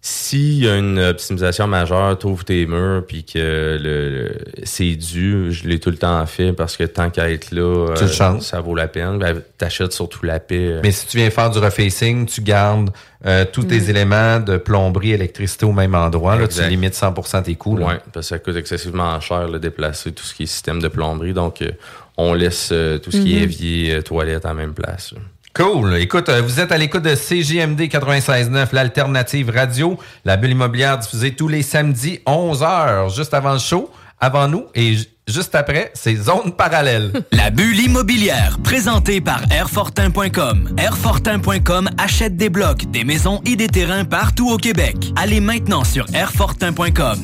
S'il 0.02 0.64
y 0.64 0.70
a 0.70 0.78
une 0.78 0.98
optimisation 0.98 1.68
majeure, 1.68 2.18
t'ouvres 2.18 2.46
tes 2.46 2.66
murs 2.66 3.04
puis 3.06 3.26
que 3.26 3.78
le, 3.82 4.10
le- 4.10 4.38
c'est 4.64 4.96
dû, 4.96 5.52
je 5.52 5.68
l'ai 5.68 5.78
tout 5.82 5.90
le 5.90 5.98
temps 5.98 6.26
fait 6.26 6.54
parce 6.54 6.78
que 6.78 6.86
tant 6.86 7.10
qu'à 7.10 7.30
être 7.30 7.52
là, 7.52 7.90
euh, 7.90 7.96
Tu 7.96 8.08
ça 8.42 8.62
vaut 8.62 8.76
la 8.76 8.88
peine. 8.88 9.20
Ben, 9.20 9.42
T'achètes 9.58 9.92
surtout 9.92 10.26
la 10.26 10.40
paix. 10.40 10.56
euh, 10.76 10.80
Mais 10.84 10.92
si 10.94 11.06
tu 11.06 11.18
viens 11.18 11.30
faire 11.30 11.50
du 11.50 11.60
refacing, 11.60 12.26
tu 12.28 12.40
gardes 12.42 12.92
euh, 13.26 13.44
tous 13.52 13.64
tes 13.66 13.90
éléments 13.90 14.40
de 14.40 14.56
plomberie, 14.56 15.12
électricité 15.12 15.66
au 15.66 15.74
même 15.74 15.94
endroit. 15.96 16.38
Là, 16.38 16.48
tu 16.48 16.62
limites 16.70 16.94
100% 16.96 17.44
tes 17.44 17.56
coûts. 17.56 17.76
là. 17.76 17.86
Oui, 17.88 17.94
parce 18.14 18.28
que 18.30 18.36
ça 18.36 18.40
coûte 18.40 18.56
excessivement 18.56 19.20
cher 19.20 19.50
de 19.50 19.58
déplacer 19.58 20.14
tout 20.14 20.24
ce 20.24 20.34
qui 20.34 20.44
est 20.44 20.46
système 20.46 20.82
de 20.82 20.88
plomberie. 20.88 21.34
Donc, 21.34 21.62
euh, 21.62 21.72
on 22.16 22.34
laisse 22.34 22.70
euh, 22.72 23.00
tout 23.00 23.12
ce 23.12 23.18
qui 23.18 23.34
est 23.36 23.40
Mhm. 23.40 23.44
évier, 23.44 23.96
euh, 23.96 24.02
toilette 24.02 24.46
en 24.46 24.54
même 24.54 24.74
place. 24.74 25.12
là. 25.12 25.20
Cool. 25.60 25.98
Écoute, 25.98 26.30
euh, 26.30 26.42
vous 26.42 26.62
êtes 26.62 26.72
à 26.72 26.78
l'écoute 26.78 27.04
de 27.04 27.16
CJMD 27.16 27.82
96.9, 27.90 28.68
l'alternative 28.72 29.50
radio, 29.54 29.98
la 30.24 30.38
bulle 30.38 30.52
immobilière 30.52 30.98
diffusée 30.98 31.36
tous 31.36 31.50
les 31.50 31.64
samedis 31.64 32.20
11h, 32.26 33.14
juste 33.14 33.34
avant 33.34 33.52
le 33.54 33.60
show, 33.60 33.90
avant 34.22 34.48
nous 34.48 34.64
et 34.74 34.96
ju- 34.96 35.06
juste 35.28 35.56
après, 35.56 35.92
c'est 35.96 36.16
Zone 36.16 36.54
Parallèle. 36.58 37.12
La 37.34 37.50
bulle 37.50 37.78
immobilière, 37.80 38.58
présentée 38.64 39.20
par 39.20 39.42
Airfortin.com. 39.52 40.76
Airfortin.com 40.78 41.90
achète 41.98 42.38
des 42.38 42.50
blocs, 42.50 42.90
des 42.92 43.04
maisons 43.04 43.42
et 43.46 43.58
des 43.58 43.68
terrains 43.68 44.06
partout 44.06 44.50
au 44.50 44.58
Québec. 44.58 44.96
Allez 45.18 45.42
maintenant 45.42 45.84
sur 45.84 46.06
Airfortin.com. 46.14 47.20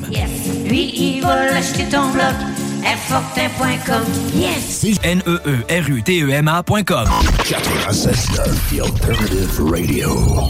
Lui, 0.67 0.91
il 0.93 1.21
va 1.21 1.45
l'acheter 1.51 1.85
ton 1.85 2.09
bloc. 2.11 2.33
Airfortin.com. 2.85 4.03
Yes! 4.39 4.83
N-E-E-R-U-T-E-M-A.com. 5.03 7.05
96.9, 7.05 8.69
The 8.69 8.81
Alternative 8.81 9.59
Radio. 9.59 10.49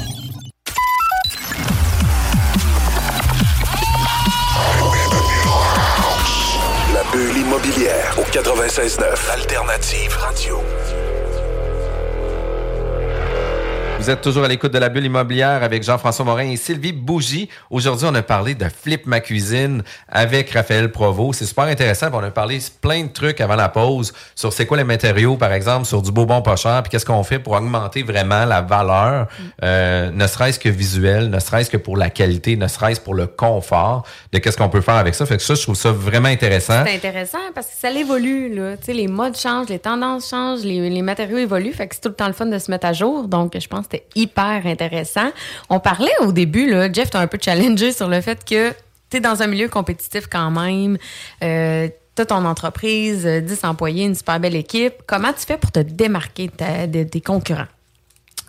La 6.93 7.03
bulle 7.11 7.37
immobilière 7.37 8.15
au 8.17 8.23
96.9 8.23 9.29
Alternative 9.31 10.15
Radio. 10.17 10.61
Vous 14.05 14.11
êtes 14.11 14.21
toujours 14.21 14.43
à 14.43 14.47
l'écoute 14.47 14.71
de 14.71 14.77
la 14.77 14.89
bulle 14.89 15.05
immobilière 15.05 15.63
avec 15.63 15.81
Jean-François 15.81 16.23
Morin 16.25 16.51
et 16.51 16.57
Sylvie 16.57 16.91
Bougie. 16.91 17.49
Aujourd'hui, 17.71 18.05
on 18.07 18.13
a 18.13 18.21
parlé 18.21 18.53
de 18.53 18.65
Flip 18.65 19.07
ma 19.07 19.19
cuisine 19.19 19.81
avec 20.07 20.51
Raphaël 20.51 20.91
Provost. 20.91 21.39
C'est 21.39 21.47
super 21.47 21.63
intéressant. 21.63 22.09
On 22.13 22.19
a 22.19 22.29
parlé 22.29 22.59
plein 22.81 23.05
de 23.05 23.11
trucs 23.11 23.41
avant 23.41 23.55
la 23.55 23.67
pause 23.67 24.13
sur 24.35 24.53
c'est 24.53 24.67
quoi 24.67 24.77
les 24.77 24.83
matériaux, 24.83 25.37
par 25.37 25.51
exemple, 25.51 25.87
sur 25.87 26.03
du 26.03 26.11
beau 26.11 26.27
bon 26.27 26.43
pas 26.43 26.53
puis 26.53 26.91
qu'est-ce 26.91 27.05
qu'on 27.05 27.23
fait 27.23 27.39
pour 27.39 27.53
augmenter 27.53 28.03
vraiment 28.03 28.45
la 28.45 28.61
valeur, 28.61 29.27
euh, 29.63 30.11
ne 30.11 30.27
serait-ce 30.27 30.59
que 30.59 30.69
visuelle, 30.69 31.31
ne 31.31 31.39
serait-ce 31.39 31.71
que 31.71 31.77
pour 31.77 31.97
la 31.97 32.11
qualité, 32.11 32.57
ne 32.57 32.67
serait-ce 32.67 33.01
pour 33.01 33.15
le 33.15 33.25
confort 33.25 34.05
de 34.31 34.37
qu'est-ce 34.37 34.57
qu'on 34.57 34.69
peut 34.69 34.81
faire 34.81 34.97
avec 34.97 35.15
ça. 35.15 35.25
Fait 35.25 35.37
que 35.37 35.41
ça, 35.41 35.55
je 35.55 35.63
trouve 35.63 35.75
ça 35.75 35.91
vraiment 35.91 36.29
intéressant. 36.29 36.83
C'est 36.85 36.93
intéressant 36.93 37.39
parce 37.55 37.65
que 37.65 37.73
ça 37.75 37.89
évolue, 37.89 38.53
là. 38.53 38.77
Tu 38.77 38.83
sais, 38.83 38.93
les 38.93 39.07
modes 39.07 39.35
changent, 39.35 39.69
les 39.69 39.79
tendances 39.79 40.29
changent, 40.29 40.61
les, 40.61 41.01
matériaux 41.01 41.39
évoluent. 41.39 41.73
Fait 41.73 41.87
que 41.87 41.95
c'est 41.95 42.01
tout 42.01 42.09
le 42.09 42.15
temps 42.15 42.27
le 42.27 42.33
fun 42.33 42.45
de 42.45 42.59
se 42.59 42.69
mettre 42.69 42.85
à 42.85 42.93
jour. 42.93 43.27
Donc, 43.27 43.57
je 43.59 43.67
pense 43.67 43.87
c'était 43.95 44.05
hyper 44.15 44.65
intéressant. 44.65 45.31
On 45.69 45.79
parlait 45.79 46.11
au 46.21 46.31
début, 46.31 46.69
là, 46.69 46.91
Jeff 46.91 47.09
t'a 47.09 47.19
un 47.19 47.27
peu 47.27 47.37
challengé 47.41 47.91
sur 47.91 48.07
le 48.07 48.21
fait 48.21 48.43
que 48.45 48.71
tu 49.09 49.17
es 49.17 49.19
dans 49.19 49.41
un 49.41 49.47
milieu 49.47 49.67
compétitif 49.69 50.27
quand 50.29 50.51
même. 50.51 50.97
Euh, 51.43 51.87
T'as 52.17 52.23
ton 52.23 52.45
entreprise, 52.45 53.25
euh, 53.27 53.41
10 53.41 53.65
employés, 53.65 54.05
une 54.05 54.15
super 54.15 54.39
belle 54.39 54.55
équipe. 54.55 54.93
Comment 55.05 55.33
tu 55.33 55.45
fais 55.45 55.57
pour 55.57 55.69
te 55.73 55.79
démarquer 55.79 56.47
de 56.47 56.51
ta- 56.53 56.87
de- 56.87 57.03
des 57.03 57.19
concurrents? 57.19 57.67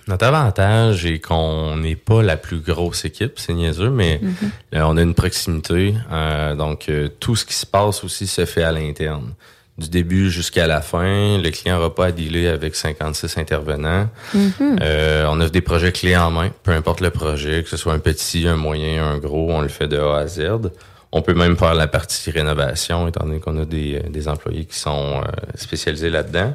Notre 0.07 0.25
avantage 0.27 1.05
est 1.05 1.19
qu'on 1.19 1.77
n'est 1.77 1.97
pas 1.97 2.23
la 2.23 2.37
plus 2.37 2.61
grosse 2.61 3.05
équipe, 3.05 3.41
c'est 3.41 3.55
niaiseux, 3.55 3.91
mais 3.91 4.21
Mhm. 4.23 4.35
euh, 4.77 4.83
on 4.85 4.97
a 4.97 5.03
une 5.03 5.15
proximité. 5.15 5.97
euh, 6.13 6.55
donc, 6.55 6.89
euh, 6.89 7.09
tout 7.19 7.35
ce 7.35 7.45
qui 7.45 7.55
se 7.55 7.67
passe 7.67 8.05
aussi 8.05 8.29
se 8.29 8.45
fait 8.47 8.63
à 8.63 8.71
l'interne. 8.71 9.35
Du 9.79 9.91
début 9.91 10.31
jusqu'à 10.31 10.67
la 10.67 10.81
fin, 10.81 11.37
le 11.39 11.51
client 11.51 11.77
n'aura 11.77 11.95
pas 11.95 12.07
à 12.07 12.13
dealer 12.13 12.47
avec 12.47 12.75
56 12.75 13.37
intervenants. 13.37 14.09
Mhm. 14.33 14.79
Euh, 14.81 15.27
on 15.29 15.39
offre 15.41 15.53
des 15.53 15.61
projets 15.61 15.93
clés 15.93 16.17
en 16.17 16.31
main, 16.31 16.51
peu 16.63 16.71
importe 16.71 17.01
le 17.03 17.11
projet, 17.11 17.63
que 17.63 17.69
ce 17.69 17.77
soit 17.77 17.93
un 17.93 17.99
petit, 17.99 18.49
un 18.49 18.57
moyen, 18.57 19.05
un 19.05 19.19
gros, 19.19 19.53
on 19.53 19.61
le 19.61 19.69
fait 19.69 19.87
de 19.87 19.99
A 19.99 20.19
à 20.21 20.27
Z. 20.27 20.71
On 21.13 21.21
peut 21.21 21.35
même 21.35 21.59
faire 21.59 21.75
la 21.75 21.87
partie 21.89 22.31
rénovation, 22.31 23.07
étant 23.07 23.25
donné 23.27 23.39
qu'on 23.39 23.61
a 23.61 23.67
des, 23.67 24.01
des 24.09 24.29
employés 24.29 24.65
qui 24.65 24.79
sont 24.79 25.21
euh, 25.21 25.31
spécialisés 25.57 26.11
là-dedans. 26.11 26.55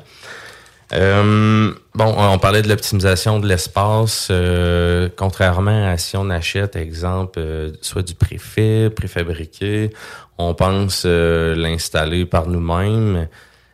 Euh, 0.94 1.74
bon, 1.96 2.16
on 2.18 2.38
parlait 2.38 2.62
de 2.62 2.68
l'optimisation 2.68 3.39
de 3.39 3.48
l'espace. 3.48 4.28
euh, 4.30 5.10
contrairement 5.16 5.88
à 5.88 5.98
si 5.98 6.18
on 6.18 6.30
achète, 6.30 6.76
exemple, 6.76 7.39
euh, 7.39 7.72
soit 7.82 8.02
du 8.02 8.14
préfet, 8.14 8.89
préfabriqué, 8.89 9.92
on 10.38 10.54
pense 10.54 11.06
l'installer 11.06 12.26
par 12.26 12.48
nous-mêmes. 12.48 13.28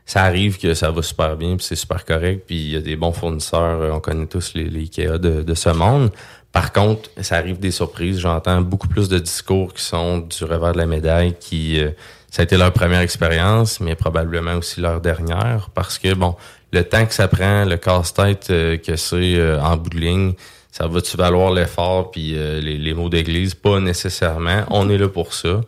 Ça 0.05 0.23
arrive 0.23 0.57
que 0.57 0.73
ça 0.73 0.91
va 0.91 1.01
super 1.01 1.35
bien, 1.35 1.57
puis 1.57 1.65
c'est 1.65 1.75
super 1.75 2.05
correct, 2.05 2.43
puis 2.47 2.55
il 2.55 2.71
y 2.71 2.75
a 2.77 2.81
des 2.81 2.95
bons 2.95 3.11
fournisseurs. 3.11 3.93
On 3.93 3.99
connaît 3.99 4.27
tous 4.27 4.53
les, 4.53 4.65
les 4.65 4.81
IKEA 4.81 5.17
de, 5.17 5.41
de 5.43 5.53
ce 5.53 5.69
monde. 5.69 6.11
Par 6.51 6.71
contre, 6.71 7.09
ça 7.21 7.35
arrive 7.35 7.59
des 7.59 7.71
surprises. 7.71 8.19
J'entends 8.19 8.61
beaucoup 8.61 8.87
plus 8.87 9.09
de 9.09 9.19
discours 9.19 9.73
qui 9.73 9.83
sont 9.83 10.19
du 10.19 10.43
revers 10.45 10.73
de 10.73 10.77
la 10.77 10.85
médaille, 10.85 11.35
qui 11.39 11.81
ça 12.29 12.41
a 12.41 12.43
été 12.43 12.57
leur 12.57 12.71
première 12.71 13.01
expérience, 13.01 13.79
mais 13.79 13.95
probablement 13.95 14.55
aussi 14.55 14.81
leur 14.81 15.01
dernière, 15.01 15.69
parce 15.73 15.97
que 15.97 16.13
bon, 16.13 16.35
le 16.71 16.83
temps 16.83 17.05
que 17.05 17.13
ça 17.13 17.27
prend, 17.27 17.65
le 17.65 17.77
casse-tête 17.77 18.47
euh, 18.49 18.77
que 18.77 18.95
c'est 18.95 19.35
euh, 19.35 19.61
en 19.61 19.77
bout 19.77 19.89
de 19.89 19.99
ligne, 19.99 20.33
ça 20.71 20.87
va-tu 20.87 21.17
valoir 21.17 21.51
l'effort 21.51 22.11
puis 22.11 22.33
euh, 22.35 22.59
les, 22.59 22.77
les 22.77 22.93
mots 22.93 23.09
d'église? 23.09 23.55
Pas 23.55 23.79
nécessairement. 23.79 24.63
On 24.69 24.89
est 24.89 24.97
là 24.97 25.07
pour 25.07 25.33
ça. 25.33 25.61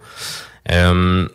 Euh, 0.71 1.27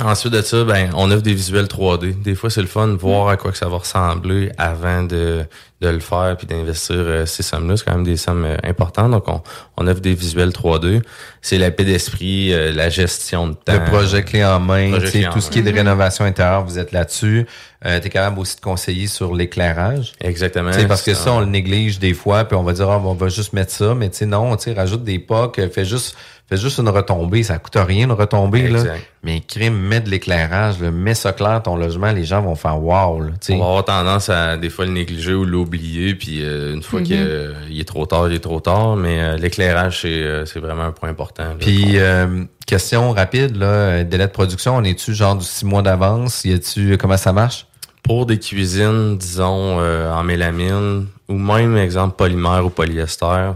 Ensuite 0.00 0.32
de 0.32 0.42
ça, 0.42 0.62
ben, 0.62 0.90
on 0.94 1.10
offre 1.10 1.22
des 1.22 1.34
visuels 1.34 1.64
3D. 1.66 2.22
Des 2.22 2.36
fois, 2.36 2.50
c'est 2.50 2.60
le 2.60 2.68
fun 2.68 2.86
de 2.86 2.96
voir 2.96 3.28
à 3.28 3.36
quoi 3.36 3.50
que 3.50 3.58
ça 3.58 3.68
va 3.68 3.78
ressembler 3.78 4.52
avant 4.56 5.02
de, 5.02 5.44
de 5.80 5.88
le 5.88 5.98
faire 5.98 6.36
puis 6.36 6.46
d'investir 6.46 6.96
euh, 6.98 7.26
ces 7.26 7.42
sommes-là. 7.42 7.76
C'est 7.76 7.84
quand 7.84 7.96
même 7.96 8.04
des 8.04 8.16
sommes 8.16 8.44
euh, 8.44 8.56
importantes. 8.62 9.10
Donc, 9.10 9.26
on, 9.26 9.42
on 9.76 9.88
offre 9.88 10.00
des 10.00 10.14
visuels 10.14 10.50
3D. 10.50 11.02
C'est 11.42 11.58
la 11.58 11.72
paix 11.72 11.84
d'esprit, 11.84 12.52
euh, 12.52 12.70
la 12.72 12.90
gestion 12.90 13.48
de 13.48 13.54
temps. 13.54 13.72
Le 13.72 13.84
projet 13.86 14.22
clé 14.22 14.44
en 14.44 14.60
main, 14.60 14.90
Projet 14.90 15.06
tu 15.06 15.10
sais, 15.10 15.18
clé 15.18 15.26
en 15.26 15.32
tout 15.32 15.40
ce 15.40 15.50
qui 15.50 15.58
est 15.58 15.62
de 15.62 15.72
rénovation 15.72 16.24
intérieure, 16.24 16.64
vous 16.64 16.78
êtes 16.78 16.92
là-dessus. 16.92 17.46
Euh, 17.86 18.00
tu 18.00 18.08
es 18.08 18.10
capable 18.10 18.40
aussi 18.40 18.56
de 18.56 18.60
conseiller 18.60 19.06
sur 19.06 19.34
l'éclairage. 19.34 20.12
Exactement. 20.20 20.72
Tu 20.72 20.80
sais, 20.80 20.88
parce 20.88 21.02
que 21.02 21.14
Ça- 21.14 21.32
on 21.32 21.40
le 21.40 21.46
néglige 21.46 22.00
des 22.00 22.12
fois, 22.14 22.44
puis 22.44 22.56
on 22.56 22.64
va 22.64 22.72
dire, 22.72 22.90
Ah, 22.90 23.00
on 23.04 23.14
va 23.14 23.28
juste 23.28 23.52
mettre 23.52 23.70
ça, 23.72 23.94
mais 23.94 24.08
tu 24.10 24.16
sais, 24.16 24.26
non, 24.26 24.56
tu 24.56 24.64
sais, 24.64 24.72
rajoute 24.72 25.04
des 25.04 25.20
pocs, 25.20 25.60
fais 25.72 25.84
juste, 25.84 26.16
fais 26.48 26.56
juste 26.56 26.78
une 26.78 26.88
retombée, 26.88 27.44
ça 27.44 27.58
coûte 27.58 27.76
rien 27.76 28.06
une 28.06 28.12
retombée, 28.12 28.66
là. 28.68 28.82
Mais 29.22 29.40
crime, 29.46 29.74
mets 29.78 30.00
de 30.00 30.10
l'éclairage, 30.10 30.80
là, 30.80 30.90
mets 30.90 31.14
ça 31.14 31.32
clair, 31.32 31.62
ton 31.62 31.76
logement, 31.76 32.10
les 32.10 32.24
gens 32.24 32.42
vont 32.42 32.56
faire 32.56 32.82
wow, 32.82 33.20
là. 33.20 33.30
On 33.50 33.58
va 33.58 33.64
avoir 33.64 33.84
tendance 33.84 34.28
à 34.28 34.56
des 34.56 34.70
fois 34.70 34.84
le 34.84 34.92
négliger 34.92 35.34
ou 35.34 35.44
l'oublier, 35.44 36.16
puis 36.16 36.42
euh, 36.42 36.74
une 36.74 36.82
fois 36.82 36.98
Mhm. 37.00 37.06
qu'il 37.06 37.80
est 37.80 37.86
trop 37.86 38.06
tard, 38.06 38.28
il 38.28 38.34
est 38.34 38.40
trop 38.40 38.58
tard. 38.60 38.96
Mais 38.96 39.20
euh, 39.20 39.36
l'éclairage, 39.36 40.00
c'est 40.02 40.08
euh, 40.08 40.46
c'est 40.46 40.58
vraiment 40.58 40.82
un 40.84 40.92
point 40.92 41.10
important. 41.10 41.44
là. 41.44 41.54
Puis, 41.60 41.98
euh, 41.98 42.42
question 42.66 43.12
rapide, 43.12 43.56
là, 43.56 43.66
euh, 43.66 44.04
délai 44.04 44.26
de 44.26 44.32
production, 44.32 44.76
on 44.76 44.82
est-tu 44.82 45.14
genre 45.14 45.36
du 45.36 45.44
six 45.44 45.64
mois 45.64 45.82
d'avance? 45.82 46.44
Y 46.44 46.54
a-tu, 46.54 46.96
comment 46.98 47.16
ça 47.16 47.32
marche? 47.32 47.66
Pour 48.02 48.26
des 48.26 48.38
cuisines, 48.38 49.18
disons, 49.18 49.78
euh, 49.80 50.10
en 50.12 50.22
mélamine, 50.22 51.06
ou 51.28 51.34
même, 51.34 51.76
exemple, 51.76 52.16
polymère 52.16 52.64
ou 52.64 52.70
polyester, 52.70 53.52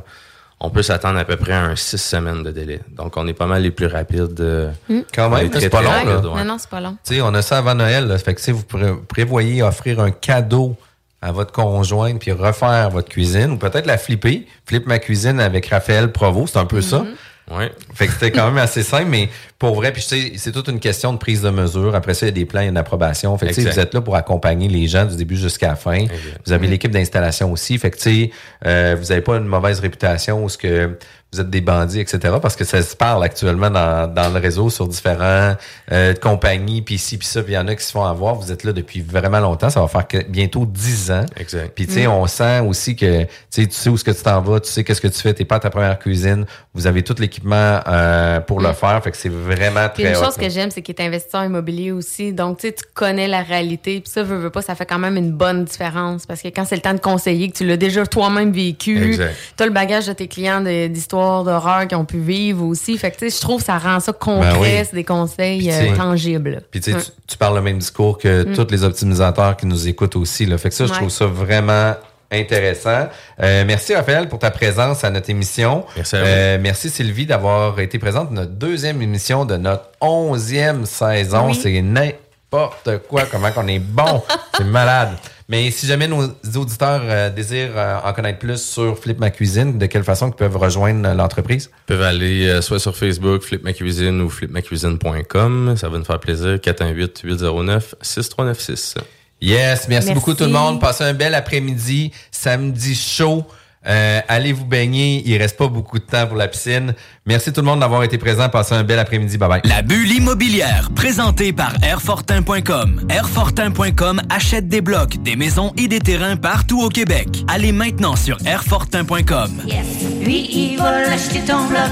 on 0.61 0.70
peut 0.70 0.82
s'attendre 0.82 1.18
à 1.18 1.24
peu 1.24 1.36
près 1.36 1.53
à 1.55 1.64
un 1.64 1.76
six 1.76 1.99
semaines 1.99 2.43
de 2.43 2.51
délai. 2.51 2.80
Donc, 2.90 3.16
on 3.16 3.26
est 3.26 3.32
pas 3.32 3.47
mal 3.47 3.62
les 3.62 3.70
plus 3.70 3.86
rapides. 3.86 4.40
euh, 4.40 4.70
Mm. 4.88 5.01
Quand 5.14 5.30
même, 5.30 5.51
c'est 5.61 5.70
pas 5.70 5.82
long, 5.82 5.90
là. 6.07 6.20
Non, 6.36 6.45
non, 6.45 6.57
c'est 6.59 6.68
pas 6.70 6.80
long. 6.80 6.97
Tu 7.05 7.14
sais, 7.14 7.20
on 7.22 7.34
a 7.34 7.43
ça 7.43 7.59
avant 7.59 7.74
Noël. 7.74 8.07
Là. 8.07 8.18
Fait 8.18 8.34
que, 8.34 8.38
tu 8.38 8.45
sais, 8.45 8.53
vous 8.53 8.62
pré- 8.62 8.95
prévoyez 9.09 9.62
offrir 9.62 9.99
un 10.01 10.11
cadeau 10.11 10.76
à 11.20 11.32
votre 11.32 11.53
conjointe 11.53 12.18
puis 12.20 12.32
refaire 12.32 12.90
votre 12.90 13.09
cuisine 13.09 13.53
ou 13.53 13.57
peut-être 13.57 13.86
la 13.86 13.97
flipper. 13.99 14.47
Flip 14.66 14.86
ma 14.86 14.99
cuisine 14.99 15.40
avec 15.40 15.66
Raphaël 15.66 16.12
Provo, 16.12 16.47
c'est 16.47 16.59
un 16.59 16.66
peu 16.66 16.80
ça. 16.82 17.05
Ouais. 17.51 17.72
Fait 17.95 18.07
que 18.07 18.12
c'était 18.12 18.30
quand 18.30 18.47
même 18.47 18.59
assez 18.59 18.82
simple, 18.82 19.09
mais 19.09 19.28
pour 19.59 19.74
vrai, 19.74 19.93
puis 19.93 20.03
tu 20.03 20.09
sais, 20.09 20.32
c'est 20.36 20.53
toute 20.53 20.68
une 20.68 20.80
question 20.80 21.12
de 21.12 21.18
prise 21.18 21.43
de 21.43 21.51
mesure. 21.51 21.95
Après 21.95 22.14
ça, 22.14 22.26
il 22.26 22.28
y 22.28 22.32
a 22.32 22.34
des 22.34 22.45
plans, 22.45 22.61
il 22.61 22.64
y 22.64 22.66
a 22.66 22.70
une 22.70 22.76
approbation. 22.76 23.36
Fait 23.36 23.47
que 23.47 23.51
tu 23.51 23.57
sais, 23.57 23.61
Exact. 23.62 23.74
vous 23.74 23.80
êtes 23.80 23.95
là 23.95 24.01
pour 24.01 24.16
accompagner 24.16 24.68
les 24.68 24.86
gens 24.86 25.05
du 25.05 25.16
début 25.16 25.36
jusqu'à 25.36 25.68
la 25.68 25.76
fin. 25.76 26.07
Vous 26.47 26.53
avez 26.53 26.66
l'équipe 26.68 26.90
d'installation 26.90 27.51
aussi. 27.53 27.76
Fait 27.78 27.90
que 27.90 27.97
tu 27.97 28.03
sais, 28.03 28.30
euh, 28.64 28.97
vous 28.99 29.09
n'avez 29.09 29.20
pas 29.22 29.36
une 29.36 29.47
mauvaise 29.47 29.80
réputation 29.80 30.45
ou 30.45 30.49
ce 30.49 30.57
que 30.57 30.97
vous 31.32 31.40
êtes 31.40 31.48
des 31.48 31.62
bandits, 31.62 31.98
etc. 32.00 32.34
Parce 32.42 32.56
que 32.56 32.64
ça 32.64 32.82
se 32.82 32.94
parle 32.94 33.24
actuellement 33.24 33.70
dans, 33.70 34.06
dans 34.12 34.28
le 34.32 34.38
réseau 34.38 34.68
sur 34.68 34.86
différents 34.86 35.54
euh, 35.90 36.12
compagnies, 36.14 36.82
puis 36.82 36.96
ici, 36.96 37.16
puis 37.16 37.26
ça, 37.26 37.42
puis 37.42 37.52
il 37.52 37.56
y 37.56 37.58
en 37.58 37.66
a 37.68 37.74
qui 37.74 37.82
se 37.84 37.90
font 37.90 38.04
avoir. 38.04 38.34
Vous 38.34 38.52
êtes 38.52 38.64
là 38.64 38.72
depuis 38.74 39.00
vraiment 39.00 39.40
longtemps. 39.40 39.70
Ça 39.70 39.80
va 39.80 39.88
faire 39.88 40.06
que- 40.06 40.22
bientôt 40.28 40.66
10 40.66 41.10
ans. 41.10 41.24
Exact. 41.38 41.72
Puis 41.74 41.86
tu 41.86 41.94
sais, 41.94 42.06
Mm. 42.06 42.10
on 42.10 42.26
sent 42.26 42.60
aussi 42.60 42.96
que 42.96 43.22
tu 43.22 43.28
sais, 43.48 43.66
tu 43.66 43.72
sais 43.74 43.88
où 43.88 43.94
est-ce 43.94 44.04
que 44.04 44.10
tu 44.10 44.22
t'en 44.22 44.42
vas, 44.42 44.60
tu 44.60 44.68
sais 44.70 44.84
qu'est-ce 44.84 45.00
que 45.00 45.08
tu 45.08 45.18
fais, 45.20 45.32
t'es 45.32 45.46
pas 45.46 45.56
à 45.56 45.60
ta 45.60 45.70
première 45.70 45.98
cuisine, 45.98 46.44
vous 46.74 46.86
avez 46.86 47.02
tout 47.02 47.14
l'équipement 47.18 47.80
euh, 47.88 48.40
pour 48.40 48.60
le 48.60 48.68
Mm. 48.68 48.74
faire, 48.74 49.02
fait 49.02 49.10
que 49.10 49.16
c'est 49.16 49.30
vraiment 49.30 49.88
Puis 49.94 50.02
très 50.04 50.12
une 50.14 50.22
chose 50.22 50.36
que 50.36 50.50
j'aime, 50.50 50.70
c'est 50.70 50.82
qu'il 50.82 50.94
est 50.94 51.02
investisseur 51.02 51.44
immobilier 51.44 51.92
aussi. 51.92 52.34
Donc, 52.34 52.58
tu 52.58 52.68
sais, 52.68 52.74
tu 52.74 52.84
connais 52.92 53.26
la 53.28 53.42
réalité. 53.42 54.00
Puis 54.00 54.10
ça, 54.12 54.22
veux, 54.22 54.36
veux 54.36 54.50
pas, 54.50 54.60
ça 54.60 54.74
fait 54.74 54.84
quand 54.86 54.98
même 54.98 55.16
une 55.16 55.32
bonne 55.32 55.64
différence. 55.64 56.26
Parce 56.26 56.42
que 56.42 56.48
quand 56.48 56.66
c'est 56.66 56.76
le 56.76 56.82
temps 56.82 56.92
de 56.94 57.00
conseiller, 57.00 57.50
que 57.50 57.56
tu 57.56 57.66
l'as 57.66 57.78
déjà 57.78 58.04
toi-même 58.06 58.52
vécu, 58.52 59.02
Exact. 59.02 59.34
tu 59.56 59.62
as 59.62 59.66
le 59.66 59.72
bagage 59.72 60.06
de 60.08 60.12
tes 60.12 60.28
clients 60.28 60.60
de- 60.60 60.88
d'histoires 61.22 61.44
d'horreur 61.44 61.86
qui 61.88 61.94
ont 61.94 62.04
pu 62.04 62.18
vivre 62.18 62.64
aussi. 62.66 62.96
Fait 62.98 63.10
que, 63.10 63.18
tu 63.18 63.30
sais, 63.30 63.36
je 63.36 63.40
trouve 63.40 63.60
que 63.60 63.66
ça 63.66 63.78
rend 63.78 64.00
ça 64.00 64.12
concret, 64.12 64.52
Ben 64.52 64.60
oui. 64.60 64.68
c'est 64.84 64.94
des 64.94 65.04
conseils 65.04 65.70
euh, 65.70 65.96
tangibles. 65.96 66.62
Puis 66.70 66.80
tu, 66.80 66.90
sais, 66.90 66.96
Ouais. 66.96 67.02
tu, 67.02 67.10
tu 67.28 67.36
parles 67.38 67.54
le 67.56 67.62
même 67.62 67.78
discours 67.78 68.18
que 68.18 68.44
Mm. 68.44 68.54
tous 68.54 68.66
les 68.70 68.84
optimisateurs 68.84 69.56
qui 69.56 69.66
nous 69.66 69.88
écoutent 69.88 70.16
aussi. 70.16 70.46
Là. 70.46 70.58
Fait 70.58 70.68
que 70.68 70.74
ça, 70.74 70.86
je 70.86 70.90
Ouais. 70.92 70.96
trouve 70.98 71.10
ça 71.10 71.26
vraiment 71.26 71.94
intéressant. 72.30 73.08
Euh, 73.42 73.64
merci 73.66 73.94
Raphaël 73.94 74.28
pour 74.28 74.38
ta 74.38 74.50
présence 74.50 75.04
à 75.04 75.10
notre 75.10 75.28
émission. 75.30 75.84
Merci 75.96 76.16
à 76.16 76.20
vous. 76.20 76.26
Euh, 76.26 76.58
merci 76.60 76.88
Sylvie 76.90 77.26
d'avoir 77.26 77.78
été 77.80 77.98
présente 77.98 78.28
à 78.30 78.34
notre 78.34 78.52
deuxième 78.52 79.02
émission 79.02 79.44
de 79.44 79.56
notre 79.56 79.84
onzième 80.00 80.86
saison. 80.86 81.48
Oui. 81.48 81.54
C'est 81.62 81.82
n'importe 81.82 82.98
quoi, 83.08 83.24
comment 83.30 83.50
qu'on 83.52 83.68
est 83.68 83.78
bon. 83.78 84.22
C'est 84.56 84.64
malade. 84.64 85.10
Mais 85.49 85.70
si 85.70 85.86
jamais 85.86 86.09
nos 86.09 86.24
auditeurs 86.57 87.03
euh, 87.05 87.30
désirent 87.30 87.76
euh, 87.76 87.99
en 88.05 88.12
connaître 88.12 88.38
plus 88.38 88.62
sur 88.62 88.99
Flip 88.99 89.18
Ma 89.18 89.30
Cuisine, 89.30 89.78
de 89.78 89.86
quelle 89.86 90.05
façon 90.05 90.28
ils 90.28 90.34
peuvent 90.34 90.57
rejoindre 90.57 91.09
euh, 91.09 91.14
l'entreprise? 91.14 91.70
Ils 91.84 91.86
peuvent 91.86 92.03
aller 92.03 92.61
soit 92.62 92.78
sur 92.78 92.97
Facebook, 92.97 93.43
Flip 93.43 93.62
Ma 93.62 93.72
Cuisine 93.72 94.20
ou 94.20 94.30
flipmacuisine.com. 94.30 95.74
Ça 95.76 95.88
va 95.88 95.99
nous 95.99 96.05
faire 96.05 96.20
plaisir. 96.20 96.57
418-809-6396. 96.57 98.97
Yes, 99.40 99.88
merci, 99.88 99.88
Merci. 99.88 100.14
beaucoup 100.14 100.34
tout 100.34 100.45
le 100.45 100.51
monde. 100.51 100.80
Passez 100.80 101.05
un 101.05 101.14
bel 101.14 101.34
après-midi, 101.34 102.12
samedi 102.30 102.95
chaud. 102.95 103.45
Euh, 103.86 104.20
allez 104.28 104.52
vous 104.52 104.64
baigner, 104.64 105.22
il 105.24 105.36
reste 105.38 105.56
pas 105.56 105.66
beaucoup 105.68 105.98
de 105.98 106.04
temps 106.04 106.26
pour 106.26 106.36
la 106.36 106.48
piscine. 106.48 106.94
Merci 107.26 107.52
tout 107.52 107.60
le 107.60 107.66
monde 107.66 107.80
d'avoir 107.80 108.02
été 108.04 108.18
présent. 108.18 108.48
Passez 108.48 108.74
un 108.74 108.84
bel 108.84 108.98
après-midi. 108.98 109.38
Bye 109.38 109.48
bye. 109.48 109.60
La 109.64 109.82
bulle 109.82 110.10
immobilière, 110.12 110.88
présentée 110.94 111.52
par 111.52 111.72
Airfortin.com. 111.82 113.06
Airfortin.com 113.10 114.20
achète 114.30 114.68
des 114.68 114.80
blocs, 114.80 115.16
des 115.22 115.36
maisons 115.36 115.72
et 115.76 115.88
des 115.88 116.00
terrains 116.00 116.36
partout 116.36 116.80
au 116.82 116.88
Québec. 116.88 117.28
Allez 117.48 117.72
maintenant 117.72 118.16
sur 118.16 118.38
Airfortin.com. 118.46 119.62
Yes. 119.66 119.86
Lui, 120.24 120.48
il 120.50 120.78
va 120.78 121.02
l'acheter 121.02 121.40
ton 121.40 121.66
bloc. 121.66 121.90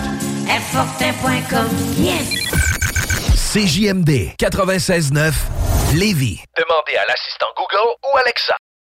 Airfortin.com. 0.49 1.69
Yes. 1.99 2.51
CJMD 3.53 4.37
96.9 4.39 5.33
Lévis. 5.95 6.41
Demandez 6.57 6.97
à 6.97 7.05
l'assistant 7.09 7.47
Google 7.57 7.97
ou 8.05 8.17
Alexa. 8.19 8.55